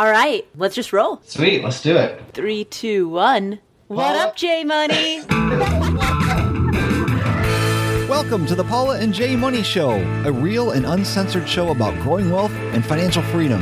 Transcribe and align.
All 0.00 0.10
right, 0.10 0.48
let's 0.56 0.74
just 0.74 0.94
roll. 0.94 1.20
Sweet, 1.26 1.62
let's 1.62 1.82
do 1.82 1.94
it. 1.94 2.22
Three, 2.32 2.64
two, 2.64 3.06
one. 3.06 3.60
What 3.88 4.14
Paula? 4.14 4.28
up, 4.28 4.34
J 4.34 4.64
Money? 4.64 5.20
Welcome 8.08 8.46
to 8.46 8.54
the 8.54 8.64
Paula 8.64 8.98
and 8.98 9.12
J 9.12 9.36
Money 9.36 9.62
Show, 9.62 9.90
a 10.24 10.32
real 10.32 10.70
and 10.70 10.86
uncensored 10.86 11.46
show 11.46 11.68
about 11.68 11.92
growing 12.00 12.30
wealth 12.30 12.50
and 12.72 12.82
financial 12.82 13.22
freedom. 13.24 13.60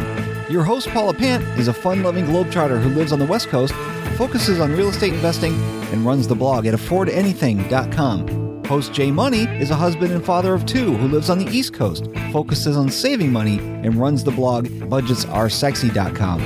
Your 0.48 0.62
host, 0.62 0.87
Paula 0.90 1.12
Pant, 1.12 1.43
is 1.59 1.66
a 1.66 1.74
fun 1.74 2.04
loving 2.04 2.27
globetrotter 2.27 2.81
who 2.81 2.91
lives 2.91 3.11
on 3.11 3.19
the 3.19 3.27
West 3.27 3.49
Coast, 3.49 3.75
focuses 4.17 4.61
on 4.61 4.77
real 4.77 4.91
estate 4.91 5.15
investing, 5.15 5.61
and 5.93 6.07
runs 6.07 6.29
the 6.29 6.37
blog 6.37 6.67
at 6.67 6.75
affordanything.com. 6.75 8.47
Host 8.69 8.92
J 8.92 9.10
Money 9.10 9.44
is 9.62 9.71
a 9.71 9.74
husband 9.74 10.12
and 10.12 10.22
father 10.22 10.53
of 10.53 10.66
two 10.66 10.94
who 10.94 11.08
lives 11.08 11.30
on 11.30 11.38
the 11.38 11.46
East 11.46 11.72
Coast, 11.72 12.04
focuses 12.32 12.76
on 12.76 12.90
saving 12.90 13.32
money, 13.32 13.58
and 13.58 13.94
runs 13.94 14.22
the 14.22 14.30
blog 14.30 14.67
budgetsaresexy.com. 14.67 16.41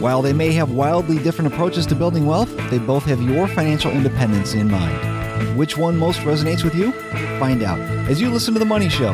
While 0.00 0.22
they 0.22 0.32
may 0.32 0.52
have 0.52 0.70
wildly 0.70 1.18
different 1.18 1.52
approaches 1.52 1.86
to 1.86 1.96
building 1.96 2.24
wealth, 2.24 2.54
they 2.70 2.78
both 2.78 3.02
have 3.06 3.20
your 3.20 3.48
financial 3.48 3.90
independence 3.90 4.54
in 4.54 4.70
mind. 4.70 5.58
Which 5.58 5.76
one 5.76 5.96
most 5.96 6.20
resonates 6.20 6.62
with 6.62 6.76
you? 6.76 6.92
Find 7.40 7.64
out 7.64 7.80
as 8.08 8.20
you 8.20 8.30
listen 8.30 8.54
to 8.54 8.60
The 8.60 8.66
Money 8.66 8.88
Show. 8.88 9.12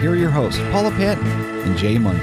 Here 0.00 0.10
are 0.10 0.16
your 0.16 0.30
hosts, 0.30 0.60
Paula 0.72 0.90
Pant 0.90 1.22
and 1.22 1.78
J 1.78 1.98
Money. 1.98 2.18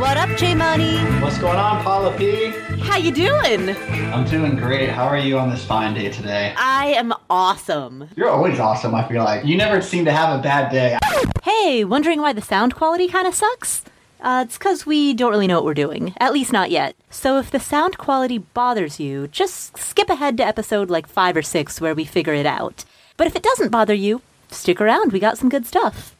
what 0.00 0.16
up, 0.16 0.36
J 0.36 0.56
Money? 0.56 0.96
What's 1.22 1.38
going 1.38 1.58
on, 1.58 1.84
Paula 1.84 2.12
P? 2.18 2.52
How 2.82 2.98
you 2.98 3.12
doing? 3.12 3.70
I'm 4.12 4.24
doing 4.26 4.56
great. 4.56 4.88
How 4.88 5.04
are 5.04 5.16
you 5.16 5.38
on 5.38 5.50
this 5.50 5.64
fine 5.64 5.94
day 5.94 6.10
today? 6.10 6.54
I 6.56 6.88
am 6.88 7.14
awesome. 7.30 8.08
You're 8.16 8.28
always 8.28 8.58
awesome, 8.60 8.94
I 8.94 9.06
feel 9.08 9.24
like. 9.24 9.44
You 9.44 9.56
never 9.56 9.80
seem 9.80 10.04
to 10.04 10.12
have 10.12 10.38
a 10.38 10.42
bad 10.42 10.70
day. 10.70 10.98
Hey, 11.42 11.84
wondering 11.84 12.20
why 12.20 12.32
the 12.32 12.42
sound 12.42 12.74
quality 12.74 13.08
kind 13.08 13.26
of 13.26 13.34
sucks? 13.34 13.82
Uh, 14.20 14.44
it's 14.46 14.58
because 14.58 14.84
we 14.84 15.14
don't 15.14 15.30
really 15.30 15.46
know 15.46 15.56
what 15.56 15.64
we're 15.64 15.74
doing, 15.74 16.14
at 16.18 16.32
least 16.32 16.52
not 16.52 16.70
yet. 16.70 16.94
So 17.10 17.38
if 17.38 17.50
the 17.50 17.58
sound 17.60 17.98
quality 17.98 18.38
bothers 18.38 19.00
you, 19.00 19.26
just 19.28 19.78
skip 19.78 20.08
ahead 20.10 20.36
to 20.36 20.46
episode 20.46 20.90
like 20.90 21.06
five 21.06 21.36
or 21.36 21.42
six 21.42 21.80
where 21.80 21.94
we 21.94 22.04
figure 22.04 22.34
it 22.34 22.46
out. 22.46 22.84
But 23.16 23.26
if 23.26 23.34
it 23.34 23.42
doesn't 23.42 23.70
bother 23.70 23.94
you, 23.94 24.20
stick 24.50 24.80
around. 24.80 25.12
We 25.12 25.18
got 25.18 25.38
some 25.38 25.48
good 25.48 25.66
stuff. 25.66 26.14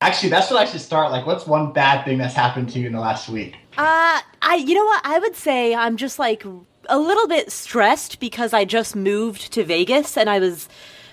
Actually, 0.00 0.28
that's 0.28 0.50
what 0.50 0.60
I 0.60 0.66
should 0.66 0.80
start. 0.80 1.10
Like, 1.10 1.26
what's 1.26 1.46
one 1.46 1.72
bad 1.72 2.04
thing 2.04 2.18
that's 2.18 2.34
happened 2.34 2.68
to 2.70 2.78
you 2.78 2.86
in 2.86 2.92
the 2.92 3.00
last 3.00 3.28
week? 3.28 3.56
Uh, 3.76 4.20
I, 4.42 4.54
you 4.56 4.74
know 4.74 4.84
what? 4.84 5.02
I 5.04 5.18
would 5.18 5.36
say 5.36 5.74
I'm 5.74 5.96
just 5.96 6.18
like 6.18 6.44
a 6.88 6.98
little 6.98 7.28
bit 7.28 7.52
stressed 7.52 8.20
because 8.20 8.52
I 8.52 8.64
just 8.64 8.96
moved 8.96 9.52
to 9.52 9.64
Vegas 9.64 10.16
and 10.16 10.30
I 10.30 10.38
was, 10.38 10.68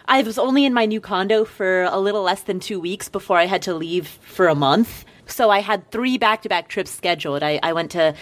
I 0.07 0.21
was 0.21 0.37
only 0.37 0.65
in 0.65 0.73
my 0.73 0.85
new 0.85 1.01
condo 1.01 1.43
for 1.45 1.83
a 1.83 1.99
little 1.99 2.23
less 2.23 2.43
than 2.43 2.59
two 2.59 2.79
weeks 2.79 3.09
before 3.09 3.37
I 3.37 3.45
had 3.47 3.61
to 3.63 3.73
leave 3.73 4.07
for 4.07 4.47
a 4.47 4.55
month. 4.55 5.03
So 5.25 5.49
I 5.49 5.59
had 5.59 5.89
three 5.91 6.17
back 6.17 6.41
to 6.43 6.49
back 6.49 6.69
trips 6.69 6.91
scheduled. 6.91 7.43
I, 7.43 7.59
I 7.63 7.73
went 7.73 7.91
to 7.91 8.13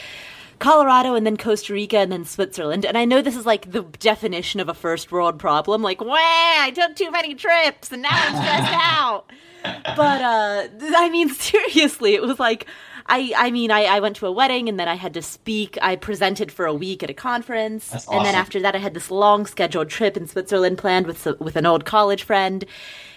Colorado 0.59 1.15
and 1.15 1.25
then 1.25 1.37
Costa 1.37 1.73
Rica 1.73 1.97
and 1.97 2.11
then 2.11 2.23
Switzerland. 2.23 2.85
And 2.85 2.97
I 2.97 3.05
know 3.05 3.21
this 3.21 3.35
is 3.35 3.45
like 3.45 3.71
the 3.71 3.81
definition 3.81 4.59
of 4.59 4.69
a 4.69 4.73
first 4.73 5.11
world 5.11 5.39
problem. 5.39 5.81
Like, 5.81 6.01
wah, 6.01 6.15
I 6.15 6.71
took 6.73 6.95
too 6.95 7.11
many 7.11 7.33
trips 7.35 7.91
and 7.91 8.03
now 8.03 8.09
I'm 8.11 8.35
stressed 8.35 8.73
out. 8.73 9.25
But 9.63 10.21
uh 10.23 10.67
I 10.97 11.09
mean 11.11 11.29
seriously, 11.35 12.15
it 12.15 12.23
was 12.23 12.39
like 12.39 12.65
I 13.05 13.33
I 13.37 13.51
mean 13.51 13.71
I, 13.71 13.83
I 13.83 13.99
went 13.99 14.15
to 14.17 14.27
a 14.27 14.31
wedding 14.31 14.69
and 14.69 14.79
then 14.79 14.87
I 14.87 14.95
had 14.95 15.13
to 15.15 15.21
speak. 15.21 15.77
I 15.81 15.95
presented 15.95 16.51
for 16.51 16.65
a 16.65 16.73
week 16.73 17.03
at 17.03 17.09
a 17.09 17.13
conference. 17.13 17.87
That's 17.89 18.07
And 18.07 18.25
then 18.25 18.35
after 18.35 18.59
that 18.61 18.75
I 18.75 18.79
had 18.79 18.93
this 18.93 19.11
long 19.11 19.45
scheduled 19.45 19.89
trip 19.89 20.17
in 20.17 20.27
Switzerland 20.27 20.77
planned 20.77 21.07
with 21.07 21.25
with 21.39 21.55
an 21.55 21.65
old 21.65 21.85
college 21.85 22.23
friend. 22.23 22.65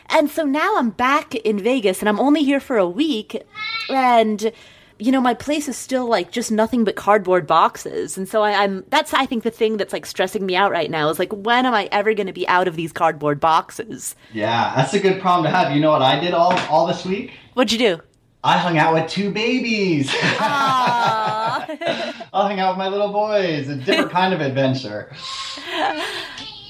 And 0.07 0.31
so 0.31 0.45
now 0.45 0.77
I'm 0.77 0.91
back 0.91 1.35
in 1.35 1.59
Vegas 1.59 2.01
and 2.01 2.09
I'm 2.09 2.21
only 2.21 2.45
here 2.45 2.61
for 2.61 2.77
a 2.77 2.89
week 2.89 3.43
and 3.89 4.53
you 4.99 5.11
know 5.11 5.21
my 5.21 5.35
place 5.35 5.67
is 5.69 5.77
still 5.77 6.07
like 6.07 6.31
just 6.31 6.53
nothing 6.53 6.85
but 6.85 6.95
cardboard 6.95 7.47
boxes 7.47 8.17
and 8.17 8.29
so 8.29 8.43
I, 8.43 8.63
i'm 8.63 8.85
that's 8.91 9.13
i 9.13 9.27
think 9.27 9.43
the 9.43 9.51
thing 9.51 9.77
that's 9.77 9.93
like 9.93 10.07
stressing 10.07 10.47
me 10.47 10.55
out 10.55 10.71
right 10.71 10.91
now 10.91 11.09
is 11.09 11.19
like 11.19 11.33
when 11.33 11.67
am 11.67 11.75
i 11.75 11.89
ever 11.91 12.15
going 12.15 12.29
to 12.29 12.33
be 12.33 12.47
out 12.47 12.69
of 12.69 12.77
these 12.77 12.93
cardboard 12.93 13.41
boxes 13.41 14.15
Yeah, 14.33 14.73
that's 14.77 14.95
a 14.95 15.01
good 15.01 15.21
problem 15.21 15.45
to 15.45 15.57
have. 15.57 15.75
You 15.75 15.81
know 15.81 15.91
what 15.91 16.03
I 16.03 16.21
did 16.21 16.33
all 16.33 16.53
all 16.69 16.87
this 16.87 17.05
week? 17.05 17.33
what'd 17.55 17.73
you 17.73 17.79
do 17.79 18.01
I 18.45 18.59
hung 18.59 18.77
out 18.77 18.93
with 18.93 19.11
two 19.11 19.31
babies. 19.31 20.11
Aww. 20.11 20.39
I 20.39 22.17
hung 22.33 22.61
out 22.61 22.73
with 22.73 22.79
my 22.79 22.89
little 22.89 23.11
boys. 23.11 23.69
A 23.71 23.75
different 23.77 24.11
kind 24.11 24.35
of 24.35 24.43
adventure. 24.43 25.11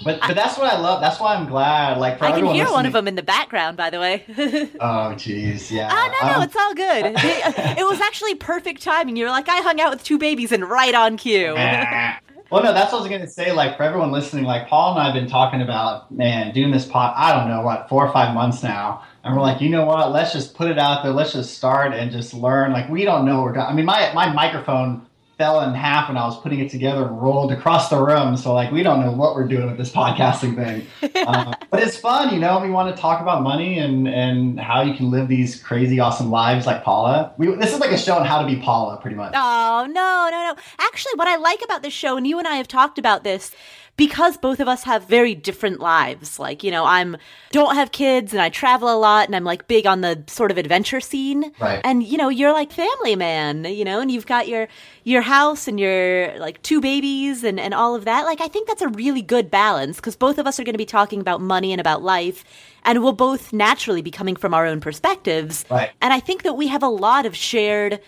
But 0.05 0.21
but 0.21 0.35
that's 0.35 0.57
what 0.57 0.73
I 0.73 0.79
love. 0.79 1.01
That's 1.01 1.19
why 1.19 1.35
I'm 1.35 1.47
glad. 1.49 1.99
Like 1.99 2.19
for 2.19 2.27
i 2.27 2.33
can 2.33 2.47
hear 2.47 2.71
one 2.71 2.87
of 2.87 2.93
them 2.93 3.09
in 3.09 3.15
the 3.17 3.23
background 3.23 3.77
by 3.77 3.91
the 3.91 3.99
way 3.99 4.23
Oh 4.81 5.15
jeez, 5.17 5.71
yeah. 5.71 5.89
Oh 5.91 6.13
no, 6.23 6.29
no, 6.29 6.37
Um, 6.39 6.43
it's 6.43 6.57
all 6.57 6.75
good. 6.75 7.07
It, 7.25 7.79
it 7.79 7.87
was 7.89 8.01
actually 8.01 8.35
perfect 8.35 8.83
timing. 8.83 9.17
You 9.17 9.25
were 9.25 9.31
like, 9.31 9.49
I 9.49 9.61
hung 9.63 9.81
out 9.81 9.91
with 9.91 10.05
two 10.05 10.19
babies 10.19 10.53
and 10.53 10.69
right 10.69 10.95
on 10.95 11.17
cue. 11.17 11.55
well, 11.55 12.63
no, 12.63 12.73
that's 12.73 12.93
what 12.93 12.99
I 12.99 13.03
was 13.03 13.11
gonna 13.11 13.27
say. 13.27 13.53
Like 13.53 13.77
for 13.77 13.83
everyone 13.83 14.13
listening, 14.13 14.45
like 14.45 14.69
Paul 14.69 14.93
and 14.93 15.01
I 15.01 15.05
have 15.07 15.15
been 15.15 15.29
talking 15.29 15.63
about, 15.63 16.13
man, 16.13 16.53
doing 16.53 16.71
this 16.71 16.85
pot. 16.85 17.15
I 17.17 17.33
don't 17.37 17.49
know 17.49 17.63
what 17.63 17.89
four 17.89 18.07
or 18.07 18.13
five 18.13 18.35
months 18.35 18.63
now, 18.63 19.03
and 19.25 19.35
we're 19.35 19.43
like, 19.43 19.61
you 19.61 19.71
know 19.71 19.87
what? 19.87 20.13
Let's 20.13 20.33
just 20.33 20.55
put 20.55 20.71
it 20.71 20.79
out 20.79 21.03
there. 21.03 21.13
Let's 21.13 21.33
just 21.33 21.57
start 21.57 21.95
and 21.95 22.13
just 22.13 22.35
learn. 22.35 22.73
Like 22.73 22.89
we 22.91 23.05
don't 23.05 23.25
know 23.25 23.37
what 23.37 23.45
we're 23.45 23.53
doing. 23.55 23.67
I 23.67 23.73
mean, 23.73 23.87
my 23.87 24.13
my 24.13 24.33
microphone 24.33 25.07
fell 25.39 25.61
in 25.63 25.75
half 25.75 26.09
when 26.09 26.17
I 26.17 26.25
was 26.25 26.41
putting 26.41 26.61
it 26.61 26.71
together 26.71 27.07
and 27.07 27.21
rolled 27.21 27.51
across 27.51 27.89
the 27.91 28.01
room. 28.01 28.37
So 28.37 28.55
like 28.55 28.71
we 28.71 28.83
don't 28.83 29.01
know 29.01 29.11
what 29.11 29.35
we're 29.35 29.49
doing 29.49 29.67
with 29.67 29.79
this 29.79 29.91
podcasting 29.91 30.55
thing. 30.55 31.27
um, 31.27 31.55
but 31.71 31.83
it's 31.83 31.97
fun, 31.97 32.33
you 32.33 32.39
know. 32.39 32.61
We 32.61 32.71
want 32.71 32.95
to 32.95 33.01
talk 33.01 33.21
about 33.21 33.43
money 33.43 33.79
and 33.79 34.07
and 34.07 34.61
how 34.61 34.83
you 34.83 34.95
can 34.95 35.11
live 35.11 35.29
these 35.29 35.61
crazy, 35.61 35.99
awesome 36.01 36.31
lives 36.31 36.67
like 36.67 36.85
Paula. 36.85 37.33
We, 37.39 37.53
this 37.57 37.73
is 37.73 37.81
like 37.81 37.93
a 37.93 37.99
show 37.99 38.17
on 38.17 38.27
how 38.27 38.43
to 38.43 38.47
be 38.47 38.61
Paula, 38.61 38.99
pretty 38.99 39.17
much. 39.17 39.33
Oh, 39.35 39.87
no, 39.89 40.29
no, 40.31 40.53
no. 40.53 40.57
Actually, 40.79 41.15
what 41.17 41.29
I 41.29 41.37
like 41.37 41.63
about 41.65 41.83
this 41.83 41.95
show, 41.95 42.17
and 42.17 42.27
you 42.27 42.39
and 42.39 42.47
I 42.47 42.57
have 42.57 42.69
talked 42.69 42.99
about 42.99 43.25
this, 43.25 43.53
because 43.97 44.37
both 44.37 44.61
of 44.61 44.67
us 44.67 44.83
have 44.85 45.07
very 45.07 45.35
different 45.35 45.81
lives. 45.81 46.39
Like, 46.39 46.65
you 46.65 46.71
know, 46.71 46.85
I'm 46.85 47.17
don't 47.53 47.77
have 47.77 47.93
kids 47.93 48.33
and 48.33 48.43
I 48.43 48.49
travel 48.49 48.93
a 48.93 48.99
lot 48.99 49.27
and 49.27 49.37
I'm 49.37 49.45
like 49.45 49.69
big 49.69 49.87
on 49.87 50.01
the 50.01 50.23
sort 50.27 50.51
of 50.51 50.59
adventure 50.59 51.01
scene. 51.01 51.53
Right. 51.61 51.81
And 51.85 52.03
you 52.03 52.19
know, 52.19 52.29
you're 52.29 52.53
like 52.53 52.73
family 52.73 53.15
man, 53.15 53.65
you 53.65 53.85
know, 53.85 54.01
and 54.01 54.11
you've 54.11 54.27
got 54.27 54.49
your 54.49 54.69
your 55.05 55.23
house 55.23 55.69
and 55.69 55.79
your 55.79 56.37
like 56.39 56.61
two 56.63 56.81
babies 56.81 57.45
and 57.45 57.61
and 57.61 57.73
all 57.73 57.95
of 57.95 58.05
that. 58.05 58.25
Like 58.25 58.41
I 58.41 58.49
think 58.49 58.67
that's 58.67 58.83
a 58.83 58.89
really 58.89 59.23
good 59.23 59.51
balance 59.51 59.97
because 59.97 60.17
both 60.17 60.39
of 60.39 60.47
us 60.47 60.59
are 60.59 60.65
going 60.65 60.75
to 60.75 60.79
be 60.79 60.87
talking 60.87 61.21
about 61.21 61.41
money 61.41 61.73
and 61.73 61.81
about 61.81 62.03
life 62.03 62.45
and 62.85 63.03
we'll 63.03 63.13
both 63.13 63.53
naturally 63.53 64.03
be 64.03 64.11
coming 64.11 64.37
from 64.37 64.53
our 64.53 64.67
own 64.67 64.81
perspectives. 64.81 65.65
Right. 65.71 65.91
And 66.03 66.13
I 66.13 66.21
think 66.21 66.43
that 66.43 66.55
we 66.55 66.67
have 66.69 66.83
a 66.83 66.89
lot 66.89 67.27
of 67.27 67.37
shared 67.37 68.01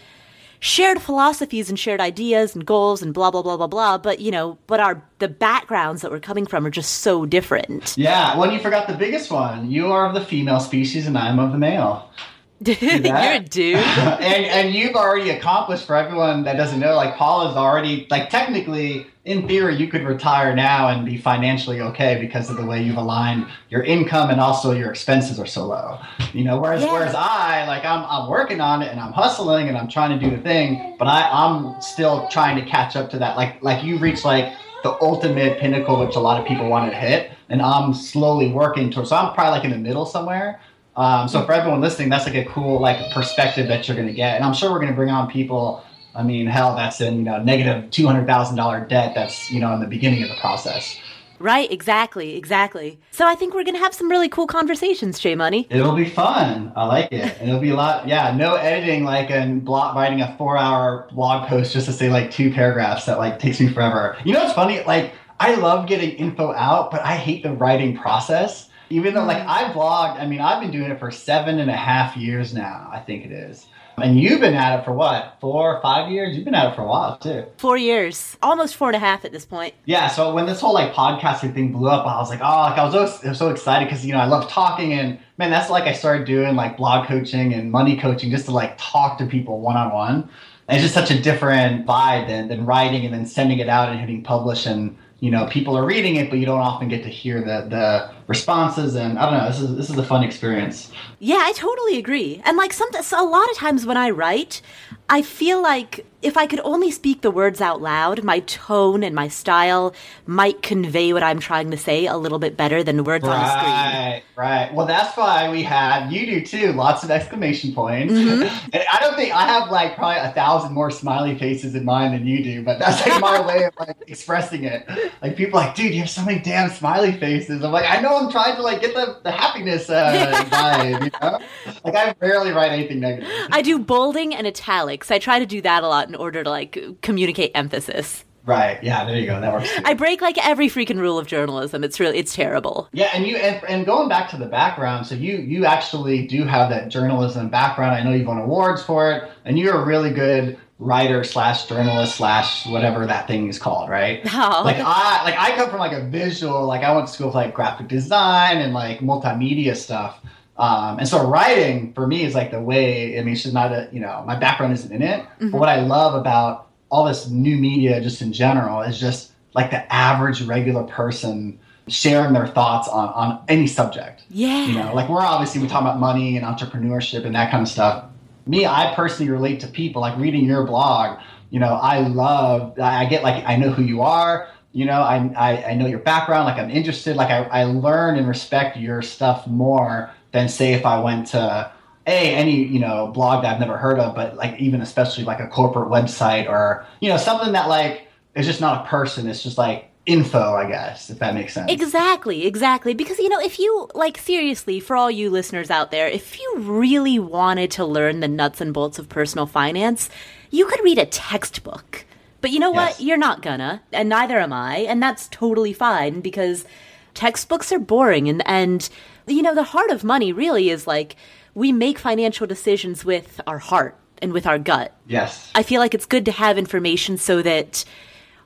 shared 0.60 1.00
philosophies 1.00 1.68
and 1.68 1.78
shared 1.78 2.00
ideas 2.00 2.54
and 2.54 2.64
goals 2.66 3.02
and 3.02 3.12
blah 3.14 3.30
blah 3.30 3.42
blah 3.42 3.56
blah 3.56 3.66
blah 3.66 3.98
but 3.98 4.20
you 4.20 4.30
know 4.30 4.58
but 4.66 4.80
our 4.80 5.02
the 5.18 5.28
backgrounds 5.28 6.02
that 6.02 6.10
we're 6.10 6.20
coming 6.20 6.46
from 6.46 6.66
are 6.66 6.70
just 6.70 7.00
so 7.00 7.24
different 7.26 7.94
Yeah, 7.96 8.36
well, 8.38 8.52
you 8.52 8.58
forgot 8.60 8.86
the 8.86 8.94
biggest 8.94 9.30
one. 9.30 9.70
You 9.70 9.92
are 9.92 10.06
of 10.06 10.14
the 10.14 10.20
female 10.20 10.60
species, 10.60 11.06
and 11.06 11.16
I'm 11.16 11.38
of 11.38 11.52
the 11.52 11.58
male. 11.58 12.10
you're 12.64 12.76
a 12.80 13.38
dude 13.40 13.76
and 13.76 14.44
and 14.46 14.74
you've 14.74 14.94
already 14.94 15.30
accomplished 15.30 15.86
for 15.86 15.94
everyone 15.94 16.44
that 16.44 16.56
doesn't 16.56 16.80
know. 16.80 16.94
Like 16.94 17.16
Paul 17.16 17.50
is 17.50 17.56
already 17.56 18.06
like 18.10 18.30
technically, 18.30 19.06
in 19.26 19.46
theory, 19.48 19.74
you 19.76 19.88
could 19.88 20.04
retire 20.04 20.54
now 20.54 20.88
and 20.88 21.04
be 21.04 21.18
financially 21.18 21.80
okay 21.80 22.16
because 22.20 22.48
of 22.48 22.56
the 22.56 22.64
way 22.64 22.80
you've 22.80 22.96
aligned 22.96 23.44
your 23.70 23.82
income 23.82 24.30
and 24.30 24.40
also 24.40 24.70
your 24.70 24.88
expenses 24.88 25.40
are 25.40 25.46
so 25.46 25.66
low. 25.66 25.98
You 26.32 26.44
know, 26.44 26.60
whereas 26.60 26.82
Yeah. 26.84 26.92
whereas 26.92 27.14
I 27.14 27.66
like 27.66 27.84
I'm 27.84 28.04
I'm 28.08 28.30
working 28.30 28.60
on 28.60 28.82
it 28.82 28.90
and 28.92 29.00
I'm 29.00 29.12
hustling 29.12 29.68
and 29.68 29.76
I'm 29.76 29.88
trying 29.88 30.16
to 30.16 30.24
do 30.24 30.34
the 30.34 30.40
thing, 30.42 30.94
but 30.96 31.06
I 31.08 31.28
I'm 31.30 31.80
still 31.82 32.28
trying 32.28 32.56
to 32.56 32.70
catch 32.70 32.94
up 32.94 33.10
to 33.10 33.18
that. 33.18 33.36
Like 33.36 33.62
like 33.64 33.82
you 33.82 33.98
reached 33.98 34.24
like 34.24 34.54
the 34.84 34.96
ultimate 35.02 35.58
pinnacle, 35.58 35.98
which 36.06 36.14
a 36.14 36.20
lot 36.20 36.40
of 36.40 36.46
people 36.46 36.68
wanted 36.68 36.90
to 36.90 36.96
hit, 36.96 37.32
and 37.48 37.60
I'm 37.60 37.92
slowly 37.92 38.52
working 38.52 38.92
towards. 38.92 39.10
So 39.10 39.16
I'm 39.16 39.34
probably 39.34 39.50
like 39.58 39.64
in 39.64 39.72
the 39.72 39.78
middle 39.78 40.06
somewhere. 40.06 40.60
Um, 40.94 41.28
so 41.28 41.44
for 41.44 41.52
everyone 41.52 41.80
listening, 41.80 42.08
that's 42.10 42.26
like 42.26 42.36
a 42.36 42.44
cool 42.44 42.80
like 42.80 43.12
perspective 43.12 43.66
that 43.68 43.88
you're 43.88 43.96
going 43.96 44.08
to 44.08 44.14
get, 44.14 44.36
and 44.36 44.44
I'm 44.44 44.54
sure 44.54 44.70
we're 44.70 44.78
going 44.78 44.92
to 44.92 44.96
bring 44.96 45.10
on 45.10 45.28
people. 45.28 45.82
I 46.16 46.22
mean, 46.22 46.46
hell, 46.46 46.74
that's 46.74 47.00
in 47.00 47.18
you 47.18 47.22
know 47.22 47.42
negative 47.42 47.90
two 47.90 48.06
hundred 48.06 48.26
thousand 48.26 48.56
dollar 48.56 48.80
debt. 48.84 49.14
That's 49.14 49.50
you 49.50 49.60
know 49.60 49.72
in 49.74 49.80
the 49.80 49.86
beginning 49.86 50.22
of 50.22 50.28
the 50.28 50.36
process. 50.36 50.98
right 51.38 51.70
exactly 51.70 52.34
exactly 52.34 52.98
so 53.10 53.26
i 53.26 53.34
think 53.34 53.52
we're 53.52 53.62
gonna 53.62 53.78
have 53.78 53.92
some 53.92 54.08
really 54.08 54.28
cool 54.28 54.46
conversations 54.46 55.18
jay 55.18 55.34
money 55.34 55.66
It'll 55.68 55.94
be 55.94 56.08
fun. 56.08 56.72
I 56.74 56.86
like 56.86 57.12
it, 57.12 57.36
and 57.38 57.50
it'll 57.50 57.60
be 57.60 57.68
a 57.70 57.74
lot. 57.74 58.08
Yeah, 58.08 58.34
no 58.34 58.54
editing 58.54 59.04
like 59.04 59.30
and 59.30 59.62
blog 59.62 59.94
writing 59.96 60.22
a 60.22 60.34
four 60.38 60.56
hour 60.56 61.06
blog 61.12 61.46
post 61.46 61.74
just 61.74 61.84
to 61.86 61.92
say 61.92 62.08
like 62.08 62.30
two 62.30 62.50
paragraphs 62.50 63.04
that 63.04 63.18
like 63.18 63.38
takes 63.38 63.60
me 63.60 63.68
forever. 63.68 64.16
You 64.24 64.32
know 64.32 64.40
what's 64.42 64.54
funny? 64.54 64.82
Like 64.84 65.12
I 65.38 65.54
love 65.56 65.86
getting 65.86 66.12
info 66.12 66.52
out, 66.54 66.90
but 66.90 67.02
I 67.02 67.16
hate 67.16 67.42
the 67.42 67.52
writing 67.52 67.96
process. 67.96 68.70
Even 68.88 69.14
though, 69.14 69.24
like, 69.24 69.42
mm. 69.42 69.46
I 69.46 69.72
blogged, 69.72 70.20
I 70.20 70.26
mean, 70.26 70.40
I've 70.40 70.60
been 70.60 70.70
doing 70.70 70.90
it 70.90 70.98
for 71.00 71.10
seven 71.10 71.58
and 71.58 71.68
a 71.68 71.76
half 71.76 72.16
years 72.16 72.54
now, 72.54 72.88
I 72.92 73.00
think 73.00 73.24
it 73.24 73.32
is. 73.32 73.66
And 73.98 74.20
you've 74.20 74.40
been 74.40 74.54
at 74.54 74.80
it 74.80 74.84
for 74.84 74.92
what, 74.92 75.38
four 75.40 75.74
or 75.76 75.80
five 75.80 76.10
years? 76.10 76.36
You've 76.36 76.44
been 76.44 76.54
at 76.54 76.72
it 76.72 76.76
for 76.76 76.82
a 76.82 76.86
while, 76.86 77.16
too. 77.18 77.46
Four 77.56 77.78
years, 77.78 78.36
almost 78.42 78.76
four 78.76 78.88
and 78.88 78.96
a 78.96 78.98
half 78.98 79.24
at 79.24 79.32
this 79.32 79.46
point. 79.46 79.74
Yeah, 79.86 80.08
so 80.08 80.34
when 80.34 80.46
this 80.46 80.60
whole 80.60 80.74
like 80.74 80.92
podcasting 80.92 81.54
thing 81.54 81.72
blew 81.72 81.88
up, 81.88 82.06
I 82.06 82.18
was 82.18 82.28
like, 82.28 82.40
oh, 82.42 82.60
like 82.60 82.78
I 82.78 82.84
was 82.84 82.92
so, 82.92 83.26
I 83.26 83.30
was 83.30 83.38
so 83.38 83.50
excited 83.50 83.86
because 83.86 84.04
you 84.04 84.12
know 84.12 84.18
I 84.18 84.26
love 84.26 84.50
talking 84.50 84.92
and 84.92 85.18
man, 85.38 85.50
that's 85.50 85.70
like 85.70 85.84
I 85.84 85.92
started 85.92 86.26
doing 86.26 86.56
like 86.56 86.76
blog 86.76 87.06
coaching 87.06 87.54
and 87.54 87.70
money 87.70 87.96
coaching 87.96 88.30
just 88.30 88.46
to 88.46 88.50
like 88.50 88.76
talk 88.78 89.18
to 89.18 89.26
people 89.26 89.60
one 89.60 89.76
on 89.76 89.92
one. 89.92 90.30
It's 90.68 90.82
just 90.82 90.94
such 90.94 91.10
a 91.12 91.20
different 91.20 91.86
vibe 91.86 92.26
than, 92.26 92.48
than 92.48 92.66
writing 92.66 93.04
and 93.04 93.14
then 93.14 93.24
sending 93.24 93.60
it 93.60 93.68
out 93.68 93.88
and 93.88 94.00
hitting 94.00 94.22
publish 94.24 94.66
and 94.66 94.96
you 95.20 95.30
know 95.30 95.46
people 95.46 95.76
are 95.76 95.84
reading 95.84 96.16
it, 96.16 96.30
but 96.30 96.38
you 96.38 96.46
don't 96.46 96.60
often 96.60 96.88
get 96.88 97.02
to 97.04 97.08
hear 97.08 97.40
the 97.40 97.66
the 97.68 98.10
responses. 98.26 98.94
And 98.94 99.18
I 99.18 99.30
don't 99.30 99.38
know, 99.38 99.48
this 99.48 99.60
is 99.60 99.76
this 99.76 99.90
is 99.90 99.96
a 99.96 100.04
fun 100.04 100.22
experience. 100.22 100.92
Yeah, 101.18 101.40
I 101.40 101.52
totally 101.52 101.98
agree. 101.98 102.42
And 102.44 102.56
like 102.56 102.72
some 102.72 102.88
a 102.94 103.24
lot 103.24 103.50
of 103.50 103.56
times 103.56 103.86
when 103.86 103.96
I 103.96 104.10
write, 104.10 104.60
I 105.08 105.22
feel 105.22 105.62
like 105.62 106.04
if 106.26 106.36
I 106.36 106.46
could 106.46 106.60
only 106.64 106.90
speak 106.90 107.20
the 107.20 107.30
words 107.30 107.60
out 107.60 107.80
loud, 107.80 108.24
my 108.24 108.40
tone 108.40 109.04
and 109.04 109.14
my 109.14 109.28
style 109.28 109.94
might 110.26 110.60
convey 110.62 111.12
what 111.12 111.22
I'm 111.22 111.38
trying 111.38 111.70
to 111.70 111.76
say 111.76 112.06
a 112.06 112.16
little 112.16 112.40
bit 112.40 112.56
better 112.56 112.82
than 112.82 112.96
the 112.96 113.04
words 113.04 113.24
on 113.24 113.30
a 113.32 113.48
screen. 113.48 113.72
Right, 113.72 114.22
right. 114.34 114.74
Well, 114.74 114.86
that's 114.86 115.16
why 115.16 115.48
we 115.50 115.62
have 115.62 116.10
you 116.10 116.26
do 116.26 116.44
too. 116.44 116.72
Lots 116.72 117.04
of 117.04 117.10
exclamation 117.10 117.74
points. 117.74 118.14
And 118.72 118.82
I 118.92 118.98
don't 119.00 119.14
think 119.14 119.32
I 119.32 119.46
have 119.46 119.70
like 119.70 119.94
probably 119.94 120.20
a 120.20 120.32
thousand 120.32 120.72
more 120.72 120.90
smiley 120.90 121.38
faces 121.38 121.74
in 121.74 121.84
mine 121.84 122.12
than 122.12 122.26
you 122.26 122.42
do, 122.42 122.62
but 122.62 122.78
that's 122.78 123.06
like 123.06 123.20
my 123.20 123.46
way 123.46 123.64
of 123.64 123.74
like 123.78 123.96
expressing 124.08 124.64
it. 124.64 124.86
Like 125.22 125.36
people 125.36 125.58
are 125.60 125.66
like, 125.66 125.74
dude, 125.74 125.94
you 125.94 126.00
have 126.00 126.10
so 126.10 126.24
many 126.24 126.40
damn 126.40 126.70
smiley 126.70 127.12
faces. 127.12 127.62
I'm 127.62 127.70
like, 127.70 127.88
I 127.88 128.00
know 128.00 128.16
I'm 128.16 128.30
trying 128.30 128.56
to 128.56 128.62
like 128.62 128.80
get 128.80 128.94
the, 128.94 129.18
the 129.22 129.30
happiness 129.30 129.88
uh, 129.88 130.44
vibe, 130.50 131.04
you 131.04 131.10
know? 131.20 131.38
Like 131.84 131.94
I 131.94 132.14
rarely 132.20 132.50
write 132.50 132.72
anything 132.72 133.00
negative. 133.00 133.30
I 133.50 133.62
do 133.62 133.78
bolding 133.78 134.34
and 134.34 134.46
italics. 134.96 135.10
I 135.10 135.18
try 135.18 135.38
to 135.38 135.46
do 135.46 135.60
that 135.62 135.82
a 135.82 135.88
lot 135.88 136.08
in 136.08 136.14
order 136.14 136.42
to 136.42 136.50
like 136.50 136.78
communicate 137.02 137.52
emphasis. 137.54 138.24
Right. 138.44 138.80
Yeah. 138.80 139.04
There 139.04 139.18
you 139.18 139.26
go. 139.26 139.40
That 139.40 139.52
works. 139.52 139.74
Too. 139.74 139.82
I 139.84 139.94
break 139.94 140.20
like 140.20 140.38
every 140.46 140.68
freaking 140.68 141.00
rule 141.00 141.18
of 141.18 141.26
journalism. 141.26 141.82
It's 141.82 141.98
really 141.98 142.18
it's 142.18 142.32
terrible. 142.32 142.88
Yeah, 142.92 143.10
and 143.12 143.26
you 143.26 143.36
and, 143.36 143.60
and 143.68 143.84
going 143.84 144.08
back 144.08 144.30
to 144.30 144.36
the 144.36 144.46
background, 144.46 145.04
so 145.06 145.16
you 145.16 145.38
you 145.38 145.64
actually 145.64 146.28
do 146.28 146.44
have 146.44 146.70
that 146.70 146.88
journalism 146.88 147.48
background. 147.48 147.96
I 147.96 148.04
know 148.04 148.12
you've 148.12 148.28
won 148.28 148.38
awards 148.38 148.84
for 148.84 149.10
it, 149.10 149.28
and 149.44 149.58
you're 149.58 149.74
a 149.74 149.84
really 149.84 150.10
good 150.12 150.58
writer 150.78 151.24
slash 151.24 151.66
journalist 151.66 152.16
slash 152.16 152.66
whatever 152.66 153.04
that 153.06 153.26
thing 153.26 153.48
is 153.48 153.58
called, 153.58 153.88
right? 153.88 154.20
Oh. 154.32 154.62
Like 154.64 154.76
I 154.78 155.24
like 155.24 155.36
I 155.36 155.56
come 155.56 155.68
from 155.68 155.80
like 155.80 155.92
a 155.92 156.06
visual, 156.08 156.66
like 156.66 156.84
I 156.84 156.94
went 156.94 157.08
to 157.08 157.12
school 157.12 157.32
for 157.32 157.38
like 157.38 157.52
graphic 157.52 157.88
design 157.88 158.58
and 158.58 158.72
like 158.72 159.00
multimedia 159.00 159.74
stuff. 159.74 160.20
Um, 160.58 160.98
and 160.98 161.08
so 161.08 161.26
writing 161.26 161.92
for 161.92 162.06
me 162.06 162.24
is 162.24 162.34
like 162.34 162.50
the 162.50 162.60
way. 162.60 163.18
I 163.18 163.22
mean, 163.22 163.34
it's 163.34 163.42
just 163.42 163.54
not 163.54 163.72
a 163.72 163.88
you 163.92 164.00
know 164.00 164.22
my 164.26 164.36
background 164.36 164.72
isn't 164.72 164.92
in 164.92 165.02
it, 165.02 165.24
but 165.50 165.58
what 165.58 165.68
I 165.68 165.80
love 165.80 166.14
about 166.14 166.68
all 166.88 167.04
this 167.04 167.28
new 167.28 167.56
media 167.56 168.00
just 168.00 168.22
in 168.22 168.32
general 168.32 168.80
is 168.82 168.98
just 168.98 169.32
like 169.54 169.70
the 169.70 169.92
average 169.92 170.42
regular 170.42 170.84
person 170.84 171.58
sharing 171.88 172.32
their 172.32 172.46
thoughts 172.46 172.88
on 172.88 173.08
on 173.10 173.44
any 173.48 173.66
subject. 173.66 174.24
Yeah. 174.30 174.66
You 174.66 174.74
know, 174.74 174.94
like 174.94 175.08
we're 175.08 175.20
obviously 175.20 175.60
we 175.60 175.68
talk 175.68 175.82
about 175.82 175.98
money 175.98 176.36
and 176.36 176.46
entrepreneurship 176.46 177.24
and 177.24 177.34
that 177.34 177.50
kind 177.50 177.62
of 177.62 177.68
stuff. 177.68 178.04
Me, 178.46 178.64
I 178.64 178.94
personally 178.94 179.30
relate 179.30 179.60
to 179.60 179.66
people 179.66 180.00
like 180.00 180.16
reading 180.18 180.44
your 180.44 180.64
blog. 180.64 181.18
You 181.50 181.60
know, 181.60 181.74
I 181.74 182.00
love. 182.00 182.78
I 182.80 183.06
get 183.06 183.22
like 183.22 183.44
I 183.46 183.56
know 183.56 183.70
who 183.70 183.82
you 183.82 184.02
are. 184.02 184.48
You 184.72 184.84
know, 184.86 185.00
I 185.00 185.30
I, 185.36 185.64
I 185.70 185.74
know 185.74 185.86
your 185.86 185.98
background. 185.98 186.46
Like 186.46 186.58
I'm 186.58 186.70
interested. 186.70 187.16
Like 187.16 187.30
I, 187.30 187.42
I 187.44 187.64
learn 187.64 188.16
and 188.16 188.26
respect 188.26 188.76
your 188.76 189.02
stuff 189.02 189.46
more 189.46 190.10
than 190.36 190.48
say 190.48 190.74
if 190.74 190.86
I 190.86 191.00
went 191.00 191.26
to 191.28 191.72
a 192.06 192.10
any 192.32 192.64
you 192.64 192.78
know 192.78 193.08
blog 193.08 193.42
that 193.42 193.54
I've 193.54 193.60
never 193.60 193.76
heard 193.76 193.98
of, 193.98 194.14
but 194.14 194.36
like 194.36 194.60
even 194.60 194.80
especially 194.80 195.24
like 195.24 195.40
a 195.40 195.48
corporate 195.48 195.88
website 195.88 196.48
or 196.48 196.86
you 197.00 197.08
know 197.08 197.16
something 197.16 197.52
that 197.52 197.68
like 197.68 198.06
is 198.36 198.46
just 198.46 198.60
not 198.60 198.86
a 198.86 198.88
person. 198.88 199.28
It's 199.28 199.42
just 199.42 199.58
like 199.58 199.90
info, 200.06 200.54
I 200.54 200.68
guess, 200.68 201.10
if 201.10 201.18
that 201.18 201.34
makes 201.34 201.52
sense. 201.54 201.70
Exactly, 201.72 202.46
exactly. 202.46 202.94
Because, 202.94 203.18
you 203.18 203.28
know, 203.28 203.40
if 203.40 203.58
you, 203.58 203.88
like, 203.92 204.16
seriously, 204.18 204.78
for 204.78 204.94
all 204.94 205.10
you 205.10 205.30
listeners 205.30 205.68
out 205.68 205.90
there, 205.90 206.06
if 206.06 206.38
you 206.38 206.54
really 206.58 207.18
wanted 207.18 207.72
to 207.72 207.84
learn 207.84 208.20
the 208.20 208.28
nuts 208.28 208.60
and 208.60 208.72
bolts 208.72 209.00
of 209.00 209.08
personal 209.08 209.46
finance, 209.46 210.08
you 210.50 210.64
could 210.66 210.84
read 210.84 210.98
a 210.98 211.06
textbook. 211.06 212.04
But 212.40 212.52
you 212.52 212.60
know 212.60 212.72
Yes. 212.72 212.98
what? 212.98 213.04
You're 213.04 213.16
not 213.16 213.42
gonna, 213.42 213.82
and 213.92 214.08
neither 214.08 214.38
am 214.38 214.52
I, 214.52 214.78
and 214.80 215.02
that's 215.02 215.26
totally 215.26 215.72
fine 215.72 216.20
because 216.20 216.66
textbooks 217.14 217.72
are 217.72 217.80
boring. 217.80 218.28
And, 218.28 218.46
and, 218.46 218.88
you 219.26 219.42
know, 219.42 219.54
the 219.54 219.64
heart 219.64 219.90
of 219.90 220.04
money 220.04 220.32
really 220.32 220.70
is 220.70 220.86
like 220.86 221.16
we 221.54 221.72
make 221.72 221.98
financial 221.98 222.46
decisions 222.46 223.04
with 223.04 223.40
our 223.46 223.58
heart 223.58 223.98
and 224.22 224.32
with 224.32 224.46
our 224.46 224.58
gut. 224.58 224.94
Yes. 225.06 225.50
I 225.54 225.62
feel 225.62 225.80
like 225.80 225.94
it's 225.94 226.06
good 226.06 226.24
to 226.26 226.32
have 226.32 226.58
information 226.58 227.18
so 227.18 227.42
that 227.42 227.84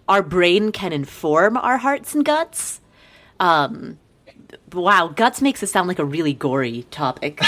our 0.09 0.23
brain 0.23 0.73
can 0.73 0.93
inform 0.93 1.56
our 1.56 1.79
hearts 1.79 2.15
and 2.15 2.25
guts. 2.25 2.81
Um, 3.38 3.99
wow, 4.73 5.09
guts 5.09 5.41
makes 5.41 5.62
it 5.62 5.69
sound 5.69 5.88
like 5.88 5.99
a 5.99 6.05
really 6.05 6.35
gory 6.35 6.85
topic. 6.91 7.43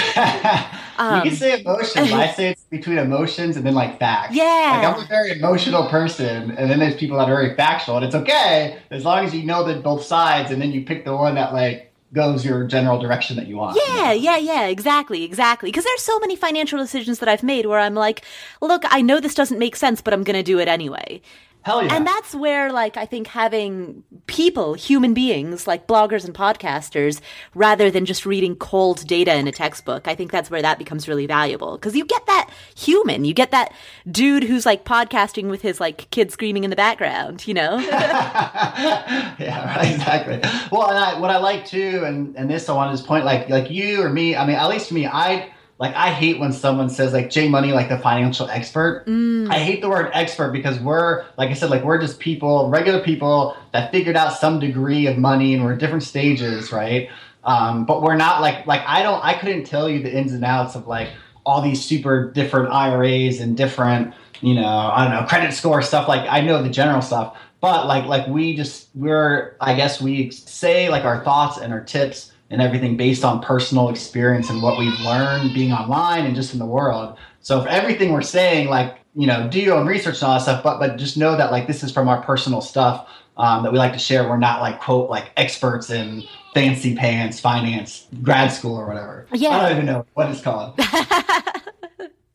um, 0.98 1.16
you 1.24 1.30
can 1.30 1.36
say 1.36 1.60
emotions. 1.60 2.12
I 2.12 2.32
say 2.32 2.50
it's 2.50 2.64
between 2.64 2.98
emotions 2.98 3.56
and 3.56 3.66
then 3.66 3.74
like 3.74 3.98
facts. 3.98 4.34
Yeah. 4.34 4.80
Like 4.82 4.96
I'm 4.96 5.04
a 5.04 5.06
very 5.06 5.32
emotional 5.32 5.88
person, 5.88 6.52
and 6.52 6.70
then 6.70 6.78
there's 6.78 6.96
people 6.96 7.18
that 7.18 7.28
are 7.28 7.34
very 7.34 7.54
factual, 7.56 7.96
and 7.96 8.04
it's 8.04 8.14
okay 8.14 8.78
as 8.90 9.04
long 9.04 9.24
as 9.24 9.34
you 9.34 9.44
know 9.44 9.64
that 9.64 9.82
both 9.82 10.04
sides, 10.04 10.50
and 10.50 10.62
then 10.62 10.72
you 10.72 10.84
pick 10.84 11.04
the 11.04 11.14
one 11.14 11.34
that 11.34 11.52
like 11.52 11.91
goes 12.12 12.44
your 12.44 12.64
general 12.64 12.98
direction 12.98 13.36
that 13.36 13.46
you 13.46 13.56
want. 13.56 13.78
Yeah, 13.86 14.12
yeah, 14.12 14.36
yeah, 14.36 14.66
exactly, 14.66 15.24
exactly. 15.24 15.68
Because 15.68 15.84
there's 15.84 16.02
so 16.02 16.18
many 16.18 16.36
financial 16.36 16.78
decisions 16.78 17.18
that 17.20 17.28
I've 17.28 17.42
made 17.42 17.66
where 17.66 17.78
I'm 17.78 17.94
like, 17.94 18.22
look, 18.60 18.82
I 18.86 19.00
know 19.00 19.20
this 19.20 19.34
doesn't 19.34 19.58
make 19.58 19.76
sense, 19.76 20.00
but 20.00 20.12
I'm 20.12 20.22
going 20.22 20.36
to 20.36 20.42
do 20.42 20.58
it 20.58 20.68
anyway. 20.68 21.22
Hell 21.62 21.84
yeah. 21.84 21.94
And 21.94 22.06
that's 22.06 22.34
where, 22.34 22.72
like, 22.72 22.96
I 22.96 23.06
think 23.06 23.28
having 23.28 24.02
people, 24.26 24.74
human 24.74 25.14
beings, 25.14 25.66
like 25.66 25.86
bloggers 25.86 26.24
and 26.24 26.34
podcasters, 26.34 27.20
rather 27.54 27.90
than 27.90 28.04
just 28.04 28.26
reading 28.26 28.56
cold 28.56 29.06
data 29.06 29.34
in 29.34 29.46
a 29.46 29.52
textbook, 29.52 30.08
I 30.08 30.14
think 30.14 30.32
that's 30.32 30.50
where 30.50 30.62
that 30.62 30.78
becomes 30.78 31.06
really 31.06 31.26
valuable. 31.26 31.76
Because 31.76 31.94
you 31.94 32.04
get 32.04 32.26
that 32.26 32.50
human, 32.76 33.24
you 33.24 33.32
get 33.32 33.52
that 33.52 33.72
dude 34.10 34.42
who's 34.42 34.66
like 34.66 34.84
podcasting 34.84 35.50
with 35.50 35.62
his 35.62 35.80
like 35.80 36.10
kid 36.10 36.32
screaming 36.32 36.64
in 36.64 36.70
the 36.70 36.76
background, 36.76 37.46
you 37.46 37.54
know? 37.54 37.78
yeah, 37.78 39.76
right, 39.76 39.94
exactly. 39.94 40.40
Well, 40.72 40.88
and 40.88 40.98
I, 40.98 41.18
what 41.20 41.30
I 41.30 41.38
like 41.38 41.66
too, 41.66 42.02
and 42.04 42.34
and 42.36 42.50
this 42.50 42.68
I 42.68 42.72
wanted 42.72 42.96
to 42.96 43.04
point, 43.04 43.24
like 43.24 43.48
like 43.48 43.70
you 43.70 44.02
or 44.02 44.08
me. 44.08 44.34
I 44.36 44.46
mean, 44.46 44.56
at 44.56 44.68
least 44.68 44.88
for 44.88 44.94
me, 44.94 45.06
I 45.06 45.52
like 45.82 45.96
I 45.96 46.10
hate 46.10 46.38
when 46.38 46.52
someone 46.52 46.88
says 46.88 47.12
like 47.12 47.28
J 47.28 47.48
Money, 47.48 47.72
like 47.72 47.88
the 47.88 47.98
financial 47.98 48.48
expert. 48.48 49.02
I 49.50 49.58
hate 49.58 49.80
the 49.80 49.88
word 49.88 50.12
expert 50.14 50.52
because 50.52 50.78
we're 50.78 51.24
like 51.36 51.50
I 51.50 51.54
said, 51.54 51.70
like 51.70 51.82
we're 51.82 52.00
just 52.00 52.20
people, 52.20 52.70
regular 52.70 53.00
people 53.02 53.56
that 53.72 53.90
figured 53.90 54.14
out 54.14 54.32
some 54.32 54.60
degree 54.60 55.08
of 55.08 55.18
money, 55.18 55.54
and 55.54 55.64
we're 55.64 55.72
at 55.72 55.80
different 55.80 56.04
stages, 56.04 56.70
right? 56.70 57.10
Um, 57.42 57.84
but 57.84 58.00
we're 58.00 58.14
not 58.14 58.40
like 58.40 58.64
like 58.64 58.82
I 58.86 59.02
don't 59.02 59.24
I 59.24 59.34
couldn't 59.34 59.64
tell 59.64 59.90
you 59.90 60.00
the 60.00 60.16
ins 60.16 60.32
and 60.32 60.44
outs 60.44 60.76
of 60.76 60.86
like 60.86 61.08
all 61.44 61.60
these 61.60 61.84
super 61.84 62.30
different 62.30 62.70
IRAs 62.70 63.40
and 63.40 63.56
different 63.56 64.14
you 64.40 64.54
know 64.54 64.64
I 64.64 65.02
don't 65.02 65.12
know 65.20 65.26
credit 65.26 65.52
score 65.52 65.82
stuff. 65.82 66.06
Like 66.06 66.30
I 66.30 66.42
know 66.42 66.62
the 66.62 66.70
general 66.70 67.02
stuff, 67.02 67.36
but 67.60 67.88
like 67.88 68.04
like 68.04 68.28
we 68.28 68.54
just 68.54 68.88
we're 68.94 69.56
I 69.60 69.74
guess 69.74 70.00
we 70.00 70.30
say 70.30 70.90
like 70.90 71.04
our 71.04 71.24
thoughts 71.24 71.58
and 71.58 71.72
our 71.72 71.82
tips 71.82 72.31
and 72.52 72.62
everything 72.62 72.96
based 72.96 73.24
on 73.24 73.40
personal 73.42 73.88
experience 73.88 74.50
and 74.50 74.62
what 74.62 74.78
we've 74.78 74.98
learned 75.00 75.52
being 75.54 75.72
online 75.72 76.26
and 76.26 76.36
just 76.36 76.52
in 76.52 76.60
the 76.60 76.66
world. 76.66 77.16
So 77.40 77.60
if 77.60 77.66
everything 77.66 78.12
we're 78.12 78.22
saying, 78.22 78.68
like 78.68 78.98
you 79.14 79.26
know, 79.26 79.48
do 79.48 79.60
your 79.60 79.76
own 79.76 79.86
research 79.86 80.16
and 80.16 80.24
all 80.24 80.34
that 80.34 80.42
stuff, 80.42 80.62
but 80.62 80.78
but 80.78 80.96
just 80.96 81.16
know 81.16 81.36
that 81.36 81.50
like 81.50 81.66
this 81.66 81.82
is 81.82 81.90
from 81.90 82.08
our 82.08 82.22
personal 82.22 82.60
stuff 82.60 83.08
um, 83.36 83.62
that 83.62 83.72
we 83.72 83.78
like 83.78 83.92
to 83.94 83.98
share. 83.98 84.28
We're 84.28 84.36
not 84.36 84.60
like 84.60 84.80
quote 84.80 85.10
like 85.10 85.32
experts 85.36 85.90
in 85.90 86.22
fancy 86.54 86.94
pants 86.94 87.40
finance 87.40 88.06
grad 88.22 88.52
school 88.52 88.76
or 88.76 88.86
whatever. 88.86 89.26
Yeah. 89.32 89.50
I 89.50 89.68
don't 89.68 89.72
even 89.72 89.86
know 89.86 90.06
what 90.14 90.30
it's 90.30 90.42
called. 90.42 90.78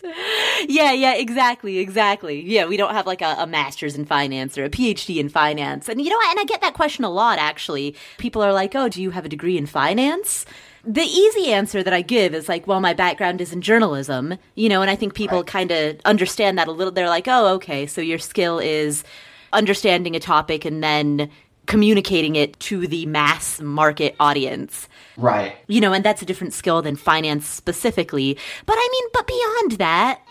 yeah, 0.67 0.91
yeah, 0.91 1.15
exactly, 1.15 1.79
exactly. 1.79 2.41
Yeah, 2.41 2.65
we 2.65 2.77
don't 2.77 2.93
have 2.93 3.07
like 3.07 3.21
a, 3.21 3.35
a 3.39 3.47
master's 3.47 3.95
in 3.95 4.05
finance 4.05 4.57
or 4.57 4.63
a 4.63 4.69
PhD 4.69 5.17
in 5.17 5.29
finance. 5.29 5.89
And 5.89 6.01
you 6.01 6.09
know, 6.09 6.19
and 6.29 6.39
I 6.39 6.43
get 6.45 6.61
that 6.61 6.73
question 6.73 7.03
a 7.03 7.09
lot 7.09 7.39
actually. 7.39 7.95
People 8.17 8.41
are 8.43 8.53
like, 8.53 8.75
oh, 8.75 8.89
do 8.89 9.01
you 9.01 9.11
have 9.11 9.25
a 9.25 9.29
degree 9.29 9.57
in 9.57 9.65
finance? 9.65 10.45
The 10.83 11.01
easy 11.01 11.51
answer 11.51 11.83
that 11.83 11.93
I 11.93 12.01
give 12.01 12.33
is 12.33 12.47
like, 12.47 12.65
well, 12.67 12.79
my 12.79 12.93
background 12.93 13.41
is 13.41 13.51
in 13.51 13.61
journalism, 13.61 14.37
you 14.55 14.69
know, 14.69 14.81
and 14.81 14.89
I 14.89 14.95
think 14.95 15.15
people 15.15 15.39
Right. 15.39 15.47
kind 15.47 15.71
of 15.71 15.97
understand 16.05 16.57
that 16.57 16.67
a 16.67 16.71
little. 16.71 16.93
They're 16.93 17.09
like, 17.09 17.27
oh, 17.27 17.55
okay, 17.55 17.85
so 17.87 17.99
your 17.99 18.19
skill 18.19 18.59
is 18.59 19.03
understanding 19.51 20.15
a 20.15 20.19
topic 20.19 20.63
and 20.65 20.83
then 20.83 21.29
communicating 21.67 22.35
it 22.35 22.59
to 22.59 22.87
the 22.87 23.05
mass 23.05 23.61
market 23.61 24.15
audience 24.19 24.87
right. 25.17 25.55
you 25.67 25.81
know, 25.81 25.93
and 25.93 26.03
that's 26.03 26.21
a 26.21 26.25
different 26.25 26.53
skill 26.53 26.81
than 26.81 26.95
finance 26.95 27.47
specifically. 27.47 28.37
But 28.65 28.77
I 28.77 28.89
mean, 28.91 29.03
but 29.13 29.27
beyond 29.27 29.71
that, 29.79 30.21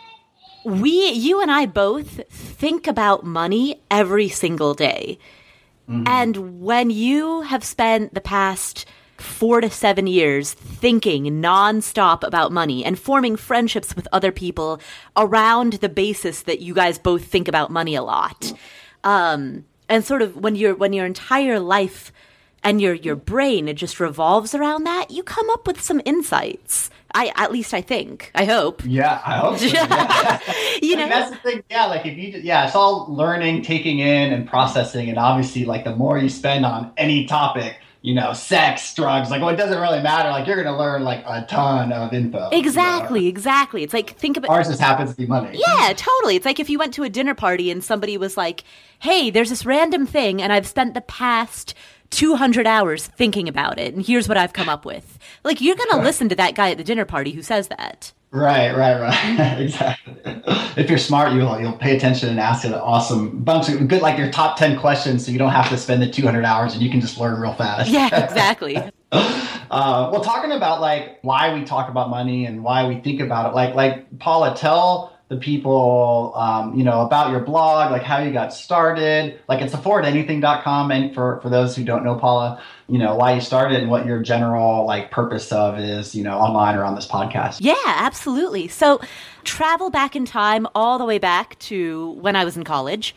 we, 0.65 1.11
you 1.11 1.41
and 1.41 1.51
I 1.51 1.67
both 1.67 2.27
think 2.29 2.87
about 2.87 3.25
money 3.25 3.81
every 3.91 4.29
single 4.29 4.75
day. 4.75 5.19
And 5.89 6.61
when 6.61 6.91
you 6.91 7.43
have 7.43 7.63
spent 7.63 8.13
the 8.13 8.21
past 8.21 8.87
four 9.19 9.61
to 9.61 9.71
seven 9.71 10.07
years 10.09 10.53
thinking 10.55 11.41
nonstop 11.41 12.25
about 12.25 12.51
money 12.51 12.85
and 12.85 12.99
forming 12.99 13.37
friendships 13.37 13.95
with 13.95 14.09
other 14.13 14.33
people 14.33 14.81
around 15.17 15.75
the 15.75 15.89
basis 15.89 16.43
that 16.43 16.61
you 16.61 16.75
guys 16.75 16.99
both 16.99 17.25
think 17.25 17.47
about 17.47 17.71
money 17.71 17.95
a 17.95 18.03
lot. 18.03 18.53
Um, 19.05 19.65
and 19.89 20.05
sort 20.05 20.23
of 20.23 20.37
when 20.37 20.57
your 20.57 20.75
when 20.75 20.93
your 20.93 21.07
entire 21.07 21.61
life 21.61 22.13
and 22.63 22.81
your 22.81 22.95
your 22.95 23.17
brain 23.17 23.69
it 23.69 23.75
just 23.75 24.01
revolves 24.01 24.55
around 24.55 24.85
that, 24.85 25.11
you 25.11 25.23
come 25.23 25.49
up 25.51 25.67
with 25.67 25.81
some 25.81 26.01
insights. 26.05 26.91
I 27.15 27.33
at 27.37 27.51
least 27.53 27.73
I 27.73 27.81
think. 27.81 28.31
I 28.35 28.45
hope. 28.45 28.83
Yeah, 28.85 29.23
I 29.25 29.39
hope. 29.39 29.59
So, 29.59 29.67
yeah. 29.67 30.41
you 30.83 30.97
know, 30.97 31.09
that's 31.09 31.31
the 31.31 31.37
thing. 31.37 31.63
Yeah, 31.71 31.87
like 31.87 32.05
if 32.05 32.19
you, 32.19 32.33
just, 32.33 32.45
yeah, 32.45 32.67
it's 32.67 32.75
all 32.75 33.07
learning, 33.09 33.63
taking 33.63 34.01
in, 34.01 34.33
and 34.33 34.47
processing, 34.47 35.09
and 35.09 35.19
obviously, 35.19 35.65
like 35.65 35.85
the 35.85 35.97
more 35.97 36.19
you 36.19 36.29
spend 36.29 36.67
on 36.67 36.93
any 36.97 37.27
topic, 37.27 37.79
you 38.07 38.15
know, 38.15 38.33
sex, 38.33 38.95
drugs, 38.95 39.33
like 39.33 39.41
well, 39.41 39.51
it 39.51 39.57
doesn't 39.57 39.81
really 39.81 40.01
matter. 40.01 40.31
Like 40.31 40.47
you're 40.47 40.63
gonna 40.63 40.79
learn 40.79 41.03
like 41.03 41.25
a 41.27 41.45
ton 41.47 41.91
of 41.91 42.13
info. 42.13 42.39
you 42.39 42.45
know? 42.45 42.49
exactly, 42.53 43.27
exactly. 43.27 43.83
It's 43.83 43.93
like 43.93 44.17
think 44.17 44.37
about 44.37 44.49
Ours 44.49 44.69
just 44.69 44.81
happens 44.81 45.11
to 45.11 45.17
be 45.17 45.27
money. 45.27 45.61
Yeah, 45.67 45.93
totally. 45.93 46.37
It's 46.37 46.47
like 46.47 46.61
if 46.61 46.71
you 46.71 46.79
went 46.79 46.95
to 46.95 47.03
a 47.03 47.09
dinner 47.09 47.35
party 47.35 47.69
and 47.69 47.83
somebody 47.83 48.17
was 48.17 48.37
like, 48.37 48.63
"Hey, 49.01 49.29
there's 49.31 49.51
this 49.51 49.67
random 49.67 50.07
thing 50.07 50.41
and 50.41 50.53
I've 50.53 50.69
spent 50.69 50.95
the 50.95 51.01
past 51.01 51.75
200 52.11 52.65
hours 52.65 53.09
thinking 53.09 53.49
about 53.49 53.81
it 53.81 53.93
and 53.93 54.07
here's 54.07 54.29
what 54.29 54.37
I've 54.37 54.53
come 54.53 54.69
up 54.69 54.85
with." 54.85 55.19
Like 55.43 55.61
you're 55.61 55.75
going 55.75 55.91
to 55.91 56.01
listen 56.01 56.29
to 56.29 56.37
that 56.37 56.55
guy 56.55 56.71
at 56.71 56.79
the 56.79 56.85
dinner 56.85 57.07
party 57.07 57.33
who 57.33 57.43
says 57.43 57.67
that. 57.69 58.13
Right, 58.37 58.77
right, 58.77 59.01
right. 59.01 59.59
exactly. 59.61 60.15
If 60.77 60.91
you're 60.91 60.99
smart, 60.99 61.33
you'll 61.33 61.59
you'll 61.59 61.73
pay 61.73 61.97
attention 61.97 62.29
and 62.29 62.39
ask 62.39 62.67
an 62.67 62.75
awesome 62.75 63.39
bunch 63.39 63.71
of 63.71 63.89
good, 63.89 64.03
like 64.03 64.19
your 64.19 64.31
top 64.31 64.59
ten 64.59 64.79
questions, 64.79 65.25
so 65.25 65.33
you 65.33 65.39
don't 65.39 65.53
have 65.53 65.71
to 65.71 65.79
spend 65.79 66.03
the 66.03 66.11
200 66.11 66.45
hours 66.45 66.75
and 66.75 66.83
you 66.83 66.91
can 66.91 67.01
just 67.01 67.19
learn 67.19 67.41
real 67.41 67.55
fast. 67.55 67.91
Yeah, 67.91 68.25
exactly. 68.25 68.77
Uh, 69.11 70.11
well, 70.13 70.21
talking 70.21 70.53
about 70.53 70.83
like 70.83 71.19
why 71.23 71.55
we 71.55 71.65
talk 71.65 71.89
about 71.89 72.11
money 72.11 72.45
and 72.45 72.63
why 72.63 72.87
we 72.87 73.01
think 73.01 73.21
about 73.21 73.51
it, 73.51 73.55
like 73.55 73.75
like 73.75 74.19
Paula, 74.19 74.55
tell 74.55 75.16
the 75.29 75.37
people 75.37 76.33
um, 76.37 76.75
you 76.77 76.85
know 76.85 77.01
about 77.01 77.31
your 77.31 77.41
blog, 77.41 77.91
like 77.91 78.03
how 78.03 78.19
you 78.19 78.33
got 78.33 78.53
started. 78.53 79.41
Like 79.49 79.61
it's 79.61 79.75
affordanything.com, 79.75 80.91
and 80.93 81.15
for 81.15 81.41
for 81.41 81.49
those 81.49 81.75
who 81.75 81.85
don't 81.85 82.05
know 82.05 82.15
Paula, 82.15 82.63
you 82.89 82.99
know 82.99 83.17
why 83.17 83.35
you 83.35 83.41
started 83.41 83.81
and 83.81 83.91
what 83.91 84.07
your 84.07 84.23
general 84.23 84.87
like 84.87 85.11
purpose 85.11 85.51
of 85.51 85.79
is, 85.79 86.15
you 86.15 86.23
know, 86.23 86.39
online 86.39 86.77
or 86.77 86.85
on 86.85 86.95
this 86.95 87.09
podcast. 87.09 87.59
Yeah, 87.61 87.75
absolutely. 87.85 88.69
So, 88.69 89.01
travel 89.43 89.91
back 89.91 90.15
in 90.15 90.27
time 90.27 90.67
all 90.75 90.99
the 90.99 91.05
way 91.05 91.19
back 91.19 91.59
to 91.61 92.11
when 92.21 92.37
I 92.37 92.45
was 92.45 92.57
in 92.57 92.65
college. 92.65 93.15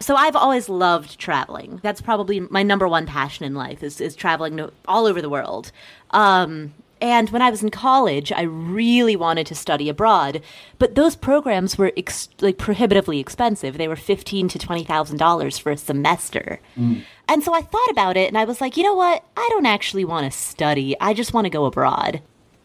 So 0.00 0.16
I've 0.16 0.36
always 0.36 0.68
loved 0.68 1.18
traveling. 1.18 1.80
That's 1.82 2.02
probably 2.02 2.40
my 2.40 2.62
number 2.62 2.86
one 2.86 3.06
passion 3.06 3.46
in 3.46 3.54
life 3.54 3.82
is, 3.82 4.00
is 4.02 4.14
traveling 4.14 4.68
all 4.86 5.06
over 5.06 5.22
the 5.22 5.30
world. 5.30 5.72
Um, 6.10 6.74
and 7.04 7.28
when 7.28 7.42
I 7.42 7.50
was 7.50 7.62
in 7.62 7.68
college, 7.68 8.32
I 8.32 8.40
really 8.44 9.14
wanted 9.14 9.46
to 9.48 9.54
study 9.54 9.90
abroad, 9.90 10.40
but 10.78 10.94
those 10.94 11.14
programs 11.14 11.76
were 11.76 11.92
ex- 11.98 12.30
like 12.40 12.56
prohibitively 12.56 13.20
expensive. 13.20 13.76
They 13.76 13.88
were 13.88 13.94
fifteen 13.94 14.48
to 14.48 14.58
twenty 14.58 14.84
thousand 14.84 15.18
dollars 15.18 15.58
for 15.58 15.70
a 15.70 15.76
semester. 15.76 16.60
Mm. 16.78 17.02
And 17.28 17.42
so 17.44 17.52
I 17.52 17.60
thought 17.60 17.90
about 17.90 18.16
it, 18.16 18.28
and 18.28 18.38
I 18.38 18.46
was 18.46 18.62
like, 18.62 18.78
you 18.78 18.84
know 18.84 18.94
what? 18.94 19.22
I 19.36 19.46
don't 19.52 19.66
actually 19.66 20.06
want 20.06 20.32
to 20.32 20.38
study. 20.38 20.98
I 20.98 21.12
just 21.12 21.34
want 21.34 21.44
to 21.44 21.50
go 21.50 21.66
abroad. 21.66 22.22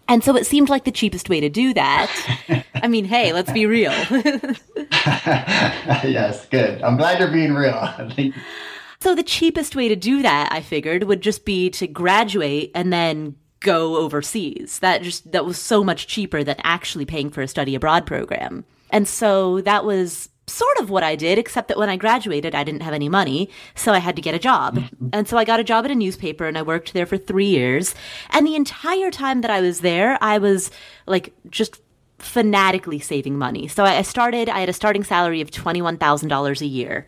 And 0.07 0.23
so 0.23 0.37
it 0.37 0.45
seemed 0.45 0.69
like 0.69 0.85
the 0.85 0.91
cheapest 0.91 1.27
way 1.29 1.41
to 1.41 1.49
do 1.49 1.73
that. 1.73 2.65
I 2.75 2.87
mean, 2.87 3.03
hey, 3.03 3.33
let's 3.33 3.51
be 3.51 3.65
real. 3.65 3.91
yes, 6.01 6.45
good. 6.45 6.81
I'm 6.81 6.95
glad 6.95 7.19
you're 7.19 7.29
being 7.29 7.55
real. 7.55 7.73
I 7.81 8.09
think 8.15 8.35
So 9.01 9.15
the 9.15 9.21
cheapest 9.21 9.75
way 9.75 9.89
to 9.89 9.97
do 9.97 10.21
that, 10.21 10.47
I 10.53 10.61
figured, 10.61 11.03
would 11.03 11.19
just 11.19 11.43
be 11.43 11.69
to 11.71 11.87
graduate 11.87 12.71
and 12.73 12.93
then 12.93 13.35
go 13.59 13.97
overseas. 13.97 14.79
That 14.79 15.01
just 15.01 15.31
that 15.31 15.45
was 15.45 15.57
so 15.57 15.83
much 15.83 16.07
cheaper 16.07 16.43
than 16.43 16.55
actually 16.63 17.05
paying 17.05 17.29
for 17.29 17.41
a 17.41 17.47
study 17.47 17.75
abroad 17.75 18.05
program. 18.05 18.65
And 18.89 19.07
so 19.07 19.61
that 19.61 19.85
was 19.85 20.29
sort 20.47 20.79
of 20.79 20.89
what 20.89 21.03
I 21.03 21.15
did, 21.15 21.37
except 21.37 21.67
that 21.67 21.77
when 21.77 21.89
I 21.89 21.95
graduated, 21.95 22.55
I 22.55 22.63
didn't 22.63 22.81
have 22.81 22.93
any 22.93 23.07
money, 23.07 23.49
so 23.75 23.93
I 23.93 23.99
had 23.99 24.15
to 24.15 24.21
get 24.21 24.33
a 24.33 24.39
job. 24.39 24.77
Mm-hmm. 24.77 25.09
and 25.13 25.27
so 25.27 25.37
I 25.37 25.45
got 25.45 25.59
a 25.59 25.63
job 25.63 25.85
at 25.85 25.91
a 25.91 25.95
newspaper 25.95 26.47
and 26.47 26.57
I 26.57 26.63
worked 26.63 26.93
there 26.93 27.05
for 27.05 27.17
3 27.17 27.45
years. 27.45 27.93
And 28.31 28.47
the 28.47 28.55
entire 28.55 29.11
time 29.11 29.41
that 29.41 29.51
I 29.51 29.61
was 29.61 29.81
there, 29.81 30.17
I 30.21 30.39
was 30.39 30.71
like 31.05 31.33
just 31.49 31.79
fanatically 32.17 32.99
saving 32.99 33.37
money. 33.37 33.67
So 33.67 33.83
I 33.83 33.97
I 33.97 34.01
started, 34.01 34.49
I 34.49 34.59
had 34.59 34.69
a 34.69 34.73
starting 34.73 35.03
salary 35.03 35.41
of 35.41 35.51
$21,000 35.51 36.61
a 36.61 36.65
year. 36.65 37.07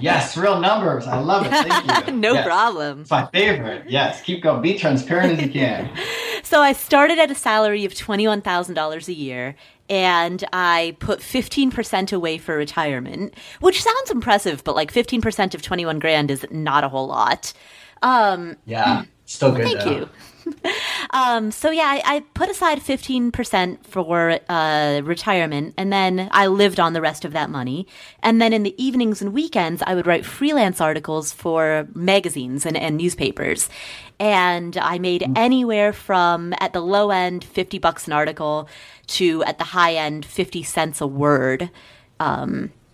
Yes, 0.00 0.36
real 0.36 0.60
numbers. 0.60 1.06
I 1.06 1.18
love 1.20 1.46
it. 1.46 1.50
Thank 1.50 2.08
you. 2.08 2.12
no 2.16 2.34
Yes. 2.34 2.44
problem. 2.46 3.00
It's 3.02 3.10
my 3.10 3.26
favorite. 3.26 3.84
Yes, 3.88 4.22
keep 4.22 4.42
going. 4.42 4.62
Be 4.62 4.78
transparent 4.78 5.38
as 5.38 5.46
you 5.46 5.52
can. 5.52 5.90
So 6.42 6.60
I 6.62 6.72
started 6.72 7.18
at 7.20 7.30
a 7.30 7.34
salary 7.34 7.84
of 7.84 7.92
$21,000 7.94 9.08
a 9.08 9.12
year 9.12 9.54
and 9.88 10.42
I 10.52 10.96
put 10.98 11.20
15% 11.20 12.12
away 12.12 12.38
for 12.38 12.56
retirement, 12.56 13.34
which 13.60 13.80
sounds 13.82 14.10
impressive, 14.10 14.64
but 14.64 14.74
like 14.74 14.92
15% 14.92 15.54
of 15.54 15.62
21 15.62 15.98
grand 16.00 16.28
is 16.30 16.44
not 16.50 16.82
a 16.82 16.88
whole 16.88 17.06
lot. 17.06 17.52
Um, 18.02 18.56
Yeah, 18.64 19.04
still 19.26 19.52
good. 19.52 19.64
thank 19.64 19.80
though. 19.80 19.90
you. 19.90 20.08
um, 21.10 21.50
so 21.50 21.70
yeah, 21.70 21.84
I, 21.86 22.16
I 22.16 22.20
put 22.34 22.48
aside 22.48 22.80
15% 22.80 23.84
for 23.86 24.38
uh, 24.48 25.00
retirement 25.02 25.74
and 25.76 25.92
then 25.92 26.28
I 26.32 26.46
lived 26.46 26.80
on 26.80 26.92
the 26.92 27.00
rest 27.00 27.24
of 27.24 27.32
that 27.32 27.50
money. 27.50 27.86
And 28.22 28.40
then 28.40 28.52
in 28.52 28.62
the 28.62 28.74
evenings 28.82 29.22
and 29.22 29.32
weekends, 29.32 29.82
I 29.86 29.94
would 29.94 30.06
write 30.06 30.26
freelance 30.26 30.80
articles 30.80 31.32
for 31.32 31.88
magazines 31.94 32.66
and, 32.66 32.76
and 32.76 32.96
newspapers. 32.96 33.68
And 34.18 34.76
I 34.76 34.98
made 34.98 35.30
anywhere 35.34 35.92
from 35.92 36.54
at 36.60 36.72
the 36.72 36.80
low 36.80 37.10
end, 37.10 37.42
50 37.42 37.78
bucks 37.78 38.06
an 38.06 38.12
article 38.12 38.68
to 39.08 39.42
at 39.44 39.58
the 39.58 39.64
high 39.64 39.94
end, 39.94 40.24
50 40.24 40.62
cents 40.62 41.00
a 41.00 41.06
word. 41.06 41.70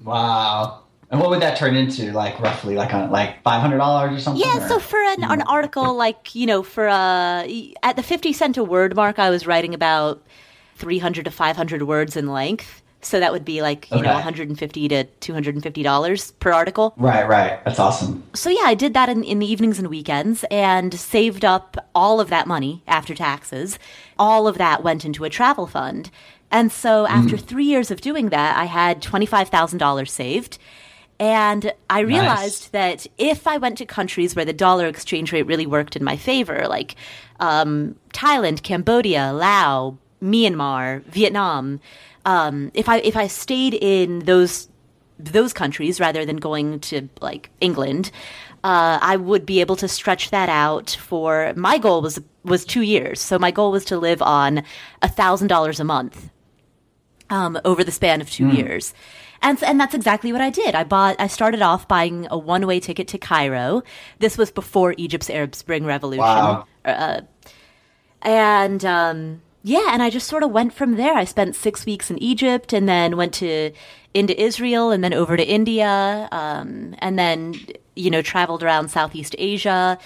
Wow. 0.05 0.86
And 1.11 1.21
what 1.21 1.31
would 1.31 1.41
that 1.41 1.57
turn 1.57 1.77
into, 1.77 2.13
like 2.13 2.41
roughly, 2.41 2.75
like 2.75 2.93
on 2.93 3.11
like 3.11 3.43
five 3.43 3.61
hundred 3.61 3.79
dollars 3.79 4.13
or 4.17 4.21
something? 4.21 4.43
Yeah, 4.45 4.65
or- 4.65 4.69
so 4.69 4.79
for 4.81 4.99
an, 4.99 5.25
an 5.25 5.43
article 5.43 5.95
like, 5.95 6.35
you 6.35 6.47
know, 6.47 6.63
for 6.63 6.89
uh, 6.89 7.43
a 7.45 7.75
at 7.83 7.97
the 7.97 8.03
50 8.03 8.33
cent 8.33 8.57
a 8.57 8.65
word 8.65 8.97
mark, 8.97 9.19
I 9.19 9.31
was 9.31 9.47
writing 9.47 9.73
about 9.75 10.23
300 10.77 11.25
to 11.25 11.31
500 11.31 11.83
words 11.83 12.17
in 12.17 12.27
length. 12.27 12.83
So 13.03 13.21
that 13.21 13.31
would 13.31 13.45
be 13.45 13.63
like, 13.63 13.89
you 13.93 13.99
know, 13.99 14.09
Okay. 14.09 14.15
150 14.15 14.89
to 14.89 15.05
250 15.05 15.83
dollars 15.85 16.33
per 16.33 16.53
article. 16.53 16.93
right, 16.97 17.29
right. 17.29 17.65
That's 17.65 17.79
awesome. 17.79 18.25
So 18.35 18.51
yeah, 18.51 18.65
I 18.65 18.75
did 18.75 18.95
that 18.95 19.09
in, 19.09 19.23
in 19.23 19.39
the 19.39 19.47
evenings 19.51 19.79
and 19.79 19.87
weekends 19.89 20.45
and 20.51 20.93
saved 20.93 21.45
up 21.45 21.77
all 21.95 22.21
of 22.21 22.31
that 22.31 22.49
money 22.49 22.83
after 22.89 23.15
taxes. 23.15 23.79
All 24.19 24.49
of 24.49 24.59
that 24.59 24.83
went 24.83 25.05
into 25.05 25.23
a 25.25 25.31
travel 25.31 25.69
fund. 25.69 26.11
And 26.51 26.73
so 26.73 27.05
mm-hmm. 27.05 27.15
after 27.15 27.37
three 27.37 27.65
years 27.65 27.93
of 27.93 28.01
doing 28.01 28.31
that, 28.31 28.57
I 28.57 28.65
had 28.65 29.03
$25,000 29.03 30.09
saved. 30.09 30.59
And 31.19 31.73
I 31.89 32.01
realized 32.01 32.73
that 32.73 33.07
if 33.17 33.47
I 33.47 33.57
went 33.57 33.79
to 33.79 33.87
countries 33.87 34.37
where 34.37 34.45
the 34.45 34.53
dollar 34.53 34.87
exchange 34.87 35.33
rate 35.33 35.47
really 35.47 35.67
worked 35.67 35.97
in 35.97 36.05
my 36.05 36.17
favor, 36.17 36.67
like 36.69 36.95
um, 37.41 37.97
Thailand, 38.13 38.63
Cambodia, 38.63 39.33
Laos, 39.33 39.95
Myanmar, 40.23 41.03
Vietnam, 41.05 41.81
um, 42.27 42.71
if 42.75 42.89
I 42.89 42.99
if 42.99 43.17
I 43.17 43.29
stayed 43.29 43.75
in 43.75 44.21
those 44.21 44.69
those 45.19 45.53
countries 45.55 45.99
rather 46.01 46.27
than 46.27 46.37
going 46.37 46.81
to 46.81 47.09
like 47.21 47.51
England, 47.61 48.11
uh, 48.65 48.99
I 49.01 49.17
would 49.17 49.47
be 49.47 49.61
able 49.61 49.77
to 49.77 49.89
stretch 49.89 50.31
that 50.31 50.49
out 50.49 50.91
for 51.01 51.53
my 51.57 51.79
goal 51.79 52.03
was 52.03 52.19
was 52.45 52.65
two 52.65 52.83
years. 52.83 53.21
So 53.21 53.39
my 53.39 53.51
goal 53.51 53.73
was 53.73 53.85
to 53.87 53.99
live 53.99 54.21
on 54.21 54.63
a 55.01 55.09
thousand 55.09 55.49
dollars 55.49 55.81
a 55.81 55.85
month 55.85 56.31
um, 57.31 57.59
over 57.65 57.83
the 57.83 57.93
span 57.93 58.21
of 58.21 58.31
two 58.31 58.49
years. 58.49 58.93
And, 59.43 59.62
and 59.62 59.78
that's 59.81 59.95
exactly 59.95 60.33
what 60.33 60.40
I 60.40 60.50
did. 60.50 60.75
I 60.75 60.85
bought, 60.85 61.16
I 61.19 61.26
started 61.26 61.62
off 61.62 61.87
buying 61.87 62.26
a 62.31 62.38
one 62.38 62.66
way 62.66 62.81
ticket 62.81 63.09
to 63.09 63.19
Cairo. 63.19 63.83
This 64.19 64.38
was 64.38 64.50
before 64.50 64.95
Egypt's 64.97 65.31
Arab 65.31 65.55
Spring 65.55 65.85
Revolution. 65.85 66.23
Wow. 66.23 66.66
Uh, 66.85 67.21
and 68.23 68.85
um, 68.85 69.43
yeah, 69.62 69.88
and 69.93 70.02
I 70.02 70.11
just 70.11 70.28
sort 70.28 70.43
of 70.43 70.50
went 70.50 70.73
from 70.73 70.97
there. 70.97 71.14
I 71.14 71.25
spent 71.25 71.57
six 71.57 71.87
weeks 71.87 72.11
in 72.11 72.23
Egypt 72.23 72.73
and 72.73 72.88
then 72.88 73.16
went 73.16 73.35
to 73.35 73.73
into 74.14 74.40
Israel 74.40 74.90
and 74.90 75.05
then 75.05 75.12
over 75.12 75.37
to 75.37 75.45
India 75.45 76.28
um, 76.33 76.95
and 76.99 77.19
then 77.19 77.55
you 77.95 78.11
know 78.11 78.23
traveled 78.23 78.62
around 78.62 78.90
Southeast 78.90 79.35
Asia. 79.38 79.99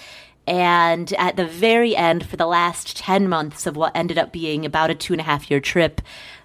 And 0.47 1.13
at 1.13 1.37
the 1.37 1.45
very 1.45 1.95
end, 1.95 2.25
for 2.25 2.35
the 2.35 2.47
last 2.47 2.97
10 2.97 3.29
months 3.29 3.67
of 3.67 3.77
what 3.77 3.95
ended 3.95 4.17
up 4.17 4.31
being 4.31 4.65
about 4.65 4.89
a 4.89 4.95
two 4.95 5.13
and 5.13 5.21
a 5.21 5.23
half 5.23 5.51
year 5.51 5.59
trip, 5.59 6.01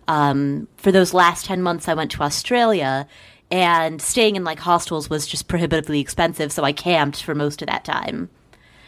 um, 0.08 0.68
for 0.76 0.92
those 0.92 1.14
last 1.14 1.46
10 1.46 1.62
months, 1.62 1.88
I 1.88 1.94
went 1.94 2.10
to 2.12 2.22
Australia 2.22 3.06
and 3.50 4.02
staying 4.02 4.36
in 4.36 4.44
like 4.44 4.58
hostels 4.58 5.08
was 5.08 5.26
just 5.26 5.48
prohibitively 5.48 6.00
expensive. 6.00 6.52
So 6.52 6.64
I 6.64 6.72
camped 6.72 7.22
for 7.22 7.34
most 7.34 7.62
of 7.62 7.68
that 7.68 7.84
time. 7.84 8.28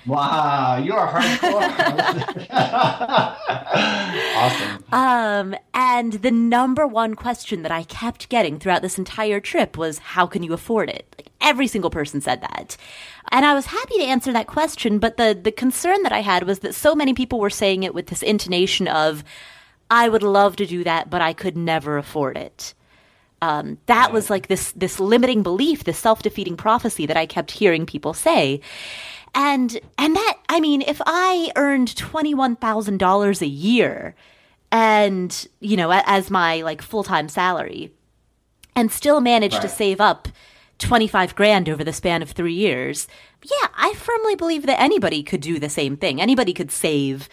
Wow, 0.07 0.79
you 0.79 0.95
are 0.95 1.13
hardcore. 1.13 2.49
awesome. 4.37 4.85
Um, 4.91 5.55
and 5.75 6.15
the 6.15 6.31
number 6.31 6.87
one 6.87 7.15
question 7.15 7.63
that 7.63 7.73
I 7.73 7.83
kept 7.83 8.31
getting 8.31 8.59
throughout 8.59 8.81
this 8.81 8.99
entire 8.99 9.39
trip 9.39 9.77
was, 9.77 9.99
how 9.99 10.27
can 10.27 10.43
you 10.43 10.55
afford 10.55 10.89
it? 10.89 11.15
Like 11.19 11.31
every 11.43 11.67
single 11.67 11.91
person 11.91 12.23
said 12.23 12.41
that. 12.41 12.77
And 13.31 13.45
I 13.45 13.53
was 13.55 13.67
happy 13.67 13.99
to 13.99 14.05
answer 14.05 14.33
that 14.33 14.47
question, 14.47 14.99
but 14.99 15.19
the 15.19 15.39
the 15.41 15.53
concern 15.53 16.03
that 16.05 16.13
I 16.13 16.23
had 16.23 16.45
was 16.45 16.61
that 16.61 16.75
so 16.75 16.95
many 16.95 17.13
people 17.13 17.39
were 17.39 17.51
saying 17.51 17.83
it 17.83 17.95
with 17.95 18.07
this 18.07 18.23
intonation 18.23 18.89
of 18.89 19.23
I 19.91 20.09
would 20.09 20.23
love 20.23 20.57
to 20.57 20.67
do 20.67 20.85
that, 20.85 21.11
but 21.11 21.21
I 21.21 21.33
could 21.33 21.57
never 21.57 21.97
afford 21.99 22.37
it. 22.37 22.75
Um, 23.41 23.79
that 23.87 24.13
was 24.13 24.31
like 24.31 24.49
this 24.49 24.73
this 24.73 24.99
limiting 24.99 25.43
belief, 25.43 25.85
this 25.85 25.99
self 25.99 26.23
defeating 26.23 26.57
prophecy 26.57 27.07
that 27.07 27.17
I 27.17 27.27
kept 27.27 27.53
hearing 27.53 27.87
people 27.87 28.13
say, 28.13 28.61
and 29.35 29.79
and 29.97 30.17
that 30.17 30.39
I 30.49 30.61
mean, 30.61 30.83
if 30.83 31.01
I 31.07 31.53
earned 31.55 31.97
twenty 31.97 32.35
one 32.35 32.57
thousand 32.57 32.99
dollars 32.99 33.41
a 33.41 33.47
year, 33.47 34.17
and 34.73 35.49
you 35.61 35.77
know, 35.77 35.91
as 35.93 36.31
my 36.31 36.63
like 36.63 36.83
full 36.83 37.05
time 37.05 37.29
salary, 37.29 37.93
and 38.75 38.91
still 38.91 39.21
managed 39.21 39.55
right. 39.55 39.63
to 39.63 39.69
save 39.69 40.01
up 40.01 40.27
twenty 40.79 41.07
five 41.07 41.37
grand 41.37 41.69
over 41.69 41.85
the 41.85 41.93
span 41.93 42.23
of 42.23 42.33
three 42.33 42.55
years, 42.55 43.07
yeah, 43.45 43.69
I 43.77 43.95
firmly 43.95 44.35
believe 44.35 44.67
that 44.67 44.81
anybody 44.81 45.23
could 45.23 45.41
do 45.41 45.61
the 45.61 45.69
same 45.69 45.97
thing. 45.97 46.21
Anybody 46.21 46.53
could 46.53 46.73
save 46.73 47.29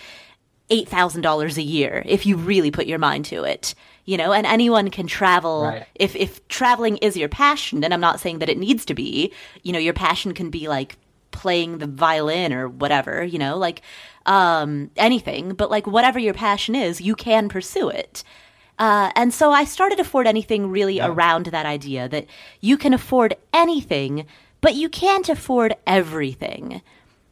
$8,000 0.69 1.57
a 1.57 1.61
year 1.61 2.03
if 2.05 2.25
you 2.25 2.37
really 2.37 2.71
put 2.71 2.87
your 2.87 2.99
mind 2.99 3.25
to 3.25 3.43
it. 3.43 3.75
You 4.05 4.17
know, 4.17 4.33
and 4.33 4.45
anyone 4.45 4.91
can 4.91 5.07
travel 5.07 5.63
right. 5.63 5.87
if 5.95 6.15
if 6.15 6.47
traveling 6.47 6.97
is 6.97 7.17
your 7.17 7.29
passion, 7.29 7.83
and 7.83 7.91
I'm 7.91 7.99
not 8.01 8.19
saying 8.19 8.37
that 8.39 8.49
it 8.49 8.57
needs 8.59 8.85
to 8.85 8.93
be, 8.93 9.33
you 9.63 9.73
know, 9.73 9.79
your 9.79 9.95
passion 9.95 10.35
can 10.35 10.51
be 10.51 10.67
like 10.67 10.95
playing 11.31 11.79
the 11.79 11.87
violin 11.87 12.53
or 12.53 12.69
whatever, 12.69 13.23
you 13.23 13.39
know, 13.39 13.57
like 13.57 13.81
um 14.27 14.91
anything, 14.95 15.55
but 15.55 15.71
like 15.71 15.87
whatever 15.87 16.19
your 16.19 16.35
passion 16.35 16.75
is, 16.75 17.01
you 17.01 17.15
can 17.15 17.49
pursue 17.49 17.89
it. 17.89 18.23
Uh, 18.77 19.11
and 19.15 19.33
so 19.33 19.51
I 19.51 19.63
started 19.63 19.99
Afford 19.99 20.27
Anything 20.27 20.69
really 20.69 20.97
yeah. 20.97 21.07
around 21.07 21.47
that 21.47 21.65
idea 21.65 22.09
that 22.09 22.27
you 22.61 22.77
can 22.77 22.93
afford 22.93 23.35
anything, 23.53 24.25
but 24.61 24.75
you 24.75 24.89
can't 24.89 25.29
afford 25.29 25.75
everything. 25.87 26.81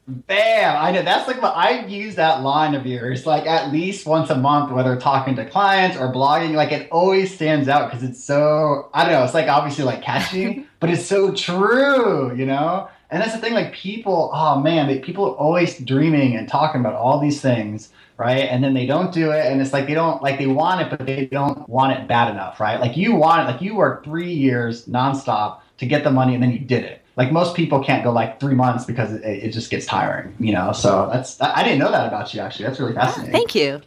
Bam! 0.06 0.76
I 0.84 0.92
know 0.92 1.02
that's 1.02 1.30
like 1.30 1.42
what 1.42 1.56
I 1.56 1.86
use 1.86 2.16
that 2.16 2.42
line 2.42 2.76
of 2.76 2.86
yours 2.86 3.26
like 3.26 3.46
at 3.48 3.72
least 3.72 4.06
once 4.06 4.30
a 4.30 4.36
month, 4.36 4.70
whether 4.70 4.98
talking 4.98 5.34
to 5.38 5.46
clients 5.50 5.96
or 5.96 6.12
blogging. 6.12 6.56
Like 6.56 6.74
it 6.74 6.90
always 6.92 7.34
stands 7.34 7.70
out 7.70 7.90
because 7.90 8.04
it's 8.04 8.22
so 8.22 8.90
I 8.94 9.04
don't 9.04 9.14
know. 9.14 9.24
It's 9.24 9.34
like 9.34 9.48
obviously 9.48 9.86
like 9.86 10.02
catchy, 10.02 10.66
but 10.82 10.90
it's 10.90 11.06
so 11.06 11.34
true, 11.34 12.36
you 12.36 12.46
know. 12.46 12.90
And 13.12 13.22
that's 13.22 13.32
the 13.32 13.40
thing. 13.40 13.54
Like 13.54 13.72
people, 13.72 14.30
oh 14.34 14.60
man, 14.60 14.88
they, 14.88 15.00
people 15.00 15.24
are 15.24 15.36
always 15.36 15.80
dreaming 15.80 16.36
and 16.36 16.50
talking 16.50 16.82
about 16.82 16.96
all 16.96 17.20
these 17.20 17.40
things, 17.40 17.88
right? 18.18 18.42
And 18.42 18.62
then 18.62 18.74
they 18.74 18.86
don't 18.86 19.14
do 19.14 19.32
it, 19.32 19.46
and 19.46 19.62
it's 19.62 19.72
like 19.72 19.88
they 19.88 19.94
don't 19.94 20.22
like 20.22 20.38
they 20.38 20.48
want 20.48 20.82
it, 20.82 20.90
but 20.90 21.06
they 21.06 21.28
don't 21.28 21.70
want 21.70 21.98
it 21.98 22.10
bad 22.10 22.30
enough, 22.30 22.60
right? 22.60 22.78
Like 22.78 22.98
you 22.98 23.16
want 23.16 23.48
it, 23.48 23.52
like 23.54 23.62
you 23.62 23.76
worked 23.76 24.04
three 24.04 24.34
years 24.34 24.86
nonstop 24.86 25.62
to 25.78 25.86
get 25.86 26.04
the 26.04 26.12
money, 26.12 26.34
and 26.34 26.44
then 26.44 26.52
you 26.52 26.60
did 26.60 26.84
it 26.84 27.03
like 27.16 27.32
most 27.32 27.56
people 27.56 27.84
can't 27.84 28.04
go 28.04 28.12
like 28.12 28.40
three 28.40 28.56
months 28.56 28.86
because 28.86 29.14
it, 29.14 29.24
it 29.24 29.52
just 29.52 29.70
gets 29.70 29.86
tiring, 29.86 30.36
you 30.40 30.52
know. 30.52 30.72
So 30.72 31.10
that's 31.12 31.40
I 31.42 31.64
didn't 31.64 31.80
know 31.80 31.92
that 31.92 32.08
about 32.08 32.34
you 32.34 32.42
actually. 32.42 32.66
That's 32.66 32.80
really 32.80 32.94
fascinating. 32.94 33.36
Oh, 33.36 33.38
thank 33.38 33.56
you. 33.56 33.82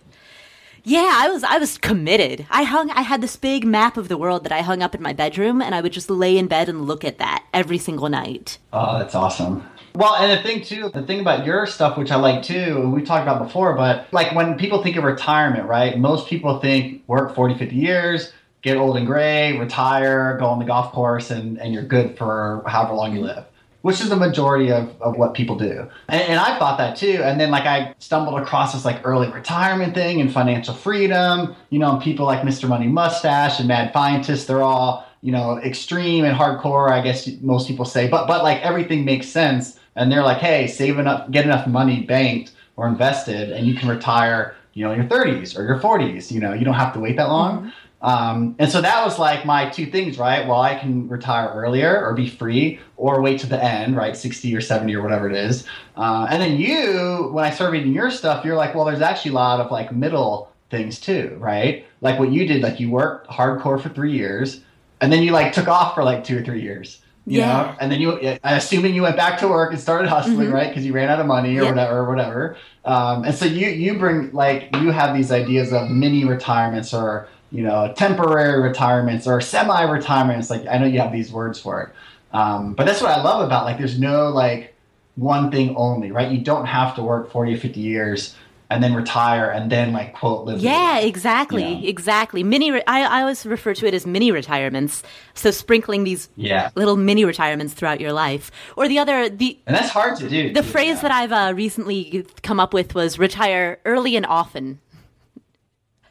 Yeah, 0.89 1.11
I 1.15 1.29
was 1.29 1.43
I 1.43 1.59
was 1.59 1.79
committed. 1.79 2.47
I 2.49 2.63
hung 2.63 2.91
I 2.91 3.03
had 3.03 3.21
this 3.21 3.35
big 3.37 3.65
map 3.65 3.97
of 3.97 4.09
the 4.09 4.17
world 4.17 4.45
that 4.45 4.53
I 4.53 4.61
hung 4.61 4.83
up 4.83 4.95
in 4.95 5.03
my 5.03 5.13
bedroom 5.13 5.61
and 5.61 5.75
I 5.75 5.81
would 5.81 5.93
just 5.93 6.09
lay 6.09 6.39
in 6.39 6.47
bed 6.47 6.69
and 6.69 6.87
look 6.87 7.05
at 7.05 7.19
that 7.19 7.45
every 7.53 7.79
single 7.79 8.09
night. 8.09 8.59
Oh, 8.73 8.99
that's 8.99 9.15
awesome. 9.15 9.69
Well, 9.97 10.15
and 10.15 10.31
the 10.31 10.43
thing 10.43 10.63
too, 10.63 10.91
the 10.91 11.03
thing 11.03 11.21
about 11.21 11.45
your 11.47 11.67
stuff, 11.67 11.97
which 11.97 12.13
I 12.13 12.17
like 12.17 12.43
too, 12.43 12.91
we've 12.91 13.07
talked 13.07 13.23
about 13.23 13.43
before, 13.43 13.75
but 13.75 14.07
like 14.13 14.33
when 14.35 14.57
people 14.59 14.83
think 14.83 14.97
of 14.97 15.05
retirement, 15.05 15.67
right? 15.67 15.99
Most 15.99 16.29
people 16.29 16.61
think 16.61 17.03
work 17.09 17.35
40, 17.35 17.57
50 17.59 17.75
years, 17.75 18.33
get 18.67 18.77
old 18.77 18.97
and 18.97 19.07
gray, 19.07 19.57
retire, 19.57 20.37
go 20.39 20.47
on 20.47 20.59
the 20.59 20.65
golf 20.65 20.91
course, 20.91 21.31
and, 21.31 21.57
and 21.61 21.73
you're 21.73 21.85
good 21.85 22.19
for 22.19 22.65
however 22.67 22.95
long 22.95 23.15
you 23.15 23.23
live, 23.23 23.45
which 23.83 24.01
is 24.01 24.09
the 24.09 24.17
majority 24.17 24.73
of, 24.73 25.01
of 25.01 25.17
what 25.17 25.35
people 25.35 25.57
do. 25.57 25.89
And, 26.09 26.23
and 26.23 26.41
I 26.41 26.59
thought 26.59 26.77
that 26.79 26.97
too. 26.97 27.21
And 27.23 27.41
then 27.41 27.53
like 27.53 27.65
I 27.65 27.95
stumbled 28.01 28.41
across 28.41 28.73
this 28.73 28.85
like 28.85 29.07
early 29.07 29.31
retirement 29.31 29.95
thing 29.95 30.21
and 30.21 30.33
financial 30.33 30.75
freedom, 30.75 31.55
you 31.71 31.79
know, 31.79 31.93
and 31.93 32.03
people 32.03 32.27
like 32.27 32.41
Mr. 32.41 32.69
Money 32.69 32.89
Mustache 32.89 33.61
and 33.61 33.69
Mad 33.69 33.93
Fientist, 33.93 34.49
they're 34.49 34.65
all, 34.65 35.07
you 35.23 35.31
know, 35.31 35.59
extreme 35.59 36.25
and 36.25 36.37
hardcore, 36.37 36.91
I 36.91 37.03
guess 37.03 37.29
most 37.41 37.69
people 37.69 37.85
say, 37.85 38.09
but, 38.09 38.27
but 38.27 38.43
like 38.43 38.61
everything 38.63 39.05
makes 39.05 39.29
sense. 39.29 39.79
And 39.95 40.11
they're 40.11 40.25
like, 40.25 40.39
hey, 40.39 40.67
save 40.67 40.99
enough, 40.99 41.31
get 41.31 41.45
enough 41.45 41.69
money 41.69 42.01
banked 42.03 42.51
or 42.75 42.89
invested, 42.89 43.53
and 43.53 43.65
you 43.67 43.75
can 43.75 43.89
retire, 43.89 44.57
you 44.75 44.85
know, 44.85 44.91
in 44.91 44.99
your 44.99 45.09
30s 45.09 45.57
or 45.57 45.65
your 45.65 45.79
40s. 45.79 46.33
You 46.33 46.41
know, 46.41 46.53
you 46.53 46.65
don't 46.65 46.75
have 46.75 46.93
to 46.95 47.01
wait 47.01 47.17
that 47.17 47.29
long. 47.29 47.59
Mm-hmm. 47.59 47.69
Um, 48.03 48.55
and 48.59 48.71
so 48.71 48.81
that 48.81 49.05
was 49.05 49.19
like 49.19 49.47
my 49.47 49.69
two 49.69 49.87
things, 49.87 50.19
right? 50.19 50.47
Well, 50.47 50.61
I 50.61 50.75
can 50.75 51.09
retire 51.09 51.49
earlier 51.49 52.05
or 52.05 52.15
be 52.15 52.29
free 52.29 52.79
or 52.97 53.23
wait 53.23 53.41
to 53.41 53.47
the 53.47 53.63
end, 53.63 53.97
right? 53.97 54.17
60 54.17 54.55
or 54.55 54.61
70 54.61 54.95
or 54.95 55.03
whatever 55.03 55.29
it 55.29 55.35
is. 55.35 55.67
Uh, 55.97 56.27
and 56.31 56.41
then 56.41 56.59
you, 56.59 57.31
when 57.33 57.45
I 57.45 57.51
started 57.51 57.73
reading 57.73 57.93
your 57.93 58.11
stuff, 58.11 58.45
you're 58.45 58.57
like, 58.57 58.75
well, 58.75 58.85
there's 58.85 59.01
actually 59.01 59.33
a 59.33 59.35
lot 59.35 59.61
of 59.61 59.71
like 59.71 59.93
middle 59.93 60.53
things 60.71 61.01
too, 61.01 61.37
right? 61.41 61.87
Like 62.01 62.19
what 62.19 62.31
you 62.31 62.47
did, 62.47 62.63
like 62.63 62.79
you 62.79 62.91
worked 62.91 63.29
hardcore 63.29 63.81
for 63.81 63.89
three 63.89 64.13
years 64.13 64.61
and 65.01 65.13
then 65.13 65.23
you 65.23 65.33
like 65.33 65.53
took 65.53 65.69
off 65.69 65.95
for 65.95 66.05
like 66.05 66.23
two 66.25 66.39
or 66.39 66.45
three 66.45 66.63
years. 66.63 67.03
You 67.29 67.41
yeah. 67.41 67.47
know, 67.47 67.77
and 67.81 67.91
then 67.91 68.01
you, 68.01 68.39
assuming 68.45 68.95
you 68.95 69.03
went 69.03 69.17
back 69.17 69.41
to 69.41 69.49
work 69.49 69.73
and 69.73 69.81
started 69.81 70.09
hustling, 70.09 70.37
mm-hmm. 70.37 70.53
right? 70.53 70.69
Because 70.69 70.87
you 70.87 70.93
ran 70.93 71.09
out 71.09 71.19
of 71.19 71.27
money 71.27 71.59
or 71.59 71.63
yep. 71.63 71.75
whatever, 71.75 71.99
or 71.99 72.09
whatever. 72.09 72.57
Um, 72.85 73.25
and 73.25 73.35
so 73.35 73.47
you 73.47 73.67
you 73.67 73.99
bring 73.99 74.31
like 74.31 74.69
you 74.77 74.93
have 74.93 75.13
these 75.13 75.33
ideas 75.33 75.73
of 75.73 75.91
mini 75.91 76.25
retirements 76.25 76.95
or 76.95 77.27
you 77.51 77.63
know, 77.63 77.93
temporary 77.97 78.61
retirements 78.63 79.27
or 79.27 79.41
semi-retirements. 79.41 80.51
Like 80.51 80.67
I 80.67 80.79
know 80.79 80.87
you 80.87 81.01
have 81.01 81.13
these 81.13 81.33
words 81.33 81.61
for 81.61 81.83
it, 81.83 82.37
um, 82.37 82.75
but 82.75 82.87
that's 82.87 83.01
what 83.01 83.11
I 83.11 83.23
love 83.23 83.45
about 83.45 83.65
like 83.65 83.79
there's 83.79 83.99
no 83.99 84.29
like 84.29 84.75
one 85.17 85.51
thing 85.51 85.75
only, 85.77 86.13
right? 86.13 86.31
You 86.31 86.39
don't 86.39 86.67
have 86.67 86.95
to 86.97 87.03
work 87.03 87.31
40 87.31 87.55
or 87.55 87.59
50 87.59 87.81
years 87.81 88.35
and 88.69 88.83
then 88.83 88.95
retire 88.95 89.49
and 89.49 89.71
then 89.71 89.93
like 89.93 90.15
quote 90.15 90.45
live. 90.45 90.59
Yeah, 90.59 90.99
exactly, 90.99 91.65
you 91.65 91.81
know? 91.83 91.89
exactly. 91.89 92.43
Mini. 92.43 92.73
Re- 92.73 92.83
I 92.87 93.05
I 93.05 93.21
always 93.21 93.47
refer 93.47 93.75
to 93.75 93.87
it 93.87 93.95
as 93.95 94.07
mini 94.07 94.33
retirements. 94.33 95.03
So 95.35 95.51
sprinkling 95.51 96.05
these 96.05 96.29
yeah. 96.37 96.71
little 96.75 96.97
mini 96.97 97.25
retirements 97.25 97.75
throughout 97.75 98.01
your 98.01 98.13
life, 98.13 98.51
or 98.77 98.89
the 98.89 98.99
other 98.99 99.29
the 99.29 99.59
and 99.67 99.77
that's 99.77 99.91
hard 99.91 100.19
to 100.19 100.29
do. 100.29 100.53
The 100.53 100.63
phrase 100.63 100.97
yeah. 100.97 101.03
that 101.03 101.11
I've 101.13 101.33
uh, 101.33 101.55
recently 101.55 102.27
come 102.43 102.59
up 102.59 102.75
with 102.75 102.95
was 102.95 103.19
retire 103.19 103.79
early 103.85 104.17
and 104.17 104.27
often. 104.27 104.81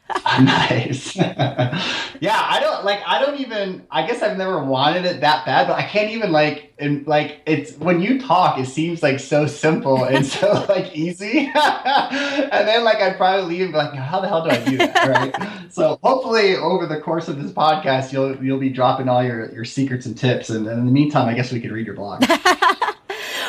nice. 0.40 1.16
yeah, 1.16 2.46
I 2.48 2.58
don't 2.60 2.84
like. 2.84 3.00
I 3.06 3.18
don't 3.18 3.40
even. 3.40 3.86
I 3.90 4.06
guess 4.06 4.22
I've 4.22 4.38
never 4.38 4.62
wanted 4.62 5.04
it 5.04 5.20
that 5.20 5.44
bad, 5.44 5.66
but 5.66 5.76
I 5.76 5.82
can't 5.82 6.10
even 6.10 6.30
like. 6.30 6.74
And 6.78 7.06
like, 7.06 7.40
it's 7.46 7.72
when 7.78 8.00
you 8.00 8.20
talk, 8.20 8.58
it 8.58 8.66
seems 8.66 9.02
like 9.02 9.18
so 9.18 9.46
simple 9.46 10.04
and 10.04 10.24
so 10.24 10.64
like 10.68 10.94
easy. 10.94 11.50
and 11.54 12.68
then 12.68 12.84
like 12.84 12.98
I'd 12.98 13.16
probably 13.16 13.56
leave 13.56 13.62
and 13.62 13.72
be 13.72 13.78
like, 13.78 13.94
how 13.94 14.20
the 14.20 14.28
hell 14.28 14.44
do 14.44 14.50
I 14.50 14.64
do 14.64 14.76
that? 14.76 15.08
Right. 15.08 15.72
so 15.72 15.98
hopefully, 16.04 16.56
over 16.56 16.86
the 16.86 17.00
course 17.00 17.26
of 17.26 17.42
this 17.42 17.50
podcast, 17.50 18.12
you'll 18.12 18.36
you'll 18.44 18.60
be 18.60 18.70
dropping 18.70 19.08
all 19.08 19.24
your 19.24 19.52
your 19.52 19.64
secrets 19.64 20.06
and 20.06 20.16
tips. 20.16 20.50
And, 20.50 20.68
and 20.68 20.78
in 20.78 20.86
the 20.86 20.92
meantime, 20.92 21.28
I 21.28 21.34
guess 21.34 21.50
we 21.50 21.60
could 21.60 21.72
read 21.72 21.86
your 21.86 21.96
blog. 21.96 22.24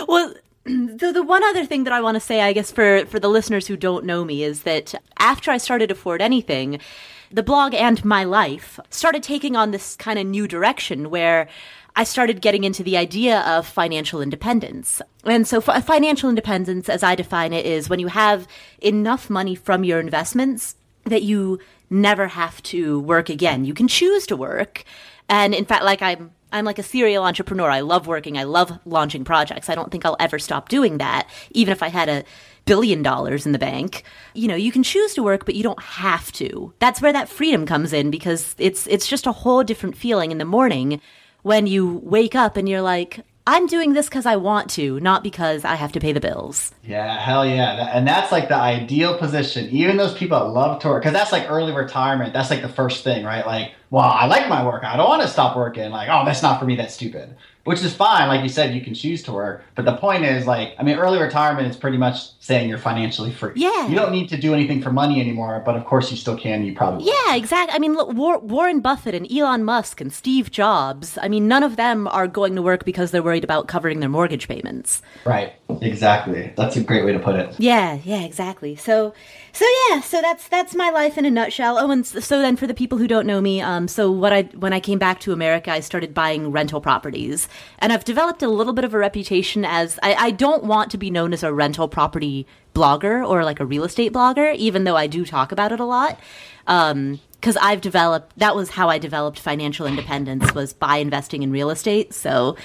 well, 0.07 0.33
the, 0.97 1.11
the 1.13 1.23
one 1.23 1.43
other 1.43 1.65
thing 1.65 1.83
that 1.85 1.93
I 1.93 2.01
want 2.01 2.15
to 2.15 2.21
say, 2.21 2.41
I 2.41 2.53
guess, 2.53 2.71
for, 2.71 3.05
for 3.05 3.19
the 3.19 3.29
listeners 3.29 3.67
who 3.67 3.77
don't 3.77 4.05
know 4.05 4.25
me, 4.25 4.43
is 4.43 4.63
that 4.63 4.93
after 5.17 5.51
I 5.51 5.57
started 5.57 5.91
Afford 5.91 6.21
Anything, 6.21 6.79
the 7.31 7.43
blog 7.43 7.73
and 7.73 8.03
my 8.03 8.23
life 8.23 8.79
started 8.89 9.23
taking 9.23 9.55
on 9.55 9.71
this 9.71 9.95
kind 9.95 10.19
of 10.19 10.25
new 10.25 10.47
direction 10.47 11.09
where 11.09 11.47
I 11.95 12.03
started 12.03 12.41
getting 12.41 12.63
into 12.63 12.83
the 12.83 12.97
idea 12.97 13.41
of 13.41 13.65
financial 13.65 14.21
independence. 14.21 15.01
And 15.23 15.47
so, 15.47 15.59
financial 15.61 16.29
independence, 16.29 16.89
as 16.89 17.01
I 17.01 17.15
define 17.15 17.53
it, 17.53 17.65
is 17.65 17.89
when 17.89 17.99
you 17.99 18.07
have 18.07 18.47
enough 18.79 19.29
money 19.29 19.55
from 19.55 19.83
your 19.83 19.99
investments 19.99 20.75
that 21.05 21.23
you 21.23 21.59
never 21.89 22.27
have 22.27 22.61
to 22.63 22.99
work 22.99 23.29
again. 23.29 23.65
You 23.65 23.73
can 23.73 23.87
choose 23.87 24.27
to 24.27 24.35
work. 24.35 24.83
And 25.29 25.53
in 25.55 25.65
fact, 25.65 25.83
like 25.83 26.01
I'm 26.01 26.31
I'm 26.51 26.65
like 26.65 26.79
a 26.79 26.83
serial 26.83 27.23
entrepreneur. 27.23 27.69
I 27.69 27.81
love 27.81 28.07
working. 28.07 28.37
I 28.37 28.43
love 28.43 28.79
launching 28.85 29.23
projects. 29.23 29.69
I 29.69 29.75
don't 29.75 29.91
think 29.91 30.05
I'll 30.05 30.15
ever 30.19 30.39
stop 30.39 30.69
doing 30.69 30.97
that, 30.97 31.29
even 31.51 31.71
if 31.71 31.83
I 31.83 31.89
had 31.89 32.09
a 32.09 32.23
billion 32.65 33.01
dollars 33.01 33.45
in 33.45 33.51
the 33.51 33.59
bank. 33.59 34.03
You 34.33 34.47
know, 34.47 34.55
you 34.55 34.71
can 34.71 34.83
choose 34.83 35.13
to 35.15 35.23
work, 35.23 35.45
but 35.45 35.55
you 35.55 35.63
don't 35.63 35.81
have 35.81 36.31
to. 36.33 36.73
That's 36.79 37.01
where 37.01 37.13
that 37.13 37.29
freedom 37.29 37.65
comes 37.65 37.93
in 37.93 38.11
because 38.11 38.55
it's 38.57 38.87
it's 38.87 39.07
just 39.07 39.27
a 39.27 39.31
whole 39.31 39.63
different 39.63 39.97
feeling 39.97 40.31
in 40.31 40.37
the 40.37 40.45
morning 40.45 41.01
when 41.43 41.67
you 41.67 42.01
wake 42.03 42.35
up 42.35 42.57
and 42.57 42.67
you're 42.67 42.81
like, 42.81 43.21
I'm 43.47 43.65
doing 43.65 43.93
this 43.93 44.09
because 44.09 44.25
I 44.25 44.35
want 44.35 44.69
to, 44.71 44.99
not 44.99 45.23
because 45.23 45.63
I 45.63 45.75
have 45.75 45.93
to 45.93 46.01
pay 46.01 46.11
the 46.11 46.19
bills. 46.19 46.73
Yeah, 46.83 47.17
hell 47.17 47.47
yeah. 47.47 47.89
And 47.93 48.05
that's 48.05 48.29
like 48.29 48.49
the 48.49 48.57
ideal 48.57 49.17
position. 49.17 49.69
Even 49.69 49.95
those 49.95 50.13
people 50.13 50.37
that 50.37 50.47
love 50.47 50.81
to 50.81 50.89
work, 50.89 51.03
because 51.03 51.13
that's 51.13 51.31
like 51.31 51.49
early 51.49 51.71
retirement. 51.71 52.33
That's 52.33 52.49
like 52.49 52.61
the 52.61 52.67
first 52.67 53.05
thing, 53.05 53.23
right? 53.23 53.45
Like, 53.45 53.71
well, 53.89 54.03
I 54.03 54.25
like 54.25 54.49
my 54.49 54.65
work. 54.65 54.83
I 54.83 54.97
don't 54.97 55.07
want 55.07 55.21
to 55.21 55.29
stop 55.29 55.55
working. 55.55 55.91
Like, 55.91 56.09
oh, 56.11 56.25
that's 56.25 56.41
not 56.41 56.59
for 56.59 56.65
me. 56.65 56.75
That's 56.75 56.93
stupid. 56.93 57.37
Which 57.63 57.81
is 57.83 57.93
fine. 57.93 58.27
Like 58.27 58.43
you 58.43 58.49
said, 58.49 58.75
you 58.75 58.81
can 58.81 58.93
choose 58.93 59.23
to 59.23 59.31
work. 59.31 59.63
But 59.75 59.85
the 59.85 59.95
point 59.95 60.25
is, 60.25 60.45
like, 60.45 60.75
I 60.77 60.83
mean, 60.83 60.97
early 60.97 61.17
retirement 61.17 61.69
is 61.69 61.77
pretty 61.77 61.97
much 61.97 62.36
saying 62.47 62.69
you're 62.69 62.77
financially 62.77 63.31
free. 63.31 63.51
Yeah. 63.55 63.87
You 63.87 63.95
don't 63.95 64.13
need 64.13 64.29
to 64.29 64.37
do 64.37 64.53
anything 64.53 64.81
for 64.81 64.91
money 64.91 65.19
anymore, 65.19 65.61
but 65.65 65.75
of 65.75 65.85
course 65.85 66.09
you 66.09 66.17
still 66.17 66.37
can. 66.37 66.63
You 66.63 66.73
probably. 66.73 67.05
Yeah, 67.05 67.35
exactly. 67.35 67.75
I 67.75 67.79
mean, 67.79 67.93
look, 67.93 68.13
War- 68.13 68.39
Warren 68.39 68.79
Buffett 68.79 69.13
and 69.13 69.29
Elon 69.31 69.65
Musk 69.65 69.99
and 69.99 70.11
Steve 70.11 70.49
Jobs. 70.49 71.17
I 71.21 71.27
mean, 71.27 71.47
none 71.47 71.61
of 71.61 71.75
them 71.75 72.07
are 72.07 72.27
going 72.27 72.55
to 72.55 72.61
work 72.61 72.85
because 72.85 73.11
they're 73.11 73.21
worried 73.21 73.43
about 73.43 73.67
covering 73.67 73.99
their 73.99 74.09
mortgage 74.09 74.47
payments. 74.47 75.01
Right. 75.25 75.53
Exactly. 75.81 76.53
That's 76.55 76.77
a 76.77 76.81
great 76.81 77.03
way 77.03 77.11
to 77.11 77.19
put 77.19 77.35
it. 77.35 77.53
Yeah, 77.59 77.99
yeah, 78.03 78.23
exactly. 78.23 78.75
So, 78.75 79.13
so 79.51 79.65
yeah, 79.89 79.99
so 79.99 80.21
that's 80.21 80.47
that's 80.47 80.73
my 80.73 80.89
life 80.89 81.17
in 81.17 81.25
a 81.25 81.29
nutshell. 81.29 81.77
Oh, 81.77 81.91
and 81.91 82.05
so 82.05 82.39
then 82.39 82.55
for 82.55 82.67
the 82.67 82.73
people 82.73 82.97
who 82.97 83.07
don't 83.07 83.27
know 83.27 83.41
me, 83.41 83.59
um, 83.61 83.87
so 83.87 84.09
what 84.09 84.31
I 84.31 84.43
when 84.55 84.71
I 84.71 84.79
came 84.79 84.99
back 84.99 85.19
to 85.21 85.33
America, 85.33 85.71
I 85.71 85.81
started 85.81 86.13
buying 86.13 86.51
rental 86.51 86.79
properties, 86.79 87.49
and 87.79 87.91
I've 87.91 88.05
developed 88.05 88.41
a 88.41 88.47
little 88.47 88.73
bit 88.73 88.85
of 88.85 88.93
a 88.93 88.97
reputation 88.97 89.65
as 89.65 89.99
I, 90.01 90.13
I 90.15 90.31
don't 90.31 90.63
want 90.63 90.91
to 90.91 90.97
be 90.97 91.09
known 91.09 91.33
as 91.33 91.43
a 91.43 91.53
rental 91.53 91.87
property 91.89 92.36
blogger 92.73 93.27
or 93.27 93.43
like 93.43 93.59
a 93.59 93.65
real 93.65 93.83
estate 93.83 94.13
blogger, 94.13 94.55
even 94.55 94.83
though 94.83 94.95
I 94.95 95.07
do 95.07 95.25
talk 95.25 95.51
about 95.51 95.71
it 95.71 95.79
a 95.79 95.85
lot. 95.85 96.19
Um, 96.67 97.19
because 97.39 97.57
I've 97.57 97.81
developed 97.81 98.37
that 98.39 98.55
was 98.55 98.71
how 98.71 98.89
I 98.89 98.97
developed 98.97 99.39
financial 99.39 99.85
independence 99.85 100.53
was 100.53 100.73
by 100.73 100.97
investing 100.97 101.43
in 101.43 101.51
real 101.51 101.69
estate. 101.69 102.13
So, 102.13 102.57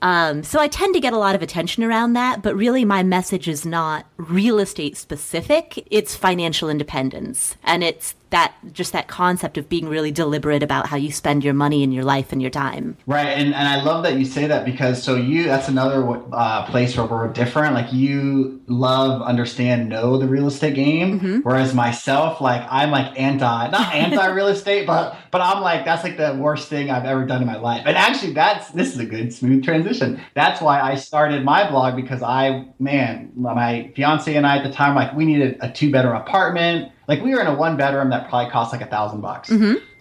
um, 0.00 0.42
so 0.44 0.60
I 0.60 0.68
tend 0.68 0.94
to 0.94 1.00
get 1.00 1.12
a 1.12 1.18
lot 1.18 1.34
of 1.34 1.42
attention 1.42 1.82
around 1.82 2.12
that, 2.12 2.40
but 2.40 2.54
really 2.54 2.84
my 2.84 3.02
message 3.02 3.48
is 3.48 3.66
not 3.66 4.06
real 4.16 4.58
estate 4.58 4.96
specific. 4.96 5.86
It's 5.90 6.14
financial 6.14 6.68
independence. 6.68 7.56
And 7.64 7.82
it's 7.82 8.14
that 8.30 8.54
just 8.72 8.92
that 8.92 9.06
concept 9.06 9.56
of 9.56 9.68
being 9.68 9.88
really 9.88 10.10
deliberate 10.10 10.62
about 10.62 10.86
how 10.88 10.96
you 10.96 11.12
spend 11.12 11.44
your 11.44 11.54
money 11.54 11.84
and 11.84 11.94
your 11.94 12.04
life 12.04 12.32
and 12.32 12.42
your 12.42 12.50
time. 12.50 12.96
Right, 13.06 13.28
and, 13.28 13.54
and 13.54 13.68
I 13.68 13.82
love 13.82 14.02
that 14.02 14.14
you 14.18 14.24
say 14.24 14.46
that 14.48 14.64
because 14.64 15.02
so 15.02 15.14
you 15.14 15.44
that's 15.44 15.68
another 15.68 16.04
uh, 16.32 16.66
place 16.66 16.96
where 16.96 17.06
we're 17.06 17.28
different. 17.28 17.74
Like 17.74 17.92
you 17.92 18.60
love, 18.66 19.22
understand, 19.22 19.88
know 19.88 20.18
the 20.18 20.26
real 20.26 20.46
estate 20.48 20.74
game, 20.74 21.20
Mm-hmm. 21.20 21.38
whereas 21.40 21.72
myself, 21.72 22.40
like 22.40 22.66
I'm 22.68 22.90
like 22.90 23.18
anti, 23.18 23.68
not 23.70 23.94
anti 23.94 24.26
real 24.34 24.48
estate, 24.48 24.86
but 24.86 25.16
but 25.30 25.40
I'm 25.40 25.62
like 25.62 25.84
that's 25.84 26.02
like 26.02 26.16
the 26.16 26.34
worst 26.34 26.68
thing 26.68 26.90
I've 26.90 27.04
ever 27.04 27.24
done 27.26 27.42
in 27.42 27.46
my 27.46 27.56
life. 27.58 27.82
And 27.86 27.96
actually, 27.96 28.32
that's 28.32 28.70
this 28.70 28.92
is 28.92 28.98
a 28.98 29.06
good 29.06 29.32
smooth 29.32 29.64
transition. 29.64 30.20
That's 30.34 30.60
why 30.60 30.80
I 30.80 30.96
started 30.96 31.44
my 31.44 31.70
blog 31.70 31.94
because 31.96 32.22
I 32.22 32.66
man, 32.78 33.30
my 33.36 33.92
fiance 33.94 34.34
and 34.34 34.46
I 34.46 34.58
at 34.58 34.64
the 34.64 34.72
time 34.72 34.94
like 34.96 35.14
we 35.14 35.24
needed 35.24 35.58
a 35.60 35.70
two 35.70 35.90
bedroom 35.92 36.16
apartment. 36.16 36.92
Like 37.08 37.22
we 37.22 37.34
were 37.34 37.40
in 37.40 37.46
a 37.46 37.54
one 37.54 37.76
bedroom 37.76 38.10
that 38.10 38.28
probably 38.28 38.50
cost 38.50 38.72
like 38.72 38.82
a 38.82 38.86
thousand 38.86 39.20
bucks. 39.20 39.50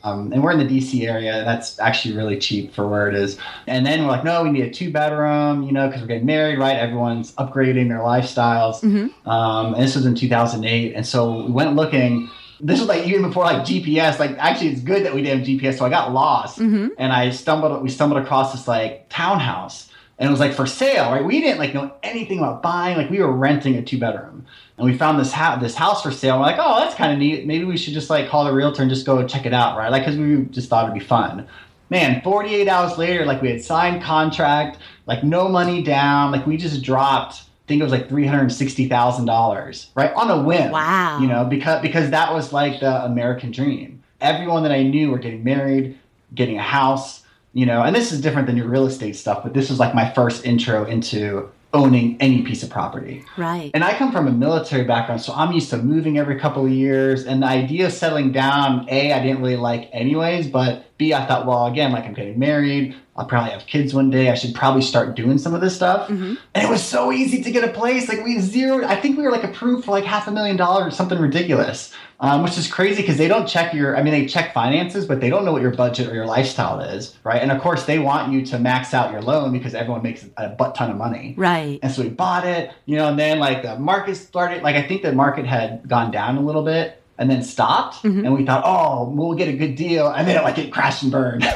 Um, 0.03 0.31
and 0.31 0.43
we're 0.43 0.51
in 0.51 0.59
the 0.59 0.65
DC 0.65 1.07
area. 1.07 1.43
That's 1.43 1.79
actually 1.79 2.15
really 2.15 2.37
cheap 2.37 2.73
for 2.75 2.87
where 2.87 3.09
it 3.09 3.15
is. 3.15 3.39
And 3.65 3.83
then 3.85 4.01
we're 4.03 4.09
like, 4.11 4.23
no, 4.23 4.43
we 4.43 4.51
need 4.51 4.63
a 4.63 4.69
two 4.69 4.91
bedroom, 4.91 5.63
you 5.63 5.71
know, 5.71 5.87
because 5.87 6.01
we're 6.01 6.07
getting 6.07 6.27
married, 6.27 6.59
right? 6.59 6.75
Everyone's 6.77 7.33
upgrading 7.37 7.87
their 7.89 7.99
lifestyles. 7.99 8.83
Um, 9.27 9.73
and 9.73 9.81
this 9.83 9.95
was 9.95 10.05
in 10.05 10.13
2008. 10.13 10.93
And 10.93 11.07
so 11.07 11.45
we 11.45 11.51
went 11.51 11.75
looking. 11.75 12.29
This 12.61 12.79
was 12.79 12.87
like 12.87 13.05
even 13.07 13.23
before 13.23 13.43
like 13.45 13.63
GPS. 13.63 14.19
Like 14.19 14.37
actually, 14.37 14.69
it's 14.69 14.81
good 14.81 15.03
that 15.05 15.13
we 15.15 15.23
didn't 15.23 15.39
have 15.39 15.47
GPS. 15.47 15.77
So 15.79 15.85
I 15.85 15.89
got 15.89 16.13
lost, 16.13 16.59
and 16.99 17.11
I 17.11 17.31
stumbled. 17.31 17.81
We 17.81 17.89
stumbled 17.89 18.21
across 18.21 18.51
this 18.53 18.67
like 18.67 19.07
townhouse, 19.09 19.89
and 20.17 20.27
it 20.27 20.31
was 20.31 20.39
like 20.39 20.53
for 20.53 20.65
sale, 20.65 21.11
right? 21.11 21.23
We 21.23 21.41
didn't 21.41 21.59
like 21.59 21.73
know 21.73 21.93
anything 22.03 22.39
about 22.39 22.61
buying. 22.61 22.97
Like 22.97 23.09
we 23.09 23.19
were 23.19 23.31
renting 23.31 23.75
a 23.75 23.81
two 23.81 23.99
bedroom, 23.99 24.45
and 24.77 24.85
we 24.85 24.97
found 24.97 25.19
this 25.19 25.31
house, 25.31 25.61
this 25.61 25.75
house 25.75 26.01
for 26.01 26.11
sale. 26.11 26.37
We're 26.37 26.45
like, 26.45 26.59
oh, 26.59 26.79
that's 26.79 26.95
kind 26.95 27.11
of 27.11 27.19
neat. 27.19 27.45
Maybe 27.45 27.65
we 27.65 27.77
should 27.77 27.93
just 27.93 28.09
like 28.09 28.29
call 28.29 28.45
the 28.45 28.53
realtor 28.53 28.81
and 28.81 28.89
just 28.89 29.05
go 29.05 29.25
check 29.27 29.45
it 29.45 29.53
out, 29.53 29.77
right? 29.77 29.91
Like 29.91 30.03
because 30.03 30.17
we 30.17 30.45
just 30.45 30.69
thought 30.69 30.85
it'd 30.85 30.93
be 30.93 31.05
fun. 31.05 31.47
Man, 31.89 32.21
48 32.23 32.67
hours 32.67 32.97
later, 32.97 33.25
like 33.25 33.41
we 33.41 33.49
had 33.51 33.61
signed 33.61 34.01
contract, 34.01 34.79
like 35.05 35.23
no 35.23 35.47
money 35.47 35.83
down, 35.83 36.31
like 36.31 36.47
we 36.47 36.57
just 36.57 36.81
dropped. 36.81 37.35
I 37.35 37.67
think 37.67 37.81
it 37.81 37.83
was 37.83 37.91
like 37.91 38.07
three 38.07 38.27
hundred 38.27 38.51
sixty 38.51 38.87
thousand 38.87 39.25
dollars, 39.25 39.89
right, 39.95 40.13
on 40.13 40.29
a 40.29 40.41
whim. 40.41 40.71
Wow. 40.71 41.19
You 41.19 41.27
know, 41.27 41.45
because 41.45 41.81
because 41.81 42.11
that 42.11 42.31
was 42.33 42.53
like 42.53 42.79
the 42.79 43.03
American 43.03 43.51
dream. 43.51 44.03
Everyone 44.21 44.63
that 44.63 44.71
I 44.71 44.83
knew 44.83 45.11
were 45.11 45.17
getting 45.17 45.43
married, 45.43 45.97
getting 46.33 46.57
a 46.57 46.61
house, 46.61 47.23
you 47.55 47.65
know, 47.65 47.81
and 47.81 47.95
this 47.95 48.11
is 48.11 48.19
different 48.19 48.47
than 48.47 48.57
your 48.57 48.67
real 48.67 48.85
estate 48.85 49.15
stuff, 49.15 49.41
but 49.41 49.53
this 49.53 49.69
was 49.69 49.79
like 49.79 49.95
my 49.95 50.11
first 50.11 50.45
intro 50.45 50.83
into 50.83 51.49
owning 51.73 52.17
any 52.19 52.41
piece 52.41 52.63
of 52.63 52.69
property. 52.69 53.23
Right. 53.37 53.71
And 53.73 53.81
I 53.81 53.97
come 53.97 54.11
from 54.11 54.27
a 54.27 54.31
military 54.31 54.83
background, 54.83 55.21
so 55.21 55.33
I'm 55.33 55.53
used 55.53 55.69
to 55.69 55.77
moving 55.77 56.17
every 56.17 56.37
couple 56.37 56.65
of 56.65 56.71
years. 56.71 57.25
And 57.25 57.41
the 57.41 57.47
idea 57.47 57.85
of 57.85 57.93
settling 57.93 58.33
down, 58.33 58.87
A, 58.89 59.13
I 59.13 59.21
didn't 59.23 59.41
really 59.41 59.55
like 59.55 59.89
anyways, 59.93 60.47
but 60.47 60.85
B, 60.97 61.13
I 61.13 61.25
thought, 61.25 61.45
well, 61.45 61.65
again, 61.65 61.91
like 61.91 62.05
I'm 62.05 62.13
getting 62.13 62.39
married, 62.39 62.95
I'll 63.17 63.25
probably 63.25 63.51
have 63.51 63.65
kids 63.65 63.93
one 63.93 64.09
day. 64.09 64.29
I 64.29 64.35
should 64.35 64.53
probably 64.53 64.81
start 64.81 65.15
doing 65.15 65.37
some 65.37 65.53
of 65.53 65.61
this 65.61 65.75
stuff. 65.75 66.09
And 66.09 66.37
it 66.53 66.69
was 66.69 66.83
so 66.83 67.11
easy 67.11 67.41
to 67.43 67.51
get 67.51 67.63
a 67.63 67.71
place. 67.71 68.09
Like 68.09 68.23
we 68.23 68.39
zeroed, 68.39 68.83
I 68.83 68.95
think 68.95 69.17
we 69.17 69.23
were 69.23 69.31
like 69.31 69.43
approved 69.43 69.85
for 69.85 69.91
like 69.91 70.03
half 70.05 70.27
a 70.27 70.31
million 70.31 70.57
dollars 70.57 70.87
or 70.87 70.91
something 70.91 71.19
ridiculous, 71.19 71.93
um, 72.19 72.43
which 72.43 72.57
is 72.57 72.71
crazy 72.71 73.01
because 73.01 73.17
they 73.17 73.27
don't 73.27 73.47
check 73.47 73.73
your, 73.73 73.97
I 73.97 74.03
mean, 74.03 74.11
they 74.11 74.25
check 74.25 74.53
finances, 74.53 75.05
but 75.05 75.21
they 75.21 75.29
don't 75.29 75.45
know 75.45 75.53
what 75.53 75.61
your 75.61 75.73
budget 75.73 76.07
or 76.09 76.13
your 76.13 76.25
lifestyle 76.25 76.79
is, 76.81 77.15
right? 77.23 77.41
And 77.41 77.51
of 77.51 77.61
course, 77.61 77.85
they 77.85 77.99
want 77.99 78.33
you 78.33 78.45
to 78.47 78.59
max 78.59 78.93
out 78.93 79.11
your 79.11 79.21
loan 79.21 79.53
because 79.53 79.73
everyone 79.73 80.01
makes 80.03 80.25
a 80.37 80.49
butt 80.49 80.75
ton 80.75 80.91
of 80.91 80.97
money. 80.97 81.35
right. 81.37 81.79
And 81.81 81.91
so 81.91 82.03
we 82.03 82.09
bought 82.09 82.45
it, 82.45 82.71
you 82.85 82.97
know, 82.97 83.09
and 83.09 83.19
then 83.19 83.39
like 83.39 83.63
the 83.63 83.77
market 83.79 84.15
started, 84.15 84.63
like 84.63 84.75
I 84.75 84.81
think 84.81 85.03
the 85.03 85.13
market 85.13 85.45
had 85.45 85.87
gone 85.87 86.11
down 86.11 86.37
a 86.37 86.41
little 86.41 86.63
bit 86.63 87.01
and 87.17 87.29
then 87.29 87.43
stopped. 87.43 88.03
And 88.25 88.33
we 88.33 88.45
thought, 88.45 88.63
oh, 88.65 89.09
we'll 89.09 89.35
get 89.35 89.47
a 89.47 89.53
good 89.53 89.75
deal. 89.75 90.07
And 90.07 90.27
then 90.27 90.43
like 90.43 90.57
it 90.57 90.71
crashed 90.71 91.03
and 91.03 91.11
burned. 91.11 91.43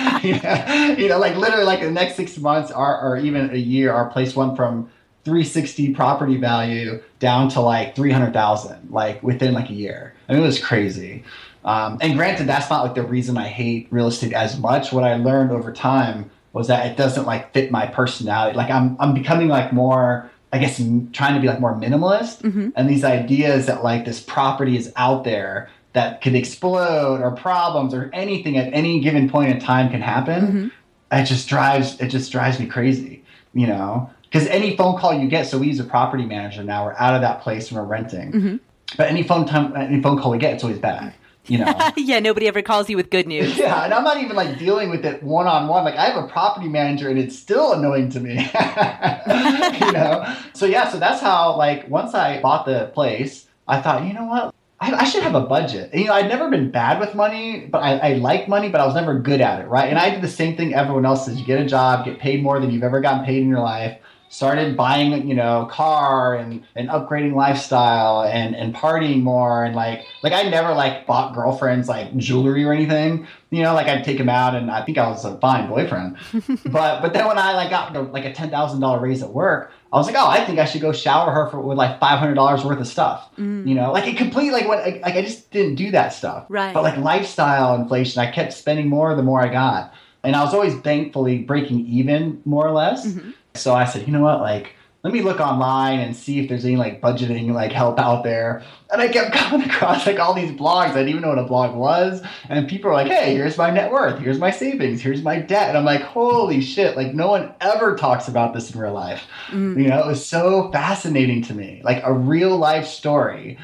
you, 0.22 0.40
know, 0.40 0.94
you 0.98 1.08
know, 1.08 1.18
like 1.18 1.36
literally 1.36 1.64
like 1.64 1.80
the 1.80 1.90
next 1.90 2.16
six 2.16 2.36
months 2.38 2.70
or, 2.70 3.00
or 3.00 3.16
even 3.16 3.50
a 3.50 3.56
year, 3.56 3.92
our 3.92 4.10
place 4.10 4.36
went 4.36 4.56
from 4.56 4.90
360 5.24 5.94
property 5.94 6.36
value 6.36 7.02
down 7.18 7.48
to 7.50 7.60
like 7.60 7.94
300,000, 7.94 8.90
like 8.90 9.22
within 9.22 9.54
like 9.54 9.70
a 9.70 9.74
year. 9.74 10.14
I 10.28 10.32
mean, 10.32 10.42
it 10.42 10.46
was 10.46 10.62
crazy. 10.62 11.24
Um, 11.64 11.98
and 12.00 12.16
granted, 12.16 12.46
that's 12.46 12.70
not 12.70 12.84
like 12.84 12.94
the 12.94 13.02
reason 13.02 13.36
I 13.36 13.48
hate 13.48 13.88
real 13.90 14.06
estate 14.06 14.32
as 14.32 14.58
much. 14.58 14.92
What 14.92 15.04
I 15.04 15.16
learned 15.16 15.50
over 15.50 15.72
time 15.72 16.30
was 16.52 16.68
that 16.68 16.86
it 16.86 16.96
doesn't 16.96 17.26
like 17.26 17.52
fit 17.52 17.70
my 17.70 17.86
personality. 17.86 18.56
Like 18.56 18.70
I'm, 18.70 18.96
I'm 18.98 19.14
becoming 19.14 19.48
like 19.48 19.72
more, 19.72 20.30
I 20.52 20.58
guess, 20.58 20.80
m- 20.80 21.10
trying 21.12 21.34
to 21.34 21.40
be 21.40 21.46
like 21.46 21.60
more 21.60 21.74
minimalist. 21.74 22.42
Mm-hmm. 22.42 22.70
And 22.74 22.88
these 22.88 23.04
ideas 23.04 23.66
that 23.66 23.84
like 23.84 24.04
this 24.04 24.20
property 24.20 24.76
is 24.76 24.92
out 24.96 25.24
there 25.24 25.70
that 25.92 26.22
could 26.22 26.34
explode 26.34 27.20
or 27.20 27.30
problems 27.32 27.94
or 27.94 28.10
anything 28.12 28.56
at 28.56 28.72
any 28.72 29.00
given 29.00 29.28
point 29.28 29.50
in 29.50 29.60
time 29.60 29.90
can 29.90 30.00
happen. 30.00 30.46
Mm-hmm. 30.46 30.68
It 31.12 31.24
just 31.24 31.48
drives, 31.48 32.00
it 32.00 32.08
just 32.08 32.30
drives 32.30 32.60
me 32.60 32.66
crazy, 32.66 33.24
you 33.54 33.66
know? 33.66 34.10
Because 34.22 34.46
any 34.46 34.76
phone 34.76 34.96
call 34.96 35.12
you 35.12 35.26
get, 35.26 35.48
so 35.48 35.58
we 35.58 35.66
use 35.66 35.80
a 35.80 35.84
property 35.84 36.24
manager 36.24 36.62
now. 36.62 36.84
We're 36.84 36.94
out 36.94 37.16
of 37.16 37.20
that 37.22 37.42
place 37.42 37.70
and 37.70 37.80
we're 37.80 37.86
renting. 37.86 38.32
Mm-hmm. 38.32 38.56
But 38.96 39.08
any 39.08 39.24
phone 39.24 39.46
time, 39.46 39.76
any 39.76 40.00
phone 40.00 40.20
call 40.20 40.30
we 40.30 40.38
get, 40.38 40.54
it's 40.54 40.62
always 40.62 40.78
bad. 40.78 41.14
You 41.46 41.58
know. 41.58 41.90
yeah, 41.96 42.20
nobody 42.20 42.46
ever 42.46 42.62
calls 42.62 42.88
you 42.88 42.96
with 42.96 43.10
good 43.10 43.26
news. 43.26 43.56
Yeah, 43.56 43.84
and 43.84 43.94
I'm 43.94 44.04
not 44.04 44.18
even 44.22 44.36
like 44.36 44.58
dealing 44.58 44.90
with 44.90 45.04
it 45.04 45.22
one 45.22 45.46
on 45.46 45.68
one. 45.68 45.84
Like 45.84 45.96
I 45.96 46.06
have 46.06 46.24
a 46.24 46.28
property 46.28 46.68
manager, 46.68 47.08
and 47.08 47.18
it's 47.18 47.36
still 47.36 47.72
annoying 47.72 48.10
to 48.10 48.20
me. 48.20 48.34
you 48.36 49.92
know. 49.92 50.36
So 50.54 50.66
yeah, 50.66 50.88
so 50.88 50.98
that's 50.98 51.20
how 51.20 51.56
like 51.56 51.88
once 51.88 52.14
I 52.14 52.40
bought 52.40 52.66
the 52.66 52.90
place, 52.94 53.46
I 53.66 53.80
thought, 53.80 54.04
you 54.04 54.12
know 54.12 54.24
what. 54.24 54.54
I, 54.82 54.94
I 54.94 55.04
should 55.04 55.22
have 55.24 55.34
a 55.34 55.42
budget. 55.42 55.92
You 55.94 56.06
know, 56.06 56.14
I'd 56.14 56.28
never 56.28 56.48
been 56.48 56.70
bad 56.70 57.00
with 57.00 57.14
money, 57.14 57.66
but 57.70 57.82
I, 57.82 57.98
I 57.98 58.12
like 58.14 58.48
money, 58.48 58.70
but 58.70 58.80
I 58.80 58.86
was 58.86 58.94
never 58.94 59.18
good 59.18 59.42
at 59.42 59.60
it, 59.60 59.68
right? 59.68 59.90
And 59.90 59.98
I 59.98 60.08
did 60.08 60.22
the 60.22 60.28
same 60.28 60.56
thing 60.56 60.74
everyone 60.74 61.04
else 61.04 61.26
does. 61.26 61.38
You 61.38 61.44
get 61.44 61.60
a 61.60 61.66
job, 61.66 62.06
get 62.06 62.18
paid 62.18 62.42
more 62.42 62.58
than 62.60 62.70
you've 62.70 62.82
ever 62.82 63.00
gotten 63.02 63.26
paid 63.26 63.42
in 63.42 63.48
your 63.50 63.60
life, 63.60 63.98
started 64.30 64.76
buying, 64.76 65.28
you 65.28 65.34
know, 65.34 65.68
car 65.70 66.36
and, 66.36 66.64
and 66.76 66.88
upgrading 66.88 67.34
lifestyle 67.34 68.22
and, 68.22 68.54
and 68.54 68.72
partying 68.72 69.22
more 69.22 69.64
and 69.64 69.74
like 69.74 70.06
like 70.22 70.32
I 70.32 70.44
never 70.44 70.72
like 70.72 71.04
bought 71.04 71.34
girlfriends 71.34 71.88
like 71.88 72.16
jewelry 72.16 72.64
or 72.64 72.72
anything. 72.72 73.26
You 73.50 73.64
know, 73.64 73.74
like 73.74 73.88
I'd 73.88 74.04
take 74.04 74.18
them 74.18 74.28
out 74.28 74.54
and 74.54 74.70
I 74.70 74.84
think 74.84 74.98
I 74.98 75.08
was 75.08 75.24
a 75.24 75.36
fine 75.38 75.68
boyfriend. 75.68 76.16
but 76.66 77.02
but 77.02 77.12
then 77.12 77.26
when 77.26 77.38
I 77.38 77.54
like 77.54 77.70
got 77.70 77.92
the, 77.92 78.02
like 78.02 78.24
a 78.24 78.32
ten 78.32 78.50
thousand 78.50 78.80
dollar 78.80 79.00
raise 79.00 79.20
at 79.20 79.30
work, 79.30 79.72
I 79.92 79.96
was 79.96 80.06
like, 80.06 80.16
oh, 80.16 80.28
I 80.28 80.44
think 80.44 80.60
I 80.60 80.64
should 80.64 80.80
go 80.80 80.92
shower 80.92 81.32
her 81.32 81.50
for 81.50 81.60
with 81.60 81.76
like 81.76 81.98
five 81.98 82.20
hundred 82.20 82.34
dollars 82.34 82.64
worth 82.64 82.78
of 82.78 82.86
stuff. 82.86 83.28
Mm. 83.36 83.66
You 83.66 83.74
know, 83.74 83.90
like 83.90 84.06
it 84.06 84.16
completely 84.16 84.52
like 84.52 84.68
what 84.68 84.78
like, 84.84 85.02
like 85.02 85.16
I 85.16 85.22
just 85.22 85.50
didn't 85.50 85.74
do 85.74 85.90
that 85.90 86.12
stuff. 86.12 86.46
Right. 86.48 86.72
But 86.72 86.84
like 86.84 86.96
lifestyle 86.98 87.74
inflation, 87.74 88.22
I 88.22 88.30
kept 88.30 88.52
spending 88.52 88.88
more 88.88 89.12
the 89.16 89.24
more 89.24 89.40
I 89.40 89.48
got, 89.48 89.92
and 90.22 90.36
I 90.36 90.44
was 90.44 90.54
always 90.54 90.76
thankfully 90.76 91.38
breaking 91.38 91.84
even 91.88 92.40
more 92.44 92.68
or 92.68 92.72
less. 92.72 93.08
Mm-hmm. 93.08 93.30
So 93.54 93.74
I 93.74 93.84
said, 93.84 94.06
you 94.06 94.12
know 94.12 94.22
what, 94.22 94.40
like. 94.40 94.74
Let 95.02 95.14
me 95.14 95.22
look 95.22 95.40
online 95.40 96.00
and 96.00 96.14
see 96.14 96.40
if 96.40 96.48
there's 96.50 96.66
any 96.66 96.76
like 96.76 97.00
budgeting 97.00 97.54
like 97.54 97.72
help 97.72 97.98
out 97.98 98.22
there. 98.22 98.62
And 98.92 99.00
I 99.00 99.08
kept 99.08 99.32
coming 99.34 99.66
across 99.66 100.06
like 100.06 100.18
all 100.18 100.34
these 100.34 100.50
blogs. 100.50 100.90
I 100.90 100.96
didn't 100.96 101.08
even 101.08 101.22
know 101.22 101.30
what 101.30 101.38
a 101.38 101.44
blog 101.44 101.74
was. 101.74 102.22
And 102.50 102.68
people 102.68 102.90
are 102.90 102.92
like, 102.92 103.06
hey, 103.06 103.34
here's 103.34 103.56
my 103.56 103.70
net 103.70 103.90
worth, 103.90 104.18
here's 104.18 104.38
my 104.38 104.50
savings, 104.50 105.00
here's 105.00 105.22
my 105.22 105.38
debt. 105.38 105.70
And 105.70 105.78
I'm 105.78 105.86
like, 105.86 106.02
holy 106.02 106.60
shit, 106.60 106.98
like 106.98 107.14
no 107.14 107.28
one 107.28 107.54
ever 107.62 107.96
talks 107.96 108.28
about 108.28 108.52
this 108.52 108.74
in 108.74 108.78
real 108.78 108.92
life. 108.92 109.26
Mm. 109.48 109.82
You 109.82 109.88
know, 109.88 110.00
it 110.00 110.06
was 110.06 110.28
so 110.28 110.70
fascinating 110.70 111.40
to 111.44 111.54
me. 111.54 111.80
Like 111.82 112.02
a 112.04 112.12
real 112.12 112.58
life 112.58 112.86
story 112.86 113.56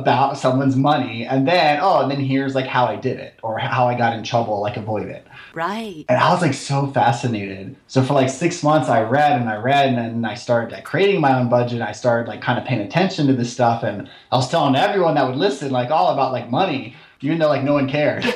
about 0.00 0.38
someone's 0.38 0.76
money 0.76 1.24
and 1.24 1.46
then 1.46 1.78
oh 1.82 2.00
and 2.02 2.10
then 2.10 2.20
here's 2.20 2.54
like 2.54 2.66
how 2.66 2.86
i 2.86 2.96
did 2.96 3.18
it 3.18 3.34
or 3.42 3.58
how 3.58 3.86
i 3.88 3.96
got 3.96 4.14
in 4.16 4.22
trouble 4.24 4.60
like 4.60 4.76
avoid 4.76 5.06
it. 5.08 5.26
Right. 5.54 6.04
and 6.08 6.18
i 6.18 6.32
was 6.32 6.40
like 6.42 6.54
so 6.54 6.86
fascinated. 6.88 7.76
So 7.86 8.02
for 8.02 8.14
like 8.14 8.30
six 8.30 8.62
months 8.62 8.88
i 8.88 9.02
read 9.02 9.40
and 9.40 9.48
i 9.48 9.56
read 9.56 9.88
and 9.88 9.98
then 9.98 10.24
i 10.24 10.34
started 10.34 10.72
like 10.72 10.84
creating 10.84 11.20
my 11.20 11.38
own 11.38 11.48
budget 11.48 11.80
i 11.82 11.92
started 11.92 12.28
like 12.28 12.40
kind 12.40 12.58
of 12.58 12.64
paying 12.64 12.80
attention 12.80 13.26
to 13.26 13.32
this 13.34 13.52
stuff 13.52 13.82
and 13.82 14.08
i 14.30 14.36
was 14.36 14.48
telling 14.48 14.76
everyone 14.76 15.14
that 15.14 15.26
would 15.26 15.36
listen 15.36 15.70
like 15.70 15.90
all 15.90 16.12
about 16.12 16.32
like 16.32 16.50
money 16.50 16.94
even 17.20 17.38
though 17.38 17.48
like 17.48 17.62
no 17.62 17.74
one 17.74 17.88
cared. 17.88 18.24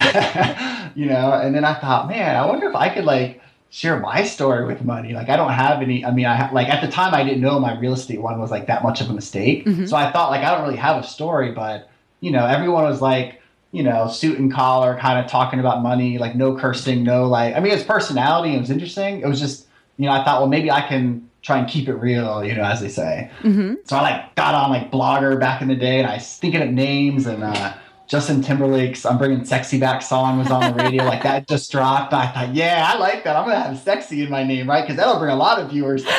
You 0.94 1.06
know 1.06 1.32
and 1.32 1.54
then 1.54 1.64
i 1.64 1.72
thought 1.72 2.06
man 2.08 2.36
i 2.36 2.44
wonder 2.44 2.68
if 2.68 2.74
i 2.76 2.88
could 2.92 3.04
like 3.04 3.40
share 3.72 3.98
my 3.98 4.22
story 4.22 4.66
with 4.66 4.84
money. 4.84 5.14
Like 5.14 5.28
i 5.30 5.36
don't 5.36 5.50
have 5.52 5.80
any 5.80 6.04
i 6.04 6.10
mean 6.12 6.26
i 6.26 6.36
ha- 6.36 6.50
like 6.52 6.68
at 6.68 6.82
the 6.84 6.88
time 6.92 7.14
i 7.14 7.24
didn't 7.24 7.40
know 7.40 7.58
my 7.58 7.72
real 7.80 7.94
estate 7.94 8.20
one 8.20 8.38
was 8.38 8.50
like 8.50 8.66
that 8.66 8.82
much 8.82 9.00
of 9.00 9.08
a 9.08 9.14
mistake 9.14 9.64
Mhm. 9.64 9.88
so 9.88 9.96
i 9.96 10.12
thought 10.12 10.30
like 10.30 10.42
i 10.44 10.50
don't 10.54 10.62
really 10.66 10.76
have 10.88 11.02
a 11.02 11.06
story 11.06 11.52
but 11.52 11.88
you 12.20 12.30
know 12.30 12.44
everyone 12.46 12.84
was 12.84 13.00
like 13.00 13.40
you 13.72 13.82
know 13.82 14.08
suit 14.08 14.38
and 14.38 14.52
collar 14.52 14.98
kind 14.98 15.18
of 15.24 15.30
talking 15.30 15.58
about 15.58 15.82
money 15.82 16.18
like 16.18 16.36
no 16.36 16.54
cursing 16.54 17.02
no 17.02 17.26
like 17.26 17.56
i 17.56 17.60
mean 17.60 17.72
it's 17.72 17.82
personality 17.82 18.54
it 18.54 18.60
was 18.60 18.70
interesting. 18.70 19.20
It 19.22 19.26
was 19.26 19.40
just 19.40 19.66
you 19.96 20.04
know 20.06 20.12
i 20.12 20.22
thought 20.22 20.40
well 20.40 20.48
maybe 20.50 20.70
i 20.70 20.82
can 20.86 21.26
try 21.40 21.56
and 21.58 21.66
keep 21.66 21.88
it 21.88 21.94
real 21.94 22.44
you 22.44 22.54
know 22.54 22.62
as 22.64 22.80
they 22.82 22.88
say. 22.90 23.30
Hmm 23.40 23.74
so 23.86 23.96
I 23.96 24.02
like 24.02 24.34
got 24.36 24.54
on 24.54 24.68
like 24.70 24.92
Blogger 24.92 25.40
back 25.40 25.62
in 25.62 25.68
the 25.68 25.74
day, 25.74 25.98
and 25.98 26.06
I 26.06 26.14
was 26.16 26.36
thinking 26.36 26.60
of 26.62 26.68
names 26.70 27.26
and 27.26 27.42
uh, 27.42 27.72
Justin 28.12 28.42
Timberlake's 28.42 29.06
"I'm 29.06 29.16
Bringing 29.16 29.42
Sexy 29.42 29.80
Back" 29.80 30.02
song 30.02 30.38
was 30.38 30.50
on 30.50 30.76
the 30.76 30.84
radio. 30.84 31.02
like 31.04 31.22
that 31.22 31.48
just 31.48 31.72
dropped. 31.72 32.12
I 32.12 32.26
thought, 32.26 32.54
yeah, 32.54 32.92
I 32.92 32.98
like 32.98 33.24
that. 33.24 33.36
I'm 33.36 33.48
gonna 33.48 33.58
have 33.58 33.78
"sexy" 33.78 34.22
in 34.22 34.28
my 34.28 34.44
name, 34.44 34.68
right? 34.68 34.82
Because 34.82 34.98
that'll 34.98 35.18
bring 35.18 35.32
a 35.32 35.36
lot 35.36 35.58
of 35.58 35.70
viewers. 35.70 36.04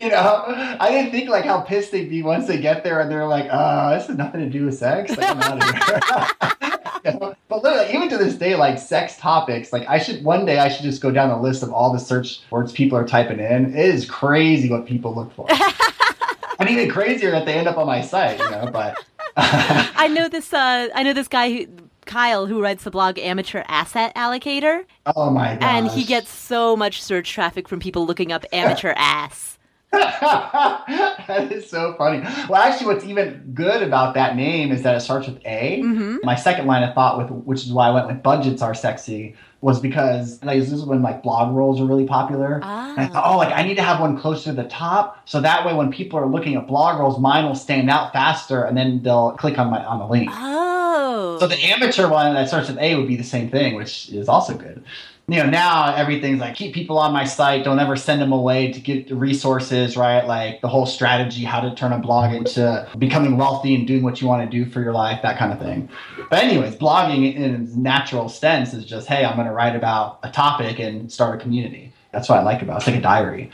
You 0.00 0.08
know, 0.08 0.44
I 0.80 0.88
didn't 0.90 1.10
think 1.10 1.28
like 1.28 1.44
how 1.44 1.60
pissed 1.60 1.92
they'd 1.92 2.08
be 2.08 2.22
once 2.22 2.46
they 2.46 2.58
get 2.58 2.82
there 2.82 3.00
and 3.00 3.10
they're 3.10 3.26
like, 3.26 3.48
"Oh, 3.52 3.90
this 3.90 4.06
has 4.06 4.16
nothing 4.16 4.40
to 4.40 4.48
do 4.48 4.64
with 4.64 4.78
sex." 4.78 5.14
Like, 5.14 5.28
I'm 5.28 5.42
out 5.42 5.62
of 5.62 6.60
here. 6.60 6.80
You 7.04 7.18
know? 7.18 7.34
But 7.48 7.62
literally, 7.62 7.94
even 7.94 8.08
to 8.08 8.16
this 8.16 8.34
day, 8.36 8.56
like 8.56 8.78
sex 8.78 9.18
topics, 9.18 9.74
like 9.74 9.86
I 9.88 9.98
should 9.98 10.24
one 10.24 10.46
day 10.46 10.58
I 10.58 10.68
should 10.68 10.84
just 10.84 11.02
go 11.02 11.10
down 11.10 11.28
the 11.28 11.36
list 11.36 11.62
of 11.62 11.70
all 11.70 11.92
the 11.92 11.98
search 11.98 12.40
words 12.50 12.72
people 12.72 12.96
are 12.96 13.06
typing 13.06 13.40
in. 13.40 13.74
It 13.74 13.94
is 13.94 14.08
crazy 14.08 14.70
what 14.70 14.86
people 14.86 15.14
look 15.14 15.34
for 15.34 15.46
and 16.58 16.68
even 16.68 16.90
crazier 16.90 17.30
that 17.30 17.46
they 17.46 17.54
end 17.54 17.68
up 17.68 17.76
on 17.76 17.86
my 17.86 18.00
site, 18.00 18.38
you 18.38 18.50
know. 18.50 18.70
But 18.72 18.98
I 19.36 20.08
know 20.08 20.28
this. 20.28 20.52
Uh, 20.52 20.88
I 20.94 21.02
know 21.02 21.12
this 21.12 21.28
guy, 21.28 21.50
who, 21.50 21.66
Kyle, 22.06 22.46
who 22.46 22.62
writes 22.62 22.84
the 22.84 22.90
blog 22.90 23.18
Amateur 23.18 23.62
Asset 23.68 24.14
Allocator, 24.14 24.84
oh 25.16 25.30
my 25.30 25.54
god, 25.56 25.62
and 25.62 25.90
he 25.90 26.04
gets 26.04 26.30
so 26.30 26.76
much 26.76 27.02
search 27.02 27.32
traffic 27.32 27.68
from 27.68 27.80
people 27.80 28.06
looking 28.06 28.32
up 28.32 28.44
amateur 28.52 28.92
ass. 28.96 29.58
that 29.92 31.48
is 31.50 31.68
so 31.68 31.94
funny. 31.98 32.20
Well, 32.48 32.62
actually, 32.62 32.86
what's 32.86 33.04
even 33.04 33.50
good 33.54 33.82
about 33.82 34.14
that 34.14 34.36
name 34.36 34.70
is 34.72 34.82
that 34.82 34.94
it 34.96 35.00
starts 35.00 35.26
with 35.26 35.40
A. 35.44 35.80
hmm 35.80 36.16
My 36.22 36.34
second 36.36 36.66
line 36.66 36.82
of 36.82 36.94
thought, 36.94 37.18
with 37.18 37.30
which 37.44 37.64
is 37.64 37.72
why 37.72 37.88
I 37.88 37.90
went 37.90 38.06
with 38.06 38.22
budgets 38.22 38.62
are 38.62 38.74
sexy, 38.74 39.34
was 39.62 39.78
because 39.80 40.42
like 40.42 40.58
this 40.58 40.72
is 40.72 40.84
when 40.84 41.02
like 41.02 41.22
blog 41.22 41.54
rolls 41.54 41.80
are 41.80 41.84
really 41.84 42.06
popular. 42.06 42.54
And 42.54 42.64
I 42.64 43.06
thought, 43.06 43.24
Ah. 43.24 43.34
oh, 43.34 43.36
like 43.36 43.52
I 43.52 43.62
need 43.62 43.76
to 43.76 43.82
have 43.82 44.00
one 44.00 44.18
closer 44.18 44.50
to 44.50 44.52
the 44.52 44.64
top, 44.68 45.18
so 45.28 45.40
that 45.40 45.66
way 45.66 45.74
when 45.74 45.90
people 45.92 46.18
are 46.18 46.26
looking 46.26 46.54
at 46.56 46.66
blog 46.66 46.98
rolls, 46.98 47.18
mine 47.18 47.44
will 47.44 47.54
stand 47.54 47.90
out 47.90 48.12
faster, 48.12 48.64
and 48.64 48.76
then 48.76 49.02
they'll 49.02 49.32
click 49.32 49.58
on 49.58 49.70
my 49.70 49.84
on 49.84 49.98
the 49.98 50.06
link. 50.06 50.30
Oh. 50.32 51.36
So 51.38 51.46
the 51.46 51.56
amateur 51.64 52.08
one 52.08 52.34
that 52.34 52.48
starts 52.48 52.68
with 52.68 52.78
A 52.78 52.94
would 52.96 53.06
be 53.08 53.16
the 53.16 53.24
same 53.24 53.50
thing, 53.50 53.74
which 53.74 54.08
is 54.10 54.28
also 54.28 54.54
good. 54.54 54.82
You 55.30 55.36
know, 55.44 55.48
now 55.48 55.94
everything's 55.94 56.40
like 56.40 56.56
keep 56.56 56.74
people 56.74 56.98
on 56.98 57.12
my 57.12 57.24
site, 57.24 57.62
don't 57.62 57.78
ever 57.78 57.94
send 57.94 58.20
them 58.20 58.32
away 58.32 58.72
to 58.72 58.80
get 58.80 59.08
resources, 59.12 59.96
right? 59.96 60.26
Like 60.26 60.60
the 60.60 60.66
whole 60.66 60.86
strategy, 60.86 61.44
how 61.44 61.60
to 61.60 61.72
turn 61.72 61.92
a 61.92 61.98
blog 61.98 62.34
into 62.34 62.88
becoming 62.98 63.36
wealthy 63.36 63.76
and 63.76 63.86
doing 63.86 64.02
what 64.02 64.20
you 64.20 64.26
want 64.26 64.50
to 64.50 64.50
do 64.50 64.68
for 64.68 64.80
your 64.82 64.92
life, 64.92 65.22
that 65.22 65.38
kind 65.38 65.52
of 65.52 65.60
thing. 65.60 65.88
But 66.30 66.42
anyways, 66.42 66.74
blogging 66.74 67.32
in 67.32 67.62
its 67.62 67.76
natural 67.76 68.28
sense 68.28 68.74
is 68.74 68.84
just, 68.84 69.06
hey, 69.06 69.24
I'm 69.24 69.36
going 69.36 69.46
to 69.46 69.52
write 69.52 69.76
about 69.76 70.18
a 70.24 70.30
topic 70.32 70.80
and 70.80 71.12
start 71.12 71.40
a 71.40 71.42
community. 71.42 71.92
That's 72.10 72.28
what 72.28 72.40
I 72.40 72.42
like 72.42 72.60
about 72.62 72.74
it. 72.74 72.76
It's 72.78 72.86
like 72.88 72.96
a 72.96 73.00
diary. 73.00 73.52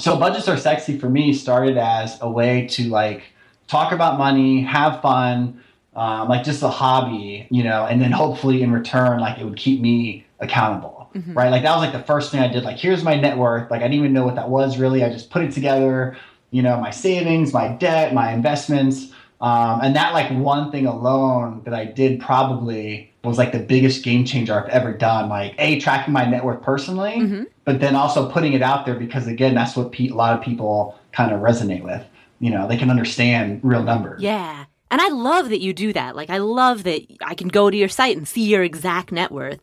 So 0.00 0.16
budgets 0.16 0.48
are 0.48 0.56
sexy 0.56 0.98
for 0.98 1.08
me 1.08 1.34
started 1.34 1.76
as 1.76 2.18
a 2.20 2.28
way 2.28 2.66
to 2.72 2.88
like 2.88 3.22
talk 3.68 3.92
about 3.92 4.18
money, 4.18 4.62
have 4.62 5.00
fun, 5.00 5.62
um, 5.94 6.28
like 6.28 6.42
just 6.42 6.62
a 6.62 6.68
hobby, 6.68 7.46
you 7.50 7.62
know, 7.62 7.86
and 7.86 8.00
then 8.00 8.10
hopefully 8.10 8.62
in 8.62 8.72
return, 8.72 9.20
like 9.20 9.38
it 9.38 9.44
would 9.44 9.56
keep 9.56 9.80
me 9.80 10.26
accountable, 10.40 11.01
Mhm. 11.14 11.34
right? 11.36 11.50
Like 11.50 11.62
that 11.62 11.74
was 11.76 11.82
like 11.84 11.92
the 11.92 12.02
first 12.06 12.30
thing 12.30 12.40
I 12.40 12.48
did. 12.48 12.64
Like, 12.64 12.76
here's 12.78 13.02
my 13.04 13.18
net 13.18 13.36
worth. 13.38 13.70
Like, 13.70 13.80
I 13.80 13.84
didn't 13.84 13.98
even 14.00 14.12
know 14.12 14.24
what 14.24 14.34
that 14.36 14.48
was 14.50 14.78
really. 14.78 15.04
I 15.04 15.10
just 15.10 15.30
put 15.30 15.42
it 15.42 15.52
together, 15.52 16.16
you 16.50 16.62
know, 16.62 16.78
my 16.80 16.90
savings, 16.90 17.52
my 17.52 17.68
debt, 17.68 18.14
my 18.14 18.32
investments. 18.32 19.08
Um, 19.40 19.80
and 19.82 19.96
that 19.96 20.12
like 20.12 20.30
one 20.30 20.70
thing 20.70 20.86
alone 20.86 21.62
that 21.64 21.74
I 21.74 21.84
did 21.84 22.20
probably 22.20 23.12
was 23.24 23.38
like 23.38 23.52
the 23.52 23.58
biggest 23.58 24.04
game 24.04 24.24
changer 24.24 24.54
I've 24.54 24.68
ever 24.70 24.92
done. 24.92 25.28
Like, 25.28 25.54
a 25.58 25.78
tracking 25.80 26.12
my 26.12 26.24
net 26.24 26.44
worth 26.44 26.62
personally, 26.62 27.12
Mhm. 27.20 27.46
but 27.64 27.80
then 27.80 27.94
also 27.96 28.28
putting 28.30 28.52
it 28.52 28.62
out 28.62 28.86
there 28.86 28.94
because 28.94 29.26
again, 29.26 29.54
that's 29.54 29.76
what 29.76 29.92
pe- 29.92 30.08
a 30.08 30.14
lot 30.14 30.36
of 30.36 30.42
people 30.44 30.94
kind 31.12 31.32
of 31.32 31.40
resonate 31.40 31.82
with. 31.82 32.02
You 32.40 32.50
know, 32.50 32.66
they 32.68 32.76
can 32.76 32.90
understand 32.90 33.60
real 33.62 33.82
numbers. 33.82 34.20
Yeah. 34.22 34.64
And 34.90 35.00
I 35.00 35.08
love 35.08 35.48
that 35.50 35.60
you 35.60 35.72
do 35.72 35.92
that. 35.92 36.14
Like, 36.16 36.28
I 36.30 36.38
love 36.38 36.82
that 36.84 37.00
I 37.24 37.34
can 37.34 37.48
go 37.48 37.70
to 37.70 37.76
your 37.76 37.88
site 37.88 38.16
and 38.16 38.26
see 38.28 38.42
your 38.44 38.62
exact 38.62 39.10
net 39.12 39.32
worth. 39.32 39.58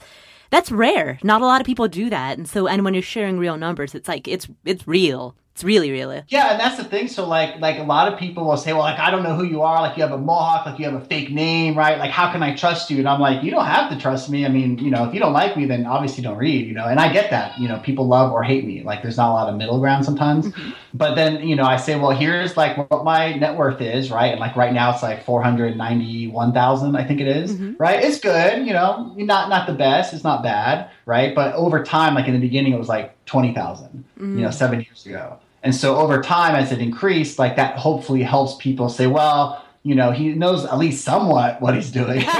That's 0.50 0.72
rare. 0.72 1.20
Not 1.24 1.42
a 1.42 1.46
lot 1.46 1.62
of 1.62 1.68
people 1.68 1.88
do 1.88 2.10
that. 2.10 2.38
And 2.38 2.48
so, 2.48 2.68
and 2.68 2.84
when 2.84 2.94
you're 2.94 3.04
sharing 3.04 3.38
real 3.38 3.58
numbers, 3.58 3.94
it's 3.94 4.08
like, 4.08 4.28
it's, 4.28 4.48
it's 4.66 4.88
real. 4.88 5.36
It's 5.60 5.64
really, 5.66 5.92
really. 5.92 6.24
Yeah, 6.30 6.52
and 6.52 6.60
that's 6.62 6.78
the 6.78 6.86
thing. 6.86 7.10
So 7.10 7.28
like 7.28 7.60
like 7.60 7.80
a 7.80 7.84
lot 7.84 8.10
of 8.10 8.18
people 8.18 8.46
will 8.46 8.56
say, 8.56 8.72
Well, 8.72 8.84
like 8.84 8.98
I 8.98 9.12
don't 9.12 9.24
know 9.24 9.36
who 9.36 9.44
you 9.44 9.62
are, 9.62 9.82
like 9.82 9.98
you 9.98 10.04
have 10.04 10.14
a 10.14 10.18
mohawk, 10.18 10.66
like 10.66 10.80
you 10.80 10.86
have 10.86 10.94
a 10.94 11.04
fake 11.04 11.32
name, 11.32 11.78
right? 11.78 12.00
Like 12.00 12.12
how 12.12 12.32
can 12.32 12.42
I 12.42 12.56
trust 12.56 12.90
you? 12.90 13.00
And 13.00 13.10
I'm 13.10 13.20
like, 13.20 13.44
you 13.44 13.52
don't 13.52 13.66
have 13.66 13.92
to 13.92 14.00
trust 14.00 14.30
me. 14.30 14.46
I 14.46 14.48
mean, 14.48 14.78
you 14.78 14.90
know, 14.90 15.06
if 15.06 15.14
you 15.14 15.20
don't 15.20 15.34
like 15.34 15.58
me, 15.58 15.66
then 15.66 15.86
obviously 15.86 16.24
don't 16.24 16.38
read, 16.38 16.66
you 16.66 16.74
know, 16.74 16.86
and 16.86 16.98
I 16.98 17.12
get 17.12 17.30
that. 17.32 17.60
You 17.60 17.68
know, 17.68 17.78
people 17.80 18.08
love 18.08 18.32
or 18.32 18.42
hate 18.42 18.64
me. 18.64 18.84
Like 18.84 19.02
there's 19.02 19.18
not 19.18 19.32
a 19.32 19.34
lot 19.34 19.50
of 19.50 19.58
middle 19.58 19.82
ground 19.82 20.06
sometimes. 20.06 20.48
But 20.94 21.16
then, 21.16 21.46
you 21.46 21.58
know, 21.58 21.66
I 21.66 21.76
say, 21.76 22.00
Well, 22.00 22.12
here's 22.12 22.56
like 22.56 22.78
what 22.90 23.04
my 23.04 23.34
net 23.34 23.58
worth 23.58 23.82
is, 23.82 24.10
right? 24.12 24.32
And 24.32 24.40
like 24.40 24.56
right 24.56 24.72
now 24.72 24.94
it's 24.94 25.04
like 25.04 25.26
four 25.26 25.44
hundred 25.44 25.76
ninety 25.76 26.30
one 26.30 26.54
thousand, 26.54 26.96
I 26.96 27.04
think 27.04 27.20
it 27.20 27.28
is, 27.28 27.52
Mhm. 27.52 27.76
right? 27.78 28.02
It's 28.02 28.22
good, 28.22 28.66
you 28.66 28.72
know, 28.72 29.12
not 29.18 29.50
not 29.50 29.68
the 29.68 29.74
best, 29.74 30.14
it's 30.14 30.24
not 30.24 30.42
bad, 30.42 30.90
right? 31.06 31.36
But 31.36 31.54
over 31.56 31.84
time, 31.84 32.16
like 32.16 32.28
in 32.30 32.34
the 32.34 32.40
beginning 32.40 32.72
it 32.72 32.80
was 32.80 32.88
like 32.88 33.14
twenty 33.26 33.54
thousand 33.54 34.06
you 34.18 34.26
know, 34.42 34.52
seven 34.52 34.80
years 34.80 35.06
ago. 35.06 35.38
And 35.64 35.76
so 35.76 35.98
over 35.98 36.22
time, 36.22 36.56
as 36.56 36.72
it 36.72 36.80
increased, 36.80 37.40
like 37.40 37.56
that 37.56 37.78
hopefully 37.78 38.24
helps 38.24 38.56
people 38.56 38.90
say, 38.90 39.08
well, 39.08 39.64
you 39.84 39.96
know, 39.96 40.12
he 40.12 40.30
knows 40.30 40.66
at 40.66 40.78
least 40.78 41.04
somewhat 41.04 41.62
what 41.62 41.76
he's 41.76 41.92
doing. 41.92 42.24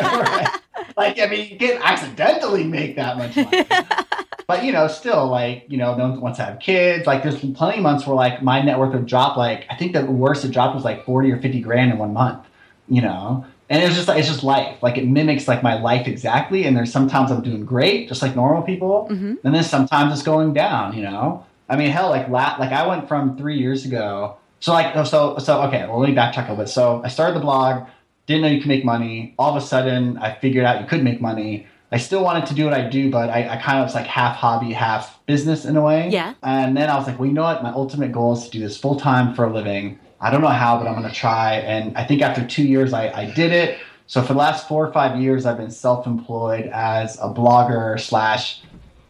Like, 0.98 1.20
I 1.20 1.28
mean, 1.28 1.50
you 1.50 1.58
can't 1.58 1.82
accidentally 1.84 2.66
make 2.66 2.98
that 2.98 3.18
much 3.18 3.36
money. 3.36 3.66
but, 4.48 4.66
you 4.66 4.74
know, 4.74 4.88
still, 4.88 5.28
like, 5.28 5.64
you 5.70 5.78
know, 5.78 5.96
no 5.96 6.10
one 6.10 6.20
wants 6.20 6.40
to 6.40 6.44
have 6.44 6.60
kids. 6.60 7.08
Like, 7.08 7.24
there's 7.24 7.40
plenty 7.40 7.78
of 7.78 7.84
months 7.84 8.06
where, 8.06 8.18
like, 8.18 8.44
my 8.44 8.62
net 8.62 8.78
worth 8.78 8.94
would 8.94 9.06
drop, 9.06 9.38
like, 9.38 9.66
I 9.70 9.76
think 9.76 9.94
the 9.94 10.06
worst 10.06 10.44
it 10.44 10.52
dropped 10.52 10.76
was 10.76 10.84
like 10.84 11.06
40 11.06 11.32
or 11.32 11.40
50 11.40 11.62
grand 11.62 11.92
in 11.94 11.98
one 11.98 12.14
month, 12.14 12.46
you 12.90 13.02
know? 13.02 13.46
And 13.70 13.82
it's 13.82 13.96
just 13.96 14.10
like, 14.10 14.20
it's 14.20 14.28
just 14.28 14.44
life. 14.44 14.84
Like, 14.84 14.98
it 14.98 15.08
mimics, 15.08 15.48
like, 15.48 15.64
my 15.64 15.80
life 15.80 16.06
exactly. 16.06 16.66
And 16.66 16.76
there's 16.76 16.92
sometimes 16.92 17.32
I'm 17.32 17.42
doing 17.44 17.64
great, 17.64 18.10
just 18.10 18.22
like 18.22 18.36
normal 18.36 18.64
people 18.64 19.08
hmm 19.08 19.36
and 19.44 19.56
then 19.56 19.64
sometimes 19.64 20.12
it's 20.12 20.24
going 20.24 20.54
down 20.54 20.96
you 20.96 21.02
know 21.02 21.46
i 21.70 21.76
mean 21.76 21.90
hell 21.92 22.10
like 22.10 22.28
la- 22.30 22.56
like 22.60 22.72
i 22.72 22.86
went 22.88 23.08
from 23.08 23.38
three 23.38 23.58
years 23.58 23.86
ago 23.86 24.38
so 24.60 24.74
like 24.74 24.96
oh, 24.96 25.04
so 25.04 25.38
so 25.38 25.62
okay 25.64 25.86
well 25.88 26.00
let 26.00 26.10
me 26.10 26.16
backtrack 26.16 26.48
a 26.48 26.52
little 26.52 26.58
bit. 26.58 26.70
So 26.70 27.02
i 27.04 27.08
started 27.08 27.36
the 27.36 27.42
blog 27.42 27.88
didn't 28.28 28.44
know 28.44 28.48
you 28.48 28.60
could 28.60 28.68
make 28.68 28.86
money. 28.86 29.34
All 29.40 29.56
of 29.56 29.62
a 29.62 29.66
sudden 29.66 30.18
i 30.18 30.34
figured 30.34 30.66
out 30.66 30.82
you 30.82 30.88
could 30.88 31.04
make 31.04 31.20
money. 31.20 31.68
I 31.92 31.98
still 31.98 32.24
wanted 32.24 32.46
to 32.48 32.54
do 32.54 32.66
what 32.66 32.74
i 32.74 32.88
do 32.88 33.10
but 33.10 33.30
i, 33.30 33.48
I 33.50 33.58
kind 33.58 33.80
of 33.80 33.86
was 33.86 33.96
like 33.96 34.06
half 34.06 34.36
hobby 34.36 34.74
half 34.74 35.24
business 35.26 35.66
in 35.66 35.76
a 35.76 35.82
way. 35.82 36.10
Yeah. 36.10 36.34
and 36.44 36.76
then 36.76 36.90
i 36.90 36.96
was 36.98 37.08
like 37.08 37.18
well 37.20 37.28
you 37.28 37.34
know 37.34 37.44
what? 37.44 37.64
My 37.64 37.72
ultimate 37.72 38.12
goal 38.12 38.34
is 38.34 38.44
to 38.46 38.50
do 38.52 38.60
this 38.60 38.78
full 38.78 39.00
time 39.00 39.34
for 39.34 39.46
a 39.46 39.54
living. 39.54 40.00
I 40.22 40.30
don't 40.32 40.42
know 40.42 40.48
how 40.48 40.78
but 40.78 40.88
i'm 40.88 40.96
going 40.96 41.08
to 41.08 41.16
try. 41.16 41.56
And 41.56 41.98
i 41.98 42.04
think 42.04 42.22
after 42.22 42.46
two 42.46 42.64
years 42.64 42.94
I, 42.94 43.10
I 43.22 43.26
did 43.32 43.52
it. 43.52 43.80
So 44.08 44.22
for 44.24 44.34
the 44.34 44.40
last 44.40 44.68
four 44.68 44.86
or 44.86 44.92
five 44.92 45.20
years 45.20 45.46
i've 45.46 45.58
been 45.58 45.72
self-employed 45.72 46.66
as 46.74 47.18
a 47.18 47.30
blogger 47.34 48.00
slash 48.00 48.62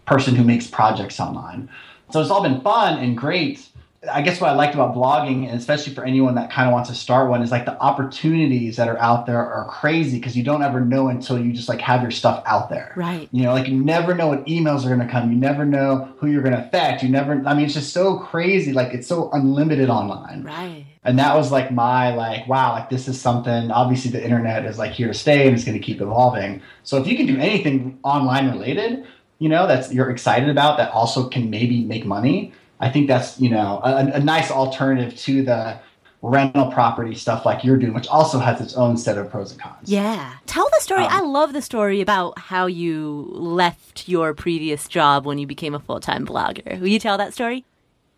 person 0.06 0.36
who 0.36 0.44
makes 0.44 0.68
projects 0.68 1.20
online. 1.20 1.70
So 2.12 2.22
it's 2.22 2.30
all 2.30 2.44
been 2.44 2.62
fun 2.62 3.00
and 3.00 3.18
great. 3.18 3.66
I 4.10 4.22
guess 4.22 4.40
what 4.40 4.50
I 4.50 4.54
liked 4.54 4.76
about 4.76 4.96
blogging, 4.96 5.46
and 5.50 5.60
especially 5.60 5.94
for 5.94 6.06
anyone 6.06 6.36
that 6.36 6.50
kind 6.50 6.70
of 6.70 6.74
wants 6.74 6.90
to 6.90 6.96
start 6.96 7.30
one, 7.30 7.42
is 7.42 7.52
like 7.52 7.66
the 7.66 7.78
opportunities 7.82 8.78
that 8.78 8.88
are 8.88 8.98
out 8.98 9.26
there 9.26 9.46
are 9.46 9.68
crazy 9.68 10.18
because 10.18 10.38
you 10.38 10.44
don't 10.44 10.64
ever 10.64 10.80
know 10.80 11.10
until 11.10 11.38
you 11.38 11.52
just 11.52 11.68
like 11.68 11.82
have 11.82 12.02
your 12.02 12.10
stuff 12.10 12.42
out 12.46 12.70
there. 12.70 12.94
Right. 12.96 13.28
You 13.34 13.44
know, 13.44 13.52
like 13.52 13.68
you 13.68 13.78
never 13.78 14.16
know 14.16 14.28
what 14.28 14.46
emails 14.46 14.86
are 14.86 14.96
going 14.96 15.06
to 15.06 15.12
come. 15.12 15.30
You 15.30 15.38
never 15.38 15.66
know 15.66 16.14
who 16.18 16.28
you're 16.28 16.42
going 16.42 16.56
to 16.56 16.66
affect. 16.66 17.04
You 17.04 17.10
never, 17.10 17.44
I 17.46 17.54
mean, 17.54 17.66
it's 17.66 17.74
just 17.74 17.92
so 17.92 18.20
crazy. 18.20 18.72
Like 18.72 18.94
it's 18.94 19.06
so 19.06 19.30
unlimited 19.34 19.90
online. 19.90 20.44
Right. 20.44 20.86
And 21.04 21.20
that 21.20 21.36
was 21.36 21.52
like 21.52 21.70
my, 21.70 22.16
like, 22.16 22.48
wow, 22.48 22.72
like 22.72 22.90
this 22.90 23.10
is 23.10 23.20
something, 23.20 23.70
obviously 23.70 24.12
the 24.12 24.24
internet 24.24 24.66
is 24.66 24.78
like 24.78 24.94
here 24.94 25.08
to 25.08 25.14
stay 25.14 25.46
and 25.46 25.56
it's 25.56 25.66
going 25.66 25.78
to 25.78 25.86
keep 25.86 26.00
evolving. 26.00 26.62
So 26.84 26.98
if 26.98 27.08
you 27.08 27.18
can 27.18 27.26
do 27.26 27.38
anything 27.38 28.00
online 28.04 28.50
related, 28.50 29.06
you 29.40 29.50
know, 29.50 29.68
that's 29.68 29.92
you're 29.92 30.10
excited 30.12 30.50
about 30.50 30.78
that 30.78 30.92
also 30.92 31.28
can 31.28 31.50
maybe 31.50 31.84
make 31.84 32.06
money. 32.06 32.54
I 32.80 32.90
think 32.90 33.08
that's, 33.08 33.40
you 33.40 33.50
know, 33.50 33.82
a, 33.84 34.12
a 34.14 34.20
nice 34.20 34.52
alternative 34.52 35.18
to 35.20 35.44
the 35.44 35.80
rental 36.22 36.70
property 36.72 37.16
stuff 37.16 37.46
like 37.46 37.64
you're 37.64 37.78
doing, 37.78 37.94
which 37.94 38.08
also 38.08 38.40
has 38.40 38.60
its 38.60 38.76
own 38.76 38.98
set 38.98 39.18
of 39.18 39.30
pros 39.32 39.52
and 39.52 39.62
cons. 39.62 39.90
Yeah. 39.90 40.34
Tell 40.46 40.70
the 40.70 40.82
story. 40.82 41.04
Um, 41.04 41.12
I 41.12 41.20
love 41.22 41.54
the 41.54 41.62
story 41.62 42.02
about 42.02 42.38
how 42.38 42.66
you 42.66 43.28
left 43.32 44.08
your 44.08 44.34
previous 44.34 44.88
job 44.88 45.26
when 45.26 45.38
you 45.38 45.48
became 45.48 45.74
a 45.74 45.80
full 45.80 46.00
time 46.00 46.26
blogger. 46.26 46.80
Will 46.80 46.88
you 46.88 47.00
tell 47.00 47.18
that 47.18 47.34
story? 47.34 47.66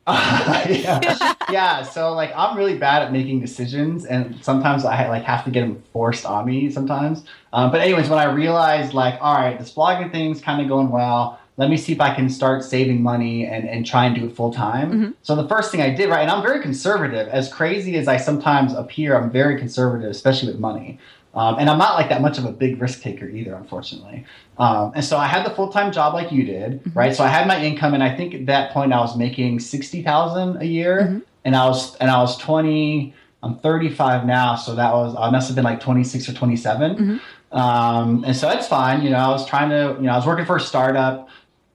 yeah. 0.08 1.34
yeah. 1.52 1.84
So 1.84 2.14
like 2.14 2.32
I'm 2.36 2.58
really 2.58 2.78
bad 2.78 3.04
at 3.04 3.12
making 3.12 3.40
decisions, 3.40 4.06
and 4.06 4.44
sometimes 4.44 4.84
I 4.84 5.08
like 5.10 5.24
have 5.24 5.46
to 5.46 5.52
get 5.52 5.62
them 5.62 5.84
forced 5.94 6.26
on 6.26 6.48
me 6.48 6.72
sometimes. 6.72 7.24
Um, 7.54 7.72
but 7.72 7.82
anyways, 7.82 8.10
when 8.10 8.18
I 8.18 8.26
realized 8.26 8.94
like, 8.94 9.20
all 9.22 9.36
right, 9.36 9.60
this 9.60 9.74
blogging 9.74 10.12
thing's 10.12 10.42
kind 10.42 10.62
of 10.62 10.68
going 10.68 10.90
well. 10.90 11.40
Let 11.58 11.70
me 11.70 11.78
see 11.78 11.92
if 11.92 12.02
I 12.02 12.16
can 12.16 12.30
start 12.30 12.64
saving 12.64 13.04
money 13.04 13.46
and, 13.46 13.70
and 13.70 13.86
try 13.86 14.06
and 14.06 14.16
do 14.16 14.26
it 14.26 14.36
full 14.36 14.52
time. 14.52 14.92
Mm-hmm. 14.92 15.12
So 15.22 15.36
the 15.36 15.48
first 15.48 15.70
thing 15.70 15.82
I 15.82 15.94
did, 15.94 16.10
right, 16.10 16.22
and 16.22 16.32
I'm 16.32 16.42
very 16.42 16.62
conservative. 16.62 17.28
As 17.28 17.54
crazy 17.54 17.98
as 17.98 18.08
I 18.08 18.18
sometimes 18.18 18.74
appear, 18.74 19.16
I'm 19.16 19.30
very 19.30 19.60
conservative, 19.60 20.10
especially 20.10 20.52
with 20.52 20.60
money. 20.60 20.98
Um, 21.34 21.58
and 21.60 21.70
I'm 21.70 21.78
not 21.78 21.96
like 21.96 22.10
that 22.10 22.22
much 22.22 22.38
of 22.38 22.46
a 22.46 22.52
big 22.52 22.82
risk 22.82 23.02
taker 23.02 23.26
either, 23.28 23.54
unfortunately. 23.56 24.26
Um, 24.58 24.92
and 24.96 25.04
so 25.06 25.18
I 25.18 25.28
had 25.28 25.46
the 25.46 25.50
full 25.52 25.70
time 25.70 25.92
job 25.94 26.14
like 26.14 26.32
you 26.32 26.44
did, 26.44 26.84
Mm-hmm. 26.84 27.00
right? 27.00 27.16
So 27.16 27.24
I 27.24 27.28
had 27.30 27.48
my 27.48 27.64
income, 27.64 27.94
and 27.94 28.04
I 28.04 28.14
think 28.16 28.34
at 28.34 28.46
that 28.48 28.72
point 28.74 28.92
I 28.94 29.00
was 29.00 29.16
making 29.18 29.60
sixty 29.62 30.02
thousand 30.04 30.62
a 30.62 30.66
year, 30.66 31.02
Mm-hmm. 31.04 31.20
and 31.46 31.56
I 31.56 31.68
was 31.68 31.96
and 31.98 32.10
I 32.12 32.18
was 32.20 32.38
twenty. 32.38 33.14
I'm 33.44 33.58
35 33.58 34.28
now, 34.28 34.56
so 34.56 34.76
that 34.76 34.94
was 34.94 35.16
I 35.18 35.32
must 35.32 35.48
have 35.48 35.56
been 35.56 35.64
like 35.64 35.80
26 35.80 36.30
or 36.30 36.34
27. 36.34 36.96
Mm-hmm. 36.96 37.58
Um, 37.58 38.24
and 38.24 38.36
so 38.36 38.48
that's 38.48 38.68
fine. 38.68 39.02
You 39.02 39.10
know, 39.10 39.18
I 39.18 39.30
was 39.30 39.48
trying 39.48 39.72
to, 39.72 39.96
you 40.00 40.06
know, 40.06 40.12
I 40.14 40.16
was 40.16 40.28
working 40.28 40.46
for 40.46 40.58
a 40.58 40.60
startup. 40.62 41.28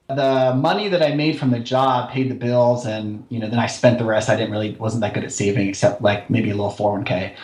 The 0.08 0.54
money 0.54 0.86
that 0.88 1.02
I 1.02 1.16
made 1.16 1.36
from 1.36 1.50
the 1.50 1.58
job 1.58 2.10
paid 2.10 2.30
the 2.30 2.36
bills, 2.36 2.86
and 2.86 3.24
you 3.30 3.40
know, 3.40 3.48
then 3.50 3.58
I 3.58 3.66
spent 3.66 3.98
the 3.98 4.04
rest. 4.04 4.28
I 4.28 4.36
didn't 4.36 4.52
really 4.52 4.76
wasn't 4.76 5.00
that 5.00 5.12
good 5.14 5.24
at 5.24 5.32
saving, 5.32 5.68
except 5.68 6.00
like 6.02 6.30
maybe 6.30 6.50
a 6.50 6.54
little 6.54 6.70
401k 6.70 7.34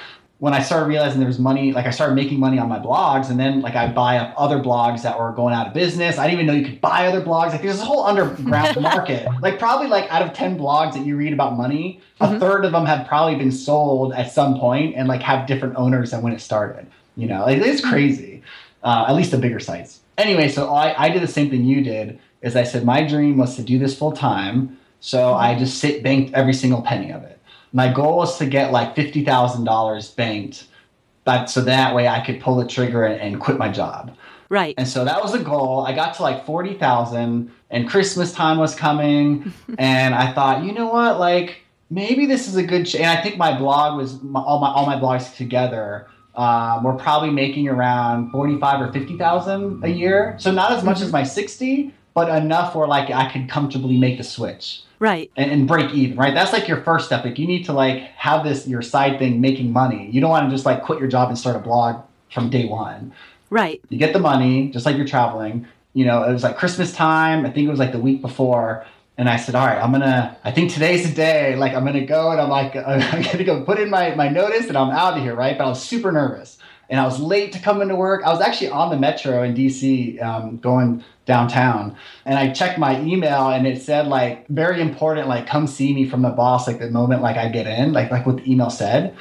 when 0.43 0.55
I 0.55 0.61
started 0.61 0.87
realizing 0.87 1.21
there 1.21 1.29
was 1.29 1.39
money, 1.39 1.71
like 1.71 1.87
I 1.87 1.91
started 1.91 2.17
making 2.17 2.41
money 2.41 2.59
on 2.59 2.69
my 2.69 2.81
blogs, 2.81 3.31
and 3.31 3.39
then 3.39 3.61
like 3.61 3.77
I 3.77 3.87
buy 3.87 4.19
up 4.19 4.35
other 4.37 4.59
blogs 4.59 5.03
that 5.03 5.17
were 5.17 5.31
going 5.31 5.55
out 5.55 5.69
of 5.69 5.73
business. 5.73 6.19
I 6.19 6.27
didn't 6.27 6.41
even 6.41 6.47
know 6.47 6.53
you 6.53 6.65
could 6.65 6.81
buy 6.81 7.07
other 7.07 7.21
blogs. 7.21 7.51
Like 7.51 7.63
there's 7.63 7.77
this 7.77 7.87
whole 7.87 8.03
underground 8.03 8.81
market. 8.81 9.29
Like 9.41 9.61
probably 9.61 9.87
like 9.87 10.11
out 10.11 10.21
of 10.21 10.33
ten 10.33 10.59
blogs 10.59 10.95
that 10.95 11.07
you 11.07 11.17
read 11.17 11.33
about 11.33 11.57
money, 11.57 12.01
a 12.19 12.41
third 12.41 12.65
of 12.65 12.73
them 12.73 12.87
have 12.87 13.07
probably 13.07 13.37
been 13.37 13.53
sold 13.53 14.15
at 14.15 14.33
some 14.33 14.59
point 14.59 14.97
and 14.97 15.07
like 15.07 15.23
have 15.23 15.47
different 15.47 15.77
owners 15.77 16.11
than 16.11 16.23
when 16.23 16.33
it 16.33 16.41
started. 16.41 16.89
You 17.15 17.29
know, 17.29 17.43
like, 17.43 17.59
it's 17.59 17.81
crazy. 17.81 18.43
Uh, 18.83 19.05
at 19.07 19.15
least 19.15 19.31
the 19.31 19.39
bigger 19.39 19.61
sites. 19.61 20.01
Anyway, 20.19 20.49
so 20.49 20.75
I, 20.75 21.05
I 21.05 21.09
did 21.11 21.23
the 21.23 21.29
same 21.29 21.51
thing 21.51 21.63
you 21.63 21.85
did. 21.85 22.19
Is 22.41 22.57
I 22.57 22.65
said 22.65 22.85
my 22.85 23.07
dream 23.07 23.37
was 23.37 23.55
to 23.55 23.63
do 23.63 23.79
this 23.79 23.97
full 23.97 24.11
time, 24.11 24.77
so 24.99 25.35
I 25.35 25.57
just 25.57 25.79
sit 25.79 26.03
banked 26.03 26.35
every 26.35 26.53
single 26.53 26.83
penny 26.83 27.13
of 27.13 27.23
it 27.23 27.39
my 27.73 27.93
goal 27.93 28.17
was 28.17 28.39
to 28.39 28.47
get 28.47 28.73
like 28.73 28.95
fifty 28.95 29.25
thousand 29.25 29.65
dollars 29.65 30.11
banked, 30.11 30.67
but 31.25 31.47
so 31.47 31.61
that 31.63 31.95
way 31.95 32.09
I 32.09 32.25
could 32.25 32.41
pull 32.41 32.57
the 32.57 32.67
trigger 32.67 33.05
and, 33.05 33.21
and, 33.21 33.41
quit 33.41 33.57
my 33.57 33.69
job. 33.69 34.17
Right. 34.49 34.75
And 34.77 34.87
so 34.87 35.05
that 35.05 35.23
was 35.23 35.33
the 35.33 35.39
goal. 35.39 35.87
I 35.87 35.95
got 35.95 36.15
to 36.17 36.23
like 36.23 36.45
forty 36.45 36.75
thousand, 36.75 37.51
and 37.71 37.89
Christmas 37.89 38.33
time 38.33 38.59
was 38.59 38.75
coming, 38.75 39.53
and 39.79 40.15
I 40.15 40.33
thought, 40.33 40.65
you 40.65 40.73
know 40.73 40.89
what, 40.89 41.19
like 41.19 41.63
maybe 41.91 42.27
this 42.27 42.49
is 42.49 42.57
a 42.57 42.63
good. 42.63 42.87
Ch-. 42.87 42.97
And 42.97 43.07
I 43.07 43.23
think 43.23 43.37
my 43.37 43.57
blog 43.57 43.97
was 43.97 44.23
my, 44.23 44.41
all 44.41 44.59
my 44.59 44.69
all 44.69 44.87
my 44.87 44.97
blogs 44.97 45.35
together. 45.37 46.09
Um, 46.35 46.83
we're 46.83 46.97
probably 46.97 47.31
making 47.31 47.69
around 47.69 48.31
forty-five 48.31 48.81
or 48.81 48.93
fifty 48.93 49.17
thousand 49.17 49.85
a 49.85 49.89
year, 49.89 50.37
so 50.39 50.51
not 50.51 50.73
as 50.73 50.85
much 50.85 51.01
as 51.01 51.13
my 51.13 51.23
sixty, 51.23 51.95
but 52.15 52.29
enough 52.43 52.75
where 52.75 52.87
like 52.87 53.11
I 53.11 53.31
could 53.31 53.49
comfortably 53.49 53.97
make 53.99 54.19
the 54.19 54.25
switch 54.25 54.83
Right. 54.99 55.31
and, 55.37 55.51
and 55.51 55.67
break 55.67 55.93
even, 55.93 56.17
right? 56.17 56.33
That's 56.33 56.53
like 56.53 56.69
your 56.69 56.83
first 56.83 57.07
step. 57.07 57.25
Like 57.25 57.39
you 57.39 57.47
need 57.47 57.65
to 57.65 57.73
like 57.73 57.99
have 58.17 58.45
this 58.45 58.69
your 58.69 58.83
side 58.83 59.19
thing 59.19 59.41
making 59.41 59.73
money. 59.73 60.09
You 60.11 60.21
don't 60.21 60.31
want 60.31 60.49
to 60.49 60.55
just 60.55 60.65
like 60.67 60.83
quit 60.85 61.01
your 61.01 61.09
job 61.09 61.29
and 61.29 61.37
start 61.39 61.57
a 61.57 61.59
blog 61.59 62.03
from 62.33 62.51
day 62.51 62.67
one. 62.67 63.13
Right. 63.51 63.81
You 63.89 63.99
get 63.99 64.13
the 64.13 64.19
money, 64.19 64.71
just 64.71 64.87
like 64.87 64.97
you're 64.97 65.07
traveling. 65.07 65.67
You 65.95 66.07
know, 66.07 66.23
it 66.23 66.33
was 66.33 66.43
like 66.43 66.57
Christmas 66.57 66.95
time. 66.95 67.45
I 67.45 67.51
think 67.51 67.67
it 67.67 67.71
was 67.71 67.79
like 67.79 67.93
the 67.93 67.99
week 67.99 68.23
before. 68.23 68.87
And 69.19 69.29
I 69.29 69.37
said, 69.37 69.55
all 69.55 69.67
right, 69.67 69.79
I'm 69.79 69.93
gonna. 69.93 70.37
I 70.43 70.53
think 70.53 70.73
today's 70.73 71.07
the 71.07 71.15
day. 71.15 71.55
Like 71.57 71.75
I'm 71.75 71.85
gonna 71.85 72.07
go 72.07 72.31
and 72.31 72.41
I'm 72.41 72.49
like, 72.49 72.75
I'm 72.87 73.23
gonna 73.23 73.45
go 73.45 73.63
put 73.65 73.79
in 73.79 73.91
my 73.91 74.15
my 74.15 74.29
notice 74.29 74.69
and 74.69 74.77
I'm 74.77 74.91
out 74.91 75.19
of 75.19 75.23
here, 75.23 75.35
right? 75.35 75.59
But 75.59 75.65
I 75.65 75.69
was 75.69 75.83
super 75.83 76.11
nervous 76.13 76.59
and 76.89 76.99
I 77.01 77.05
was 77.05 77.19
late 77.21 77.53
to 77.53 77.59
come 77.59 77.83
into 77.83 77.95
work. 77.97 78.23
I 78.25 78.31
was 78.33 78.41
actually 78.41 78.71
on 78.71 78.91
the 78.91 78.99
metro 78.99 79.43
in 79.43 79.55
DC, 79.55 80.23
um, 80.23 80.59
going 80.59 81.05
downtown, 81.25 81.97
and 82.25 82.39
I 82.39 82.51
checked 82.53 82.79
my 82.79 83.01
email 83.01 83.49
and 83.51 83.67
it 83.67 83.81
said 83.83 84.09
like 84.09 84.47
very 84.49 84.81
important, 84.81 85.29
like 85.29 85.47
come 85.47 85.67
see 85.67 85.95
me 85.95 86.09
from 86.09 86.23
the 86.23 86.31
boss, 86.31 86.67
like 86.67 86.79
the 86.79 86.91
moment 86.91 87.23
like 87.23 87.37
I 87.37 87.49
get 87.49 87.67
in, 87.67 87.93
like 87.93 88.11
like 88.11 88.27
what 88.27 88.39
the 88.39 88.51
email 88.53 88.71
said. 88.71 89.15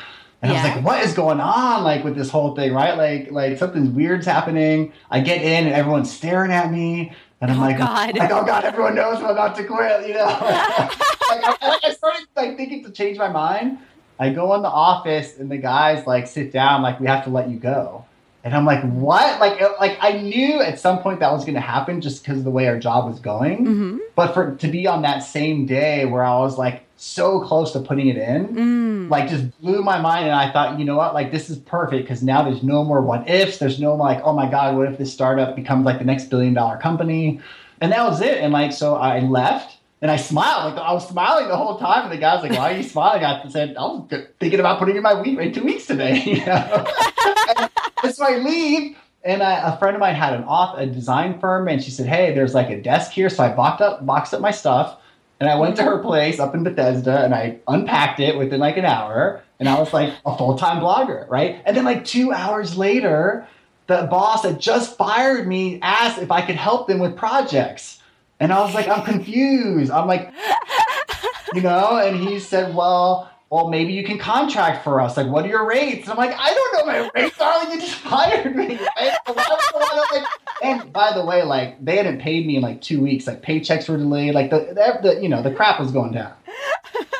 And 0.43 0.51
I 0.51 0.55
was 0.55 0.63
like, 0.75 0.83
what 0.83 1.03
is 1.05 1.13
going 1.13 1.39
on 1.39 1.83
like 1.83 2.03
with 2.03 2.15
this 2.15 2.31
whole 2.31 2.55
thing, 2.55 2.73
right? 2.73 2.97
Like 2.97 3.29
like 3.31 3.57
something 3.59 3.93
weird's 3.93 4.25
happening. 4.25 4.91
I 5.11 5.19
get 5.19 5.41
in 5.43 5.67
and 5.67 5.75
everyone's 5.75 6.11
staring 6.11 6.51
at 6.51 6.71
me. 6.71 7.13
And 7.41 7.51
I'm 7.51 7.57
Oh, 7.57 7.61
like, 7.61 7.77
God. 7.79 8.17
like, 8.17 8.29
oh 8.31 8.43
God, 8.45 8.65
everyone 8.65 8.93
knows 8.93 9.17
I'm 9.17 9.25
about 9.25 9.55
to 9.55 9.63
quit, 9.63 10.07
you 10.07 10.13
know? 10.13 10.25
like, 10.25 10.39
I, 10.41 11.79
I 11.83 11.91
started 11.91 12.27
like 12.35 12.55
thinking 12.55 12.83
to 12.83 12.91
change 12.91 13.17
my 13.17 13.29
mind. 13.29 13.79
I 14.19 14.29
go 14.29 14.53
in 14.53 14.61
the 14.61 14.67
office 14.69 15.37
and 15.39 15.49
the 15.49 15.57
guys 15.57 16.05
like 16.05 16.27
sit 16.27 16.51
down, 16.51 16.83
like 16.83 16.99
we 16.99 17.07
have 17.07 17.23
to 17.23 17.31
let 17.31 17.49
you 17.49 17.57
go. 17.57 18.05
And 18.43 18.55
I'm 18.55 18.65
like, 18.65 18.81
what? 18.83 19.39
Like, 19.39 19.61
uh, 19.61 19.73
like 19.79 19.97
I 20.01 20.13
knew 20.13 20.61
at 20.61 20.79
some 20.79 20.99
point 20.99 21.19
that 21.19 21.31
was 21.31 21.43
going 21.43 21.53
to 21.53 21.61
happen 21.61 22.01
just 22.01 22.23
because 22.23 22.39
of 22.39 22.43
the 22.43 22.49
way 22.51 22.67
our 22.67 22.79
job 22.79 23.07
was 23.09 23.19
going. 23.19 23.65
Mm-hmm. 23.65 23.97
But 24.15 24.33
for 24.33 24.55
to 24.55 24.67
be 24.67 24.87
on 24.87 25.03
that 25.03 25.19
same 25.19 25.65
day 25.67 26.05
where 26.05 26.23
I 26.23 26.39
was 26.39 26.57
like 26.57 26.83
so 26.97 27.39
close 27.41 27.71
to 27.73 27.79
putting 27.79 28.07
it 28.07 28.17
in, 28.17 28.47
Mm. 28.47 29.09
like 29.09 29.29
just 29.29 29.59
blew 29.61 29.83
my 29.83 29.99
mind. 29.99 30.25
And 30.25 30.35
I 30.35 30.51
thought, 30.51 30.79
you 30.79 30.85
know 30.85 30.97
what? 30.97 31.13
Like 31.13 31.31
this 31.31 31.49
is 31.49 31.57
perfect 31.57 32.03
because 32.03 32.23
now 32.23 32.41
there's 32.43 32.63
no 32.63 32.83
more 32.83 33.01
what 33.01 33.29
ifs. 33.29 33.57
There's 33.59 33.79
no 33.79 33.93
like, 33.95 34.21
oh 34.23 34.33
my 34.33 34.49
god, 34.49 34.75
what 34.75 34.87
if 34.91 34.97
this 34.97 35.13
startup 35.13 35.55
becomes 35.55 35.85
like 35.85 35.99
the 35.99 36.05
next 36.05 36.29
billion 36.29 36.53
dollar 36.55 36.77
company? 36.77 37.39
And 37.79 37.91
that 37.91 38.03
was 38.03 38.21
it. 38.21 38.37
And 38.39 38.53
like, 38.53 38.71
so 38.71 38.95
I 38.95 39.19
left. 39.19 39.77
And 40.03 40.09
I 40.09 40.15
smiled, 40.15 40.73
like 40.73 40.83
I 40.83 40.93
was 40.93 41.07
smiling 41.07 41.47
the 41.47 41.55
whole 41.55 41.77
time, 41.77 42.05
and 42.05 42.11
the 42.11 42.17
guy's 42.17 42.41
like, 42.41 42.57
"Why 42.57 42.73
are 42.73 42.75
you 42.75 42.81
smiling?" 42.81 43.23
I 43.23 43.47
said, 43.49 43.75
"I 43.77 43.81
was 43.83 44.09
thinking 44.39 44.59
about 44.59 44.79
putting 44.79 44.95
in 44.95 45.03
my 45.03 45.13
week 45.21 45.37
in 45.37 45.53
two 45.53 45.63
weeks 45.63 45.85
today." 45.85 46.23
You 46.25 46.43
know? 46.43 46.87
and 47.55 47.69
so 48.09 48.25
I 48.25 48.37
leave, 48.37 48.97
and 49.23 49.43
I, 49.43 49.73
a 49.73 49.77
friend 49.77 49.95
of 49.95 49.99
mine 49.99 50.15
had 50.15 50.33
an 50.33 50.43
off 50.43 50.77
a 50.77 50.85
design 50.85 51.39
firm, 51.39 51.67
and 51.67 51.83
she 51.83 51.91
said, 51.91 52.07
"Hey, 52.07 52.33
there's 52.33 52.53
like 52.53 52.69
a 52.69 52.81
desk 52.81 53.11
here." 53.11 53.29
So 53.29 53.43
I 53.43 53.53
boxed 53.53 53.81
up 53.81 54.05
boxed 54.05 54.33
up 54.33 54.41
my 54.41 54.51
stuff, 54.51 54.97
and 55.39 55.49
I 55.49 55.55
went 55.55 55.75
to 55.77 55.83
her 55.83 55.99
place 55.99 56.39
up 56.39 56.55
in 56.55 56.63
Bethesda, 56.63 57.23
and 57.23 57.33
I 57.33 57.59
unpacked 57.67 58.19
it 58.19 58.37
within 58.37 58.59
like 58.59 58.77
an 58.77 58.85
hour, 58.85 59.41
and 59.59 59.69
I 59.69 59.79
was 59.79 59.93
like 59.93 60.13
a 60.25 60.37
full 60.37 60.57
time 60.57 60.81
blogger, 60.81 61.29
right? 61.29 61.61
And 61.65 61.75
then 61.75 61.85
like 61.85 62.05
two 62.05 62.31
hours 62.31 62.77
later, 62.77 63.47
the 63.87 64.07
boss 64.09 64.43
that 64.43 64.59
just 64.59 64.97
fired 64.97 65.47
me 65.47 65.79
asked 65.81 66.19
if 66.19 66.31
I 66.31 66.41
could 66.41 66.55
help 66.55 66.87
them 66.87 66.99
with 66.99 67.15
projects. 67.15 67.99
And 68.39 68.51
I 68.51 68.61
was 68.61 68.73
like, 68.73 68.87
I'm 68.87 69.03
confused. 69.03 69.91
I'm 69.91 70.07
like, 70.07 70.33
you 71.53 71.61
know, 71.61 71.97
and 71.97 72.17
he 72.17 72.39
said, 72.39 72.73
Well, 72.73 73.29
well, 73.51 73.67
maybe 73.69 73.91
you 73.93 74.03
can 74.03 74.17
contract 74.17 74.83
for 74.83 75.01
us. 75.01 75.17
Like, 75.17 75.27
what 75.27 75.45
are 75.45 75.49
your 75.49 75.67
rates? 75.67 76.03
And 76.07 76.11
I'm 76.11 76.17
like, 76.17 76.35
I 76.39 76.53
don't 76.53 76.73
know 76.77 76.85
my 76.93 77.09
rates, 77.13 77.37
darling. 77.37 77.71
You 77.73 77.81
just 77.81 78.01
hired 78.01 78.55
me. 78.55 78.77
Right? 78.77 79.13
So 79.27 79.33
why 79.33 79.45
would 79.73 79.83
I 79.83 79.93
wanna, 79.93 80.19
like- 80.19 80.27
and 80.63 80.93
by 80.93 81.11
the 81.13 81.25
way, 81.25 81.43
like 81.43 81.83
they 81.83 81.97
hadn't 81.97 82.19
paid 82.21 82.47
me 82.47 82.55
in 82.55 82.61
like 82.61 82.81
two 82.81 83.01
weeks. 83.01 83.27
Like 83.27 83.41
paychecks 83.43 83.89
were 83.89 83.97
delayed. 83.97 84.33
Like 84.33 84.49
the, 84.51 84.59
the, 84.59 84.99
the 85.15 85.21
you 85.21 85.27
know 85.29 85.41
the 85.43 85.51
crap 85.51 85.79
was 85.79 85.91
going 85.91 86.13
down. 86.13 86.33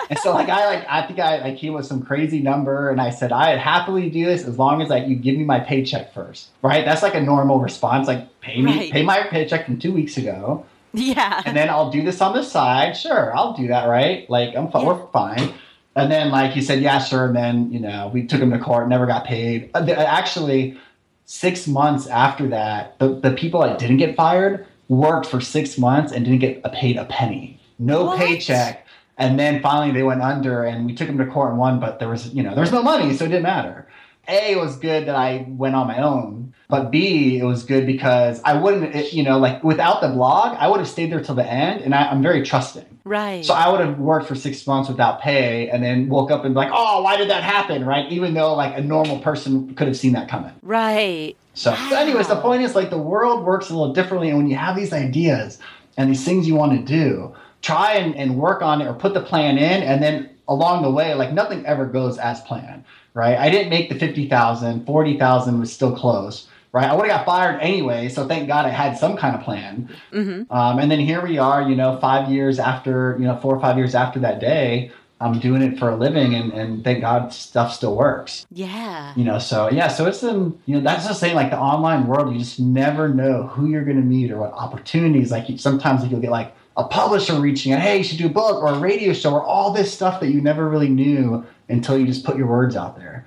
And 0.10 0.20
so 0.20 0.34
like 0.34 0.50
I 0.50 0.66
like 0.66 0.86
I 0.90 1.06
think 1.08 1.20
I 1.20 1.38
like 1.42 1.58
came 1.58 1.74
with 1.74 1.86
some 1.86 2.04
crazy 2.04 2.40
number 2.42 2.90
and 2.90 3.00
I 3.00 3.10
said 3.12 3.32
I'd 3.32 3.58
happily 3.60 4.10
do 4.10 4.26
this 4.26 4.44
as 4.46 4.58
long 4.60 4.82
as 4.82 4.90
like 4.90 5.08
you 5.08 5.16
give 5.16 5.36
me 5.38 5.44
my 5.46 5.60
paycheck 5.60 6.14
first. 6.14 6.50
Right? 6.62 6.84
That's 6.86 7.02
like 7.02 7.16
a 7.16 7.22
normal 7.22 7.60
response. 7.62 8.08
Like 8.08 8.40
pay 8.42 8.62
me 8.62 8.78
Right. 8.78 8.92
pay 8.92 9.04
my 9.04 9.24
paycheck 9.24 9.66
from 9.66 9.80
two 9.80 9.94
weeks 9.94 10.18
ago 10.18 10.66
Yeah. 10.94 11.42
and 11.46 11.56
then 11.56 11.70
I'll 11.70 11.90
do 11.92 12.04
this 12.04 12.20
on 12.22 12.34
the 12.34 12.44
side. 12.44 12.98
Sure, 12.98 13.36
I'll 13.36 13.54
do 13.54 13.68
that, 13.68 13.86
right? 13.88 14.30
Like 14.30 14.56
I'm 14.56 14.70
Yeah. 14.74 14.84
we're 14.86 15.08
fine. 15.08 15.54
And 15.96 16.12
then 16.12 16.32
like 16.32 16.52
he 16.52 16.62
said, 16.62 16.82
yeah, 16.82 17.00
sure. 17.00 17.26
And 17.26 17.36
then 17.36 17.72
you 17.72 17.80
know 17.80 18.10
we 18.14 18.26
took 18.26 18.40
him 18.42 18.52
to 18.52 18.60
court, 18.60 18.88
never 18.88 19.06
got 19.06 19.26
paid. 19.26 19.70
Uh, 19.74 19.86
Actually, 19.90 20.78
six 21.26 21.68
months 21.68 22.08
after 22.08 22.48
that, 22.48 22.98
the 23.00 23.10
the 23.10 23.32
people 23.32 23.62
that 23.62 23.78
didn't 23.78 23.98
get 23.98 24.16
fired 24.16 24.66
worked 24.88 25.26
for 25.26 25.40
six 25.42 25.78
months 25.78 26.12
and 26.12 26.26
didn't 26.26 26.40
get 26.40 26.64
paid 26.74 26.98
a 26.98 27.06
penny, 27.06 27.60
no 27.80 28.06
What? 28.06 28.20
paycheck. 28.20 28.86
And 29.18 29.38
then 29.38 29.62
finally 29.62 29.92
they 29.92 30.02
went 30.04 30.22
under, 30.22 30.64
and 30.64 30.86
we 30.86 30.96
took 30.96 31.08
him 31.08 31.18
to 31.20 31.26
court 31.28 31.50
and 31.52 31.60
won. 31.60 31.80
But 31.80 32.00
there 32.00 32.10
was 32.10 32.34
you 32.34 32.42
know 32.42 32.52
there 32.56 32.62
was 32.62 32.72
no 32.72 32.82
money, 32.82 33.14
so 33.14 33.26
it 33.26 33.28
didn't 33.28 33.44
matter. 33.44 33.88
A, 34.28 34.54
it 34.54 34.58
was 34.58 34.78
good 34.78 35.08
that 35.08 35.16
I 35.16 35.46
went 35.48 35.76
on 35.76 35.88
my 35.88 36.02
own, 36.02 36.41
but 36.72 36.90
B, 36.90 37.38
it 37.38 37.44
was 37.44 37.64
good 37.64 37.86
because 37.86 38.42
I 38.44 38.54
wouldn't, 38.54 38.96
it, 38.96 39.12
you 39.12 39.24
know, 39.24 39.38
like 39.38 39.62
without 39.62 40.02
the 40.02 40.08
blog, 40.08 40.56
I 40.58 40.70
would 40.70 40.80
have 40.80 40.88
stayed 40.88 41.12
there 41.12 41.22
till 41.22 41.36
the 41.36 41.46
end, 41.46 41.82
and 41.82 41.94
I, 41.94 42.08
I'm 42.08 42.24
very 42.24 42.42
trusting. 42.44 42.86
right. 43.04 43.44
So 43.46 43.54
I 43.54 43.70
would 43.70 43.82
have 43.82 44.00
worked 44.00 44.28
for 44.28 44.36
six 44.36 44.66
months 44.66 44.88
without 44.90 45.22
pay, 45.22 45.70
and 45.70 45.84
then 45.84 46.08
woke 46.08 46.32
up 46.32 46.46
and 46.46 46.54
be 46.56 46.58
like, 46.58 46.72
oh, 46.74 47.02
why 47.04 47.18
did 47.18 47.30
that 47.30 47.44
happen, 47.44 47.86
right? 47.86 48.10
Even 48.10 48.34
though 48.34 48.56
like 48.56 48.76
a 48.78 48.82
normal 48.82 49.20
person 49.20 49.76
could 49.76 49.88
have 49.88 49.98
seen 49.98 50.14
that 50.14 50.30
coming. 50.30 50.54
right. 50.64 51.36
So, 51.54 51.76
so 51.90 51.96
anyways, 51.98 52.30
the 52.30 52.40
point 52.40 52.64
is 52.64 52.76
like 52.76 52.90
the 52.90 52.98
world 52.98 53.44
works 53.44 53.70
a 53.70 53.76
little 53.76 53.94
differently, 53.94 54.30
and 54.30 54.38
when 54.38 54.50
you 54.50 54.56
have 54.56 54.78
these 54.78 54.94
ideas 54.94 55.60
and 55.98 56.10
these 56.10 56.24
things 56.24 56.48
you 56.48 56.56
want 56.56 56.72
to 56.80 56.86
do, 56.86 57.36
try 57.62 57.96
and, 57.96 58.16
and 58.16 58.38
work 58.38 58.62
on 58.62 58.82
it 58.82 58.88
or 58.88 58.94
put 58.94 59.14
the 59.14 59.22
plan 59.22 59.58
in, 59.58 59.84
and 59.84 60.02
then 60.02 60.30
along 60.48 60.84
the 60.84 60.90
way, 60.90 61.14
like 61.16 61.34
nothing 61.34 61.66
ever 61.66 61.86
goes 61.86 62.18
as 62.18 62.40
planned, 62.42 62.86
right? 63.14 63.38
I 63.38 63.50
didn't 63.50 63.70
make 63.70 63.90
the 63.90 63.96
50,000, 63.96 64.86
40,000 64.86 65.60
was 65.60 65.72
still 65.74 65.94
close, 65.94 66.48
right? 66.72 66.90
I 66.90 66.94
would 66.94 67.08
have 67.08 67.20
got 67.20 67.26
fired 67.26 67.60
anyway. 67.62 68.10
So 68.10 68.28
thank 68.28 68.48
God 68.48 68.66
I 68.66 68.70
had 68.70 68.98
some 68.98 69.18
kind 69.18 69.36
of 69.36 69.42
plan. 69.42 69.90
Mm-hmm. 70.12 70.52
Um, 70.52 70.80
and 70.80 70.90
then 70.90 71.00
here 71.00 71.22
we 71.22 71.38
are, 71.38 71.62
you 71.62 71.76
know, 71.76 71.98
five 72.00 72.32
years 72.32 72.60
after, 72.60 73.18
you 73.20 73.26
know, 73.26 73.38
four 73.38 73.56
or 73.56 73.62
five 73.62 73.78
years 73.78 73.96
after 73.96 74.20
that 74.20 74.40
day, 74.40 74.92
I'm 75.22 75.40
doing 75.40 75.62
it 75.62 75.78
for 75.78 75.90
a 75.90 75.96
living 75.96 76.34
and, 76.34 76.52
and 76.52 76.84
thank 76.84 77.02
God 77.02 77.32
stuff 77.32 77.72
still 77.72 77.96
works. 77.96 78.48
Yeah. 78.52 79.14
You 79.16 79.24
know, 79.24 79.38
so 79.38 79.70
yeah, 79.70 79.88
so 79.88 80.08
it's 80.08 80.24
um, 80.24 80.60
you 80.66 80.76
know, 80.76 80.82
that's 80.82 81.08
the 81.08 81.14
saying 81.14 81.36
like 81.36 81.52
the 81.52 81.60
online 81.60 82.08
world, 82.08 82.34
you 82.34 82.40
just 82.40 82.60
never 82.60 83.08
know 83.08 83.44
who 83.44 83.68
you're 83.68 83.86
gonna 83.86 84.02
meet 84.02 84.32
or 84.32 84.38
what 84.38 84.52
opportunities. 84.54 85.32
Like 85.32 85.48
you, 85.48 85.60
sometimes 85.60 86.04
you'll 86.08 86.22
get 86.22 86.32
like 86.32 86.56
a 86.76 86.86
publisher 86.86 87.40
reaching 87.40 87.74
out, 87.74 87.82
hey, 87.82 88.00
you 88.00 88.04
should 88.04 88.18
do 88.18 88.26
a 88.26 88.30
book 88.30 88.64
or 88.64 88.70
a 88.70 88.80
radio 88.80 89.14
show 89.14 89.34
or 89.34 89.44
all 89.44 89.72
this 89.72 89.94
stuff 89.94 90.20
that 90.22 90.32
you 90.32 90.42
never 90.42 90.68
really 90.68 90.90
knew 90.90 91.46
until 91.70 91.98
you 91.98 92.08
just 92.08 92.24
put 92.24 92.36
your 92.36 92.48
words 92.48 92.76
out 92.76 92.98
there. 92.98 93.26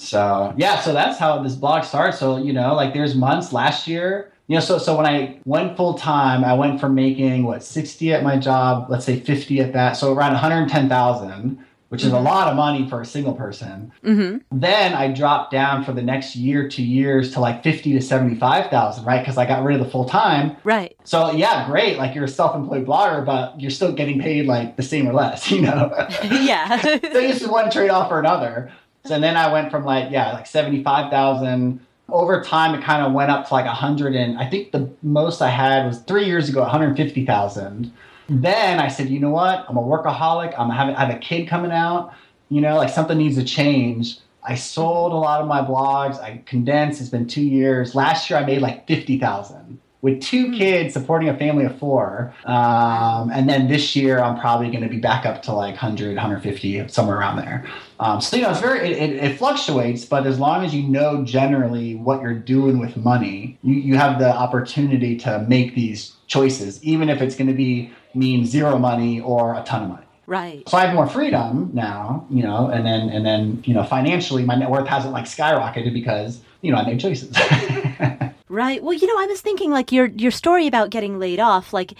So 0.00 0.54
yeah, 0.56 0.80
so 0.80 0.92
that's 0.92 1.18
how 1.18 1.42
this 1.42 1.54
blog 1.54 1.84
starts. 1.84 2.18
So, 2.18 2.38
you 2.38 2.52
know, 2.52 2.74
like 2.74 2.94
there's 2.94 3.14
months 3.14 3.52
last 3.52 3.86
year 3.86 4.32
you 4.50 4.56
know, 4.56 4.60
so 4.60 4.78
so 4.78 4.96
when 4.96 5.06
I 5.06 5.38
went 5.44 5.76
full 5.76 5.94
time, 5.94 6.44
I 6.44 6.54
went 6.54 6.80
from 6.80 6.96
making 6.96 7.44
what 7.44 7.62
60 7.62 8.12
at 8.12 8.24
my 8.24 8.36
job, 8.36 8.86
let's 8.90 9.04
say 9.04 9.20
50 9.20 9.60
at 9.60 9.72
that, 9.74 9.92
so 9.92 10.12
around 10.12 10.32
110,000, 10.32 11.64
which 11.88 12.02
is 12.02 12.08
mm-hmm. 12.08 12.16
a 12.16 12.20
lot 12.20 12.48
of 12.48 12.56
money 12.56 12.88
for 12.88 13.00
a 13.00 13.06
single 13.06 13.32
person. 13.32 13.92
Mm-hmm. 14.02 14.58
Then 14.58 14.92
I 14.92 15.12
dropped 15.12 15.52
down 15.52 15.84
for 15.84 15.92
the 15.92 16.02
next 16.02 16.34
year, 16.34 16.68
two 16.68 16.82
years 16.82 17.32
to 17.34 17.40
like 17.40 17.62
50 17.62 17.92
to 17.92 18.00
75,000, 18.00 19.04
right? 19.04 19.20
Because 19.20 19.38
I 19.38 19.46
got 19.46 19.62
rid 19.62 19.78
of 19.78 19.86
the 19.86 19.90
full 19.92 20.06
time. 20.06 20.56
Right. 20.64 20.96
So 21.04 21.30
yeah, 21.30 21.68
great. 21.68 21.96
Like 21.96 22.16
you're 22.16 22.24
a 22.24 22.28
self-employed 22.28 22.84
blogger, 22.84 23.24
but 23.24 23.60
you're 23.60 23.70
still 23.70 23.92
getting 23.92 24.18
paid 24.18 24.46
like 24.46 24.76
the 24.76 24.82
same 24.82 25.08
or 25.08 25.12
less, 25.12 25.48
you 25.52 25.60
know? 25.60 25.92
yeah. 26.24 26.80
so 26.80 26.98
this 26.98 27.40
is 27.40 27.46
one 27.46 27.70
trade 27.70 27.90
off 27.90 28.10
or 28.10 28.18
another. 28.18 28.72
So 29.04 29.18
then 29.18 29.36
I 29.36 29.52
went 29.52 29.70
from 29.70 29.84
like 29.84 30.10
yeah, 30.10 30.32
like 30.32 30.46
75,000 30.46 31.80
over 32.12 32.42
time 32.42 32.74
it 32.74 32.82
kind 32.82 33.06
of 33.06 33.12
went 33.12 33.30
up 33.30 33.46
to 33.46 33.54
like 33.54 33.66
100 33.66 34.16
and 34.16 34.36
i 34.36 34.44
think 34.44 34.72
the 34.72 34.90
most 35.00 35.40
i 35.40 35.48
had 35.48 35.86
was 35.86 36.00
three 36.00 36.24
years 36.24 36.48
ago 36.48 36.60
150000 36.60 37.92
then 38.30 38.80
i 38.80 38.88
said 38.88 39.08
you 39.08 39.18
know 39.18 39.30
what? 39.30 39.64
I'm 39.68 39.76
a 39.76 39.82
workaholic. 39.82 40.54
I'm 40.58 40.70
having 40.70 40.94
i 40.94 41.04
have 41.04 41.14
a 41.14 41.18
kid 41.18 41.48
coming 41.48 41.72
out. 41.72 42.14
You 42.48 42.60
know 42.60 42.76
like 42.76 42.90
something 42.90 43.18
needs 43.18 43.36
to 43.36 43.44
change. 43.44 44.18
I 44.42 44.54
sold 44.54 45.12
a 45.12 45.16
lot 45.16 45.40
of 45.40 45.48
my 45.48 45.60
blogs. 45.60 46.20
I 46.20 46.42
condensed. 46.46 47.00
It's 47.00 47.10
been 47.10 47.26
two 47.26 47.42
years. 47.42 47.94
Last 47.94 48.30
year 48.30 48.38
i 48.38 48.44
made 48.44 48.62
like 48.62 48.86
50000 48.86 49.80
with 50.02 50.22
two 50.22 50.46
hmm. 50.46 50.54
kids 50.54 50.94
supporting 50.94 51.28
a 51.28 51.36
family 51.36 51.64
of 51.64 51.78
four. 51.78 52.34
Um, 52.44 53.30
and 53.32 53.48
then 53.48 53.68
this 53.68 53.94
year, 53.94 54.20
I'm 54.20 54.38
probably 54.38 54.70
going 54.70 54.82
to 54.82 54.88
be 54.88 54.98
back 54.98 55.26
up 55.26 55.42
to 55.42 55.52
like 55.52 55.72
100, 55.72 56.16
150, 56.16 56.88
somewhere 56.88 57.18
around 57.18 57.36
there. 57.36 57.66
Um, 58.00 58.20
so, 58.20 58.36
you 58.36 58.42
know, 58.42 58.50
it's 58.50 58.60
very, 58.60 58.92
it, 58.92 59.12
it, 59.22 59.38
fluctuates, 59.38 60.06
but 60.06 60.26
as 60.26 60.38
long 60.38 60.64
as 60.64 60.74
you 60.74 60.82
know 60.82 61.22
generally 61.22 61.96
what 61.96 62.22
you're 62.22 62.32
doing 62.32 62.78
with 62.78 62.96
money, 62.96 63.58
you, 63.62 63.74
you 63.74 63.96
have 63.96 64.18
the 64.18 64.34
opportunity 64.34 65.16
to 65.18 65.44
make 65.46 65.74
these 65.74 66.14
choices, 66.26 66.82
even 66.82 67.10
if 67.10 67.20
it's 67.20 67.36
going 67.36 67.48
to 67.48 67.54
be 67.54 67.92
mean 68.14 68.46
zero 68.46 68.78
money 68.78 69.20
or 69.20 69.54
a 69.54 69.62
ton 69.64 69.82
of 69.82 69.88
money. 69.90 70.06
Right. 70.26 70.66
So 70.66 70.78
I 70.78 70.86
have 70.86 70.94
more 70.94 71.06
freedom 71.06 71.72
now, 71.74 72.26
you 72.30 72.42
know, 72.42 72.68
and 72.68 72.86
then, 72.86 73.10
and 73.10 73.26
then, 73.26 73.62
you 73.66 73.74
know, 73.74 73.84
financially, 73.84 74.44
my 74.44 74.54
net 74.54 74.70
worth 74.70 74.88
hasn't 74.88 75.12
like 75.12 75.26
skyrocketed 75.26 75.92
because, 75.92 76.40
you 76.62 76.72
know, 76.72 76.78
I 76.78 76.86
made 76.86 77.00
choices. 77.00 77.36
Right. 78.50 78.82
Well, 78.82 78.94
you 78.94 79.06
know, 79.06 79.16
I 79.16 79.26
was 79.26 79.40
thinking 79.40 79.70
like 79.70 79.92
your 79.92 80.06
your 80.06 80.32
story 80.32 80.66
about 80.66 80.90
getting 80.90 81.20
laid 81.20 81.38
off, 81.38 81.72
like 81.72 81.92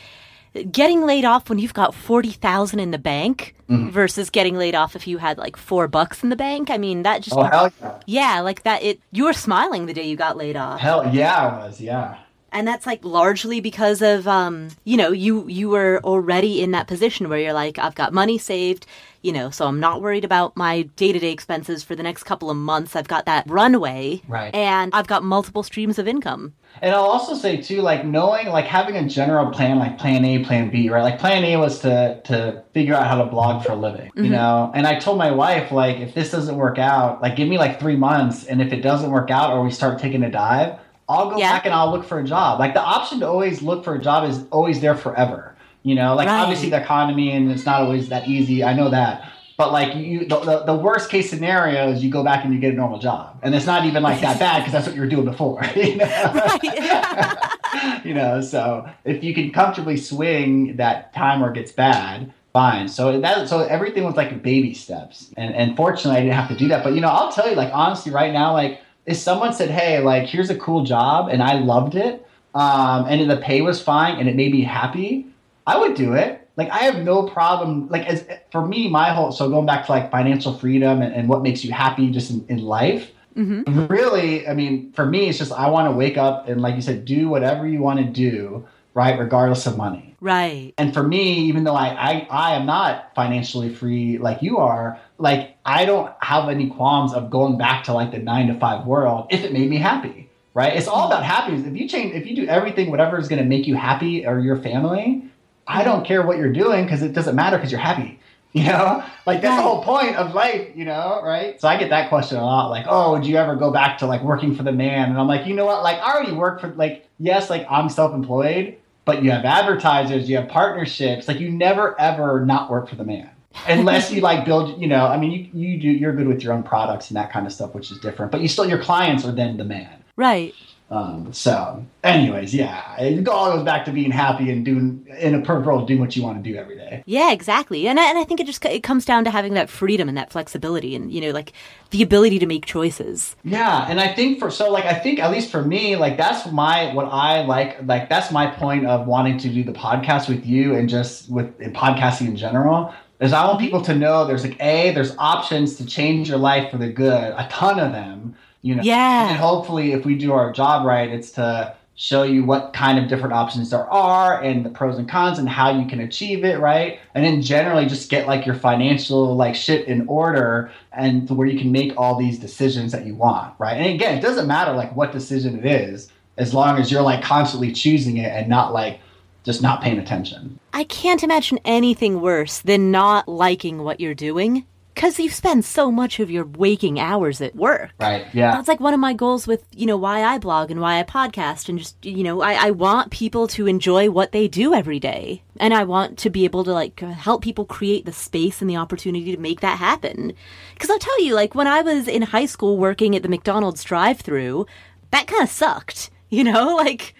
getting 0.70 1.04
laid 1.04 1.24
off 1.24 1.48
when 1.48 1.58
you've 1.58 1.74
got 1.74 1.94
40,000 1.94 2.80
in 2.80 2.90
the 2.90 2.98
bank 2.98 3.54
mm-hmm. 3.68 3.90
versus 3.90 4.30
getting 4.30 4.56
laid 4.56 4.74
off 4.74 4.96
if 4.96 5.06
you 5.06 5.18
had 5.18 5.38
like 5.38 5.56
4 5.56 5.88
bucks 5.88 6.22
in 6.22 6.30
the 6.30 6.36
bank. 6.36 6.70
I 6.70 6.78
mean, 6.78 7.02
that 7.02 7.22
just 7.22 7.36
Oh, 7.36 7.42
hell 7.42 7.72
yeah. 7.80 7.98
Yeah, 8.06 8.40
like 8.40 8.62
that 8.64 8.82
it 8.82 9.00
you 9.12 9.24
were 9.24 9.32
smiling 9.32 9.86
the 9.86 9.94
day 9.94 10.08
you 10.08 10.16
got 10.16 10.36
laid 10.36 10.56
off. 10.56 10.80
Hell 10.80 11.14
yeah, 11.14 11.46
I 11.46 11.66
was. 11.66 11.80
Yeah 11.80 12.16
and 12.52 12.66
that's 12.66 12.86
like 12.86 13.04
largely 13.04 13.60
because 13.60 14.02
of 14.02 14.26
um, 14.26 14.68
you 14.84 14.96
know 14.96 15.12
you 15.12 15.46
you 15.48 15.68
were 15.68 16.00
already 16.04 16.62
in 16.62 16.70
that 16.72 16.86
position 16.86 17.28
where 17.28 17.38
you're 17.38 17.52
like 17.52 17.78
i've 17.78 17.94
got 17.94 18.12
money 18.12 18.38
saved 18.38 18.86
you 19.22 19.32
know 19.32 19.50
so 19.50 19.66
i'm 19.66 19.80
not 19.80 20.02
worried 20.02 20.24
about 20.24 20.56
my 20.56 20.82
day-to-day 20.96 21.30
expenses 21.30 21.82
for 21.82 21.94
the 21.94 22.02
next 22.02 22.24
couple 22.24 22.50
of 22.50 22.56
months 22.56 22.96
i've 22.96 23.08
got 23.08 23.26
that 23.26 23.48
runway 23.48 24.20
right 24.28 24.54
and 24.54 24.92
i've 24.94 25.06
got 25.06 25.22
multiple 25.22 25.62
streams 25.62 25.98
of 25.98 26.08
income 26.08 26.54
and 26.82 26.94
i'll 26.94 27.02
also 27.02 27.34
say 27.34 27.56
too 27.56 27.80
like 27.80 28.04
knowing 28.04 28.48
like 28.48 28.64
having 28.64 28.96
a 28.96 29.08
general 29.08 29.50
plan 29.50 29.78
like 29.78 29.98
plan 29.98 30.24
a 30.24 30.44
plan 30.44 30.70
b 30.70 30.88
right 30.88 31.02
like 31.02 31.18
plan 31.18 31.44
a 31.44 31.56
was 31.56 31.80
to 31.80 32.20
to 32.24 32.62
figure 32.72 32.94
out 32.94 33.06
how 33.06 33.22
to 33.22 33.30
blog 33.30 33.64
for 33.64 33.72
a 33.72 33.76
living 33.76 34.08
mm-hmm. 34.08 34.24
you 34.24 34.30
know 34.30 34.70
and 34.74 34.86
i 34.86 34.98
told 34.98 35.18
my 35.18 35.30
wife 35.30 35.70
like 35.72 35.98
if 35.98 36.14
this 36.14 36.30
doesn't 36.30 36.56
work 36.56 36.78
out 36.78 37.20
like 37.22 37.36
give 37.36 37.48
me 37.48 37.58
like 37.58 37.78
three 37.80 37.96
months 37.96 38.44
and 38.46 38.60
if 38.62 38.72
it 38.72 38.80
doesn't 38.80 39.10
work 39.10 39.30
out 39.30 39.52
or 39.52 39.62
we 39.62 39.70
start 39.70 39.98
taking 39.98 40.22
a 40.22 40.30
dive 40.30 40.78
I'll 41.10 41.28
go 41.28 41.38
yeah. 41.38 41.52
back 41.52 41.66
and 41.66 41.74
I'll 41.74 41.90
look 41.90 42.04
for 42.04 42.20
a 42.20 42.24
job. 42.24 42.60
Like 42.60 42.72
the 42.72 42.80
option 42.80 43.18
to 43.20 43.26
always 43.26 43.62
look 43.62 43.84
for 43.84 43.96
a 43.96 44.00
job 44.00 44.30
is 44.30 44.44
always 44.52 44.80
there 44.80 44.94
forever. 44.94 45.56
You 45.82 45.96
know, 45.96 46.14
like 46.14 46.28
right. 46.28 46.40
obviously 46.40 46.70
the 46.70 46.80
economy 46.80 47.32
and 47.32 47.50
it's 47.50 47.66
not 47.66 47.82
always 47.82 48.10
that 48.10 48.28
easy. 48.28 48.62
I 48.62 48.74
know 48.74 48.90
that. 48.90 49.28
But 49.60 49.72
like 49.72 49.94
you, 49.94 50.20
the, 50.20 50.40
the, 50.40 50.64
the, 50.64 50.74
worst 50.74 51.10
case 51.10 51.28
scenario 51.28 51.90
is 51.90 52.02
you 52.02 52.10
go 52.10 52.24
back 52.24 52.46
and 52.46 52.54
you 52.54 52.58
get 52.58 52.72
a 52.72 52.76
normal 52.76 52.98
job, 52.98 53.38
and 53.42 53.54
it's 53.54 53.66
not 53.66 53.84
even 53.84 54.02
like 54.02 54.22
that 54.22 54.38
bad 54.38 54.60
because 54.60 54.72
that's 54.72 54.86
what 54.86 54.94
you 54.94 55.02
were 55.02 55.06
doing 55.06 55.26
before. 55.26 55.62
You 55.76 55.96
know? 55.96 56.58
You 58.04 58.14
know, 58.14 58.40
so 58.40 58.88
if 59.04 59.22
you 59.22 59.34
can 59.34 59.52
comfortably 59.52 59.98
swing 59.98 60.76
that 60.76 61.12
time 61.12 61.40
where 61.40 61.50
it 61.50 61.56
gets 61.56 61.72
bad, 61.72 62.32
fine. 62.54 62.88
So 62.88 63.20
that 63.20 63.50
so 63.50 63.60
everything 63.64 64.04
was 64.04 64.16
like 64.16 64.42
baby 64.42 64.72
steps, 64.72 65.30
and 65.36 65.54
and 65.54 65.76
fortunately 65.76 66.20
I 66.20 66.22
didn't 66.22 66.36
have 66.36 66.48
to 66.48 66.56
do 66.56 66.68
that. 66.68 66.82
But 66.82 66.94
you 66.94 67.02
know, 67.02 67.08
I'll 67.08 67.30
tell 67.30 67.46
you, 67.46 67.54
like 67.54 67.70
honestly, 67.74 68.10
right 68.12 68.32
now, 68.32 68.54
like 68.54 68.80
if 69.04 69.18
someone 69.18 69.52
said, 69.52 69.68
"Hey, 69.68 69.98
like 69.98 70.26
here's 70.26 70.48
a 70.48 70.56
cool 70.56 70.84
job," 70.84 71.28
and 71.28 71.42
I 71.42 71.58
loved 71.58 71.96
it, 71.96 72.26
um, 72.54 73.04
and 73.04 73.30
the 73.30 73.36
pay 73.36 73.60
was 73.60 73.82
fine, 73.82 74.18
and 74.18 74.26
it 74.26 74.36
made 74.36 74.52
me 74.52 74.62
happy, 74.62 75.26
I 75.66 75.78
would 75.78 75.96
do 75.96 76.14
it. 76.14 76.39
Like 76.60 76.68
I 76.68 76.80
have 76.80 76.98
no 77.04 77.22
problem. 77.22 77.88
Like 77.88 78.06
as 78.06 78.26
for 78.52 78.66
me, 78.66 78.86
my 78.86 79.14
whole 79.14 79.32
so 79.32 79.48
going 79.48 79.64
back 79.64 79.86
to 79.86 79.92
like 79.92 80.10
financial 80.10 80.52
freedom 80.52 81.00
and, 81.00 81.14
and 81.14 81.26
what 81.26 81.40
makes 81.40 81.64
you 81.64 81.72
happy 81.72 82.10
just 82.10 82.30
in, 82.30 82.44
in 82.48 82.58
life. 82.58 83.10
Mm-hmm. 83.34 83.86
Really, 83.86 84.46
I 84.46 84.52
mean, 84.52 84.92
for 84.92 85.06
me, 85.06 85.30
it's 85.30 85.38
just 85.38 85.52
I 85.52 85.70
want 85.70 85.90
to 85.90 85.92
wake 85.92 86.18
up 86.18 86.48
and, 86.48 86.60
like 86.60 86.74
you 86.74 86.82
said, 86.82 87.06
do 87.06 87.30
whatever 87.30 87.66
you 87.66 87.80
want 87.80 87.98
to 88.00 88.04
do, 88.04 88.66
right, 88.92 89.18
regardless 89.18 89.66
of 89.66 89.78
money. 89.78 90.14
Right. 90.20 90.74
And 90.76 90.92
for 90.92 91.02
me, 91.02 91.22
even 91.48 91.64
though 91.64 91.76
I, 91.76 91.88
I 91.94 92.26
I 92.30 92.54
am 92.56 92.66
not 92.66 93.14
financially 93.14 93.74
free 93.74 94.18
like 94.18 94.42
you 94.42 94.58
are, 94.58 95.00
like 95.16 95.56
I 95.64 95.86
don't 95.86 96.12
have 96.20 96.50
any 96.50 96.68
qualms 96.68 97.14
of 97.14 97.30
going 97.30 97.56
back 97.56 97.84
to 97.84 97.94
like 97.94 98.10
the 98.10 98.18
nine 98.18 98.48
to 98.48 98.54
five 98.60 98.84
world 98.84 99.28
if 99.30 99.44
it 99.44 99.52
made 99.54 99.70
me 99.70 99.78
happy. 99.78 100.28
Right? 100.52 100.76
It's 100.76 100.88
all 100.88 101.06
about 101.06 101.24
happiness. 101.24 101.66
If 101.66 101.74
you 101.74 101.88
change 101.88 102.12
if 102.14 102.26
you 102.26 102.36
do 102.36 102.46
everything 102.48 102.90
whatever 102.90 103.18
is 103.18 103.28
gonna 103.28 103.44
make 103.44 103.66
you 103.66 103.76
happy 103.76 104.26
or 104.26 104.40
your 104.40 104.58
family, 104.58 105.29
I 105.70 105.84
don't 105.84 106.04
care 106.04 106.26
what 106.26 106.36
you're 106.36 106.52
doing 106.52 106.84
because 106.84 107.02
it 107.02 107.12
doesn't 107.12 107.36
matter 107.36 107.56
because 107.56 107.70
you're 107.70 107.80
happy. 107.80 108.18
You 108.52 108.64
know, 108.64 109.04
like 109.26 109.42
that's 109.42 109.54
the 109.54 109.62
whole 109.62 109.84
point 109.84 110.16
of 110.16 110.34
life, 110.34 110.70
you 110.74 110.84
know, 110.84 111.20
right? 111.22 111.60
So 111.60 111.68
I 111.68 111.76
get 111.76 111.90
that 111.90 112.08
question 112.08 112.36
a 112.36 112.44
lot, 112.44 112.68
like, 112.68 112.84
oh, 112.88 113.12
would 113.12 113.24
you 113.24 113.36
ever 113.36 113.54
go 113.54 113.70
back 113.70 113.98
to 113.98 114.06
like 114.06 114.24
working 114.24 114.56
for 114.56 114.64
the 114.64 114.72
man? 114.72 115.08
And 115.08 115.20
I'm 115.20 115.28
like, 115.28 115.46
you 115.46 115.54
know 115.54 115.66
what? 115.66 115.84
Like, 115.84 115.98
I 115.98 116.12
already 116.12 116.32
work 116.32 116.60
for, 116.60 116.66
like, 116.70 117.06
yes, 117.20 117.48
like 117.48 117.64
I'm 117.70 117.88
self 117.88 118.12
employed, 118.12 118.76
but 119.04 119.22
you 119.22 119.30
have 119.30 119.44
advertisers, 119.44 120.28
you 120.28 120.36
have 120.36 120.48
partnerships. 120.48 121.28
Like, 121.28 121.38
you 121.38 121.48
never 121.48 121.94
ever 122.00 122.44
not 122.44 122.72
work 122.72 122.88
for 122.88 122.96
the 122.96 123.04
man. 123.04 123.30
Unless 123.68 124.10
you 124.10 124.20
like 124.20 124.44
build, 124.44 124.80
you 124.80 124.88
know, 124.88 125.06
I 125.06 125.16
mean, 125.16 125.30
you, 125.30 125.60
you 125.68 125.80
do, 125.80 125.88
you're 125.88 126.12
good 126.12 126.26
with 126.26 126.42
your 126.42 126.52
own 126.52 126.64
products 126.64 127.08
and 127.08 127.16
that 127.16 127.30
kind 127.30 127.46
of 127.46 127.52
stuff, 127.52 127.72
which 127.72 127.92
is 127.92 127.98
different, 127.98 128.32
but 128.32 128.40
you 128.40 128.48
still, 128.48 128.68
your 128.68 128.82
clients 128.82 129.24
are 129.24 129.30
then 129.30 129.58
the 129.58 129.64
man. 129.64 130.02
Right. 130.16 130.54
Um, 130.90 131.32
so, 131.32 131.86
anyways, 132.02 132.52
yeah, 132.52 133.00
it 133.00 133.26
all 133.28 133.52
goes 133.52 133.64
back 133.64 133.84
to 133.84 133.92
being 133.92 134.10
happy 134.10 134.50
and 134.50 134.64
doing 134.64 135.06
in 135.20 135.36
a 135.36 135.40
perfect 135.40 135.66
world, 135.66 135.86
doing 135.86 136.00
what 136.00 136.16
you 136.16 136.24
want 136.24 136.42
to 136.42 136.50
do 136.50 136.58
every 136.58 136.76
day. 136.76 137.04
Yeah, 137.06 137.30
exactly. 137.30 137.86
And 137.86 138.00
I, 138.00 138.08
and 138.10 138.18
I 138.18 138.24
think 138.24 138.40
it 138.40 138.46
just 138.46 138.64
it 138.64 138.82
comes 138.82 139.04
down 139.04 139.24
to 139.24 139.30
having 139.30 139.54
that 139.54 139.70
freedom 139.70 140.08
and 140.08 140.18
that 140.18 140.32
flexibility, 140.32 140.96
and 140.96 141.12
you 141.12 141.20
know, 141.20 141.30
like 141.30 141.52
the 141.90 142.02
ability 142.02 142.40
to 142.40 142.46
make 142.46 142.66
choices. 142.66 143.36
Yeah, 143.44 143.86
and 143.88 144.00
I 144.00 144.12
think 144.12 144.40
for 144.40 144.50
so 144.50 144.68
like 144.70 144.84
I 144.84 144.94
think 144.94 145.20
at 145.20 145.30
least 145.30 145.52
for 145.52 145.62
me, 145.62 145.94
like 145.94 146.16
that's 146.16 146.50
my 146.50 146.92
what 146.92 147.06
I 147.06 147.44
like. 147.44 147.80
Like 147.84 148.08
that's 148.08 148.32
my 148.32 148.48
point 148.48 148.86
of 148.86 149.06
wanting 149.06 149.38
to 149.38 149.48
do 149.48 149.62
the 149.62 149.72
podcast 149.72 150.28
with 150.28 150.44
you 150.44 150.74
and 150.74 150.88
just 150.88 151.30
with 151.30 151.56
podcasting 151.60 152.26
in 152.26 152.36
general. 152.36 152.92
Is 153.20 153.32
I 153.32 153.46
want 153.46 153.60
people 153.60 153.82
to 153.82 153.94
know 153.94 154.26
there's 154.26 154.44
like 154.44 154.60
a 154.60 154.92
there's 154.92 155.14
options 155.18 155.76
to 155.76 155.86
change 155.86 156.28
your 156.28 156.38
life 156.38 156.72
for 156.72 156.78
the 156.78 156.88
good, 156.88 157.32
a 157.36 157.46
ton 157.48 157.78
of 157.78 157.92
them 157.92 158.34
you 158.62 158.74
know 158.74 158.82
yeah. 158.82 159.30
and 159.30 159.38
hopefully 159.38 159.92
if 159.92 160.04
we 160.04 160.14
do 160.14 160.32
our 160.32 160.52
job 160.52 160.84
right 160.84 161.10
it's 161.10 161.30
to 161.32 161.74
show 162.00 162.22
you 162.22 162.42
what 162.42 162.72
kind 162.72 162.98
of 162.98 163.08
different 163.08 163.34
options 163.34 163.68
there 163.68 163.86
are 163.92 164.42
and 164.42 164.64
the 164.64 164.70
pros 164.70 164.96
and 164.96 165.06
cons 165.06 165.38
and 165.38 165.46
how 165.46 165.70
you 165.70 165.86
can 165.86 166.00
achieve 166.00 166.46
it 166.46 166.58
right? 166.58 166.98
And 167.14 167.22
then 167.22 167.42
generally 167.42 167.84
just 167.84 168.08
get 168.08 168.26
like 168.26 168.46
your 168.46 168.54
financial 168.54 169.36
like 169.36 169.54
shit 169.54 169.86
in 169.86 170.08
order 170.08 170.72
and 170.94 171.28
to 171.28 171.34
where 171.34 171.46
you 171.46 171.58
can 171.58 171.70
make 171.70 171.92
all 171.98 172.18
these 172.18 172.38
decisions 172.38 172.92
that 172.92 173.04
you 173.04 173.14
want 173.14 173.54
right? 173.58 173.76
And 173.76 173.84
again 173.84 174.16
it 174.16 174.22
doesn't 174.22 174.46
matter 174.46 174.72
like 174.72 174.96
what 174.96 175.12
decision 175.12 175.58
it 175.58 175.66
is 175.66 176.10
as 176.38 176.54
long 176.54 176.78
as 176.78 176.90
you're 176.90 177.02
like 177.02 177.22
constantly 177.22 177.70
choosing 177.70 178.16
it 178.16 178.32
and 178.32 178.48
not 178.48 178.72
like 178.72 178.98
just 179.44 179.60
not 179.60 179.82
paying 179.82 179.98
attention. 179.98 180.58
I 180.72 180.84
can't 180.84 181.22
imagine 181.22 181.58
anything 181.66 182.22
worse 182.22 182.60
than 182.60 182.90
not 182.90 183.28
liking 183.28 183.82
what 183.82 184.00
you're 184.00 184.14
doing 184.14 184.64
because 184.94 185.18
you 185.18 185.30
spend 185.30 185.64
so 185.64 185.90
much 185.90 186.20
of 186.20 186.30
your 186.30 186.44
waking 186.44 186.98
hours 186.98 187.40
at 187.40 187.54
work. 187.54 187.90
Right. 187.98 188.26
Yeah. 188.34 188.52
That's 188.52 188.68
like 188.68 188.80
one 188.80 188.94
of 188.94 189.00
my 189.00 189.12
goals 189.12 189.46
with, 189.46 189.64
you 189.74 189.86
know, 189.86 189.96
why 189.96 190.22
I 190.22 190.38
blog 190.38 190.70
and 190.70 190.80
why 190.80 190.98
I 190.98 191.04
podcast 191.04 191.68
and 191.68 191.78
just, 191.78 192.04
you 192.04 192.22
know, 192.22 192.42
I, 192.42 192.66
I 192.66 192.70
want 192.70 193.10
people 193.10 193.46
to 193.48 193.66
enjoy 193.66 194.10
what 194.10 194.32
they 194.32 194.48
do 194.48 194.74
every 194.74 194.98
day. 194.98 195.42
And 195.58 195.72
I 195.72 195.84
want 195.84 196.18
to 196.18 196.30
be 196.30 196.44
able 196.44 196.64
to 196.64 196.72
like 196.72 197.00
help 197.00 197.42
people 197.42 197.64
create 197.64 198.04
the 198.04 198.12
space 198.12 198.60
and 198.60 198.68
the 198.68 198.76
opportunity 198.76 199.34
to 199.34 199.40
make 199.40 199.60
that 199.60 199.78
happen. 199.78 200.32
Cause 200.78 200.90
I'll 200.90 200.98
tell 200.98 201.22
you, 201.22 201.34
like 201.34 201.54
when 201.54 201.66
I 201.66 201.82
was 201.82 202.08
in 202.08 202.22
high 202.22 202.46
school 202.46 202.76
working 202.76 203.14
at 203.14 203.22
the 203.22 203.28
McDonald's 203.28 203.84
drive 203.84 204.20
through, 204.20 204.66
that 205.10 205.26
kind 205.26 205.42
of 205.42 205.50
sucked, 205.50 206.10
you 206.28 206.44
know, 206.44 206.76
like 206.76 207.14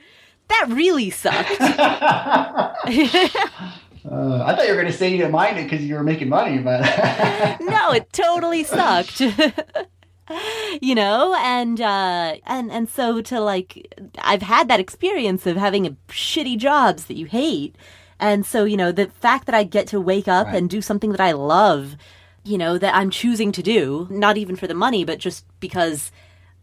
that 0.49 0.67
really 0.69 1.11
sucked. 1.11 1.61
Uh, 4.09 4.43
I 4.45 4.55
thought 4.55 4.65
you 4.67 4.71
were 4.75 4.81
going 4.81 4.93
to 4.93 4.97
say 4.97 5.11
you 5.11 5.19
didn't 5.19 5.33
mind 5.33 5.59
it 5.59 5.65
because 5.65 5.85
you 5.85 5.95
were 5.95 6.03
making 6.03 6.29
money, 6.29 6.59
but 6.59 6.81
no, 7.61 7.93
it 7.93 8.13
totally 8.13 8.65
sucked. 8.65 9.21
you 10.81 10.95
know, 10.95 11.35
and 11.39 11.81
uh, 11.81 12.37
and 12.47 12.71
and 12.71 12.89
so 12.89 13.21
to 13.23 13.41
like, 13.41 13.93
I've 14.19 14.43
had 14.43 14.69
that 14.69 14.81
experience 14.81 15.47
of 15.47 15.57
having 15.57 15.87
a 15.87 15.91
shitty 16.09 16.57
jobs 16.57 17.07
that 17.07 17.17
you 17.17 17.27
hate, 17.27 17.75
and 18.19 18.47
so 18.47 18.65
you 18.65 18.77
know 18.77 18.93
the 18.93 19.07
fact 19.09 19.47
that 19.47 19.55
I 19.55 19.65
get 19.65 19.87
to 19.89 20.01
wake 20.01 20.29
up 20.29 20.47
Right. 20.47 20.57
and 20.57 20.71
do 20.71 20.81
something 20.81 21.11
that 21.11 21.21
I 21.21 21.33
love, 21.33 21.97
you 22.45 22.57
know, 22.59 22.79
that 22.79 22.95
I'm 22.95 23.11
choosing 23.11 23.53
to 23.53 23.63
do, 23.63 24.07
not 24.11 24.37
even 24.39 24.57
for 24.57 24.67
the 24.67 24.75
money, 24.75 25.05
but 25.05 25.19
just 25.19 25.45
because. 25.61 26.13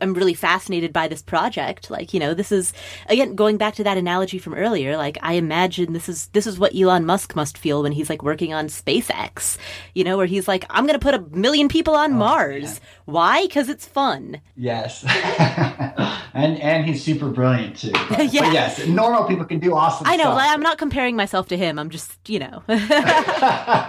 I'm 0.01 0.13
really 0.13 0.33
fascinated 0.33 0.93
by 0.93 1.07
this 1.07 1.21
project. 1.21 1.89
Like, 1.89 2.13
you 2.13 2.19
know, 2.19 2.33
this 2.33 2.51
is 2.51 2.73
again 3.07 3.35
going 3.35 3.57
back 3.57 3.75
to 3.75 3.83
that 3.83 3.97
analogy 3.97 4.39
from 4.39 4.53
earlier. 4.53 4.97
Like, 4.97 5.17
I 5.21 5.33
imagine 5.33 5.93
this 5.93 6.07
is 6.09 6.27
this 6.27 6.47
is 6.47 6.59
what 6.59 6.75
Elon 6.75 7.05
Musk 7.05 7.35
must 7.35 7.57
feel 7.57 7.83
when 7.83 7.91
he's 7.91 8.09
like 8.09 8.23
working 8.23 8.53
on 8.53 8.67
SpaceX. 8.67 9.57
You 9.93 10.03
know, 10.03 10.17
where 10.17 10.25
he's 10.25 10.47
like, 10.47 10.65
I'm 10.69 10.85
going 10.85 10.99
to 10.99 11.03
put 11.03 11.13
a 11.13 11.21
million 11.35 11.67
people 11.67 11.95
on 11.95 12.13
oh, 12.13 12.17
Mars. 12.17 12.79
Why? 13.05 13.45
Because 13.45 13.69
it's 13.69 13.85
fun. 13.85 14.41
yes. 14.55 15.03
and 16.33 16.59
and 16.59 16.85
he's 16.85 17.03
super 17.03 17.29
brilliant 17.29 17.77
too. 17.77 17.91
But, 18.09 18.17
but 18.17 18.31
yes, 18.31 18.85
normal 18.87 19.25
people 19.25 19.45
can 19.45 19.59
do 19.59 19.75
awesome 19.75 20.07
I 20.07 20.15
know. 20.15 20.23
stuff. 20.23 20.35
like, 20.35 20.51
I'm 20.51 20.61
not 20.61 20.77
comparing 20.77 21.15
myself 21.15 21.47
to 21.49 21.57
him. 21.57 21.77
I'm 21.77 21.89
just, 21.89 22.17
you 22.29 22.39
know. 22.39 22.63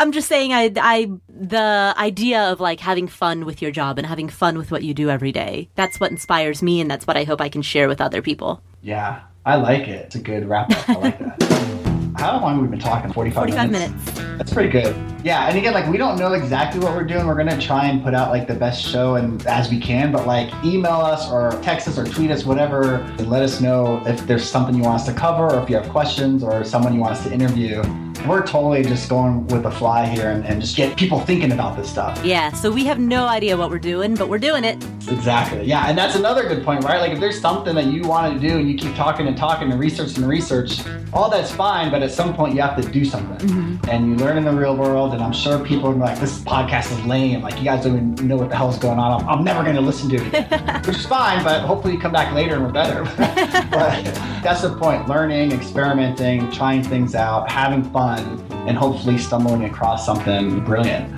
I'm 0.00 0.12
just 0.12 0.28
saying 0.28 0.54
I 0.54 0.72
I 0.80 1.10
the 1.28 1.94
idea 1.98 2.44
of 2.44 2.58
like 2.58 2.80
having 2.80 3.06
fun 3.06 3.44
with 3.44 3.60
your 3.60 3.70
job 3.70 3.98
and 3.98 4.06
having 4.06 4.30
fun 4.30 4.56
with 4.56 4.70
what 4.70 4.82
you 4.82 4.94
do 4.94 5.10
every 5.10 5.30
day. 5.30 5.68
That's 5.74 6.00
what 6.00 6.10
inspires 6.10 6.62
me 6.62 6.80
and 6.80 6.90
that's 6.90 7.06
what 7.06 7.18
I 7.18 7.24
hope 7.24 7.38
I 7.42 7.50
can 7.50 7.60
share 7.60 7.86
with 7.86 8.00
other 8.00 8.22
people. 8.22 8.62
Yeah, 8.80 9.20
I 9.44 9.56
like 9.56 9.88
it. 9.88 10.06
It's 10.06 10.14
a 10.14 10.22
good 10.22 10.48
wrap 10.48 10.70
up. 10.70 10.88
I 10.88 10.94
like 10.94 11.18
that. 11.18 12.14
How 12.16 12.40
long 12.40 12.54
have 12.54 12.62
we 12.62 12.68
been 12.68 12.78
talking? 12.78 13.12
45, 13.12 13.34
45 13.34 13.70
minutes. 13.70 14.12
That's 14.38 14.52
pretty 14.54 14.70
good. 14.70 14.96
Yeah, 15.22 15.48
and 15.48 15.58
again, 15.58 15.74
like 15.74 15.86
we 15.86 15.98
don't 15.98 16.18
know 16.18 16.32
exactly 16.32 16.80
what 16.80 16.94
we're 16.94 17.04
doing. 17.04 17.26
We're 17.26 17.36
gonna 17.36 17.60
try 17.60 17.88
and 17.88 18.02
put 18.02 18.14
out 18.14 18.30
like 18.30 18.48
the 18.48 18.54
best 18.54 18.82
show 18.82 19.16
and 19.16 19.46
as 19.46 19.68
we 19.68 19.78
can, 19.78 20.12
but 20.12 20.26
like 20.26 20.50
email 20.64 20.92
us 20.92 21.30
or 21.30 21.60
text 21.60 21.88
us 21.88 21.98
or 21.98 22.06
tweet 22.06 22.30
us, 22.30 22.46
whatever, 22.46 22.94
and 23.18 23.28
let 23.28 23.42
us 23.42 23.60
know 23.60 24.02
if 24.06 24.26
there's 24.26 24.48
something 24.48 24.74
you 24.74 24.82
want 24.82 25.02
us 25.02 25.06
to 25.08 25.12
cover 25.12 25.54
or 25.54 25.62
if 25.62 25.68
you 25.68 25.76
have 25.76 25.90
questions 25.90 26.42
or 26.42 26.64
someone 26.64 26.94
you 26.94 27.00
want 27.00 27.12
us 27.12 27.22
to 27.24 27.32
interview. 27.34 27.82
We're 28.26 28.46
totally 28.46 28.82
just 28.82 29.08
going 29.08 29.46
with 29.48 29.62
the 29.62 29.70
fly 29.70 30.06
here 30.06 30.30
and, 30.30 30.44
and 30.44 30.60
just 30.60 30.76
get 30.76 30.96
people 30.96 31.20
thinking 31.20 31.52
about 31.52 31.76
this 31.76 31.90
stuff. 31.90 32.20
Yeah, 32.24 32.52
so 32.52 32.70
we 32.70 32.84
have 32.84 32.98
no 32.98 33.26
idea 33.26 33.56
what 33.56 33.70
we're 33.70 33.78
doing, 33.78 34.14
but 34.14 34.28
we're 34.28 34.38
doing 34.38 34.64
it. 34.64 34.76
Exactly. 35.08 35.64
Yeah, 35.64 35.86
and 35.88 35.96
that's 35.96 36.14
another 36.14 36.46
good 36.46 36.64
point, 36.64 36.84
right? 36.84 37.00
Like 37.00 37.12
if 37.12 37.20
there's 37.20 37.40
something 37.40 37.74
that 37.74 37.86
you 37.86 38.02
want 38.02 38.34
to 38.34 38.48
do 38.48 38.58
and 38.58 38.70
you 38.70 38.76
keep 38.76 38.94
talking 38.94 39.26
and 39.26 39.36
talking 39.36 39.70
and 39.70 39.80
research 39.80 40.16
and 40.16 40.28
research, 40.28 40.80
all 41.12 41.30
that's 41.30 41.50
fine, 41.50 41.90
but 41.90 42.02
at 42.02 42.10
some 42.10 42.34
point 42.34 42.54
you 42.54 42.60
have 42.60 42.80
to 42.80 42.88
do 42.90 43.04
something. 43.04 43.48
Mm-hmm. 43.48 43.90
And 43.90 44.08
you 44.10 44.24
learn 44.24 44.36
in 44.36 44.44
the 44.44 44.52
real 44.52 44.76
world, 44.76 45.14
and 45.14 45.22
I'm 45.22 45.32
sure 45.32 45.58
people 45.64 45.88
are 45.88 45.94
like, 45.94 46.18
this 46.20 46.40
podcast 46.40 46.92
is 46.92 47.04
lame. 47.06 47.42
Like 47.42 47.58
you 47.58 47.64
guys 47.64 47.84
don't 47.84 48.14
even 48.14 48.28
know 48.28 48.36
what 48.36 48.50
the 48.50 48.56
hell's 48.56 48.78
going 48.78 48.98
on. 48.98 49.22
I'm, 49.22 49.28
I'm 49.28 49.44
never 49.44 49.62
going 49.62 49.76
to 49.76 49.80
listen 49.80 50.08
to 50.10 50.16
it 50.16 50.26
again. 50.28 50.82
Which 50.86 50.96
is 50.96 51.06
fine, 51.06 51.42
but 51.42 51.62
hopefully 51.62 51.94
you 51.94 52.00
come 52.00 52.12
back 52.12 52.34
later 52.34 52.54
and 52.54 52.64
we're 52.64 52.72
better. 52.72 53.04
but 53.70 54.04
that's 54.42 54.62
the 54.62 54.74
point. 54.74 55.08
Learning, 55.08 55.52
experimenting, 55.52 56.50
trying 56.50 56.82
things 56.82 57.14
out, 57.14 57.50
having 57.50 57.82
fun, 57.84 58.09
and 58.18 58.76
hopefully 58.76 59.16
stumbling 59.18 59.64
across 59.64 60.04
something 60.04 60.60
brilliant. 60.64 61.16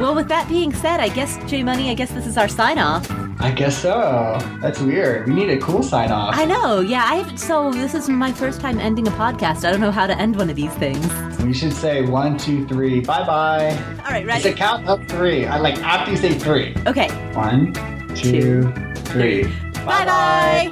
Well, 0.00 0.14
with 0.14 0.28
that 0.28 0.48
being 0.48 0.72
said, 0.72 0.98
I 0.98 1.08
guess 1.08 1.38
J 1.48 1.62
Money, 1.62 1.90
I 1.90 1.94
guess 1.94 2.10
this 2.10 2.26
is 2.26 2.36
our 2.36 2.48
sign 2.48 2.78
off. 2.78 3.08
I 3.40 3.50
guess 3.50 3.76
so. 3.76 4.38
That's 4.60 4.80
weird. 4.80 5.28
We 5.28 5.34
need 5.34 5.50
a 5.50 5.58
cool 5.58 5.82
sign 5.82 6.10
off. 6.10 6.34
I 6.36 6.44
know. 6.44 6.80
Yeah, 6.80 7.04
I 7.04 7.34
so 7.36 7.72
this 7.72 7.94
is 7.94 8.08
my 8.08 8.32
first 8.32 8.60
time 8.60 8.78
ending 8.78 9.06
a 9.06 9.10
podcast. 9.12 9.64
I 9.64 9.70
don't 9.70 9.80
know 9.80 9.90
how 9.90 10.06
to 10.06 10.16
end 10.18 10.36
one 10.36 10.50
of 10.50 10.56
these 10.56 10.72
things. 10.74 11.06
We 11.42 11.52
should 11.52 11.72
say 11.72 12.02
one, 12.02 12.38
two, 12.38 12.66
three, 12.66 13.00
bye 13.00 13.24
bye. 13.24 13.70
All 14.04 14.10
right, 14.10 14.26
right, 14.26 14.36
It's 14.36 14.46
a 14.46 14.52
count 14.52 14.88
of 14.88 15.06
three. 15.08 15.46
I 15.46 15.58
like 15.58 15.76
after 15.78 16.10
you 16.10 16.16
say 16.16 16.32
three. 16.32 16.74
Okay. 16.86 17.08
One, 17.34 17.72
two, 18.14 18.72
three. 19.04 19.44
Bye 19.84 20.04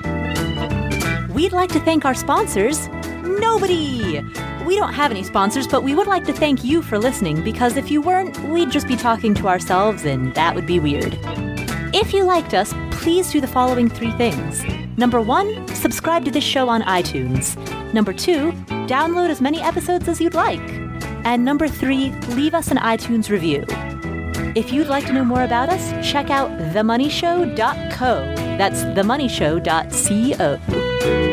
bye. 0.01 1.29
We'd 1.35 1.53
like 1.53 1.71
to 1.73 1.81
thank 1.81 2.05
our 2.05 2.15
sponsors. 2.15 2.89
Nobody! 3.23 4.23
We 4.67 4.77
don't 4.77 4.93
have 4.93 5.11
any 5.11 5.25
sponsors, 5.25 5.67
but 5.67 5.83
we 5.83 5.95
would 5.95 6.07
like 6.07 6.25
to 6.25 6.33
thank 6.33 6.63
you 6.63 6.83
for 6.83 6.99
listening 6.99 7.43
because 7.43 7.77
if 7.77 7.91
you 7.91 8.01
weren't, 8.01 8.39
we'd 8.45 8.71
just 8.71 8.87
be 8.87 8.97
talking 8.97 9.35
to 9.35 9.49
ourselves 9.49 10.05
and 10.05 10.35
that 10.35 10.55
would 10.55 10.67
be 10.67 10.79
weird. 10.79 11.19
If 11.95 12.13
you 12.13 12.25
liked 12.25 12.55
us, 12.55 12.73
please 12.93 13.33
do 13.33 13.41
the 13.41 13.47
following 13.47 13.89
three 13.89 14.13
things. 14.13 14.63
Number 14.97 15.21
one, 15.21 15.67
subscribe 15.69 16.25
to 16.25 16.31
this 16.31 16.45
show 16.45 16.69
on 16.69 16.83
iTunes. 16.83 17.57
Number 17.93 18.13
two, 18.13 18.53
download 18.87 19.31
as 19.31 19.41
many 19.41 19.61
episodes 19.61 20.09
as 20.09 20.21
you'd 20.21 20.35
like. 20.35 20.61
And 21.25 21.45
number 21.45 21.69
three, 21.69 22.11
leave 22.31 22.55
us 22.55 22.71
an 22.71 22.79
iTunes 22.79 23.31
review. 23.31 23.65
If 24.55 24.73
you'd 24.73 24.89
like 24.89 25.07
to 25.07 25.13
know 25.13 25.25
more 25.25 25.45
about 25.45 25.71
us, 25.71 25.93
check 26.09 26.31
out 26.31 26.51
themoneyshow.co. 26.75 28.35
That's 28.59 28.85
themoneyshow.co. 28.85 31.32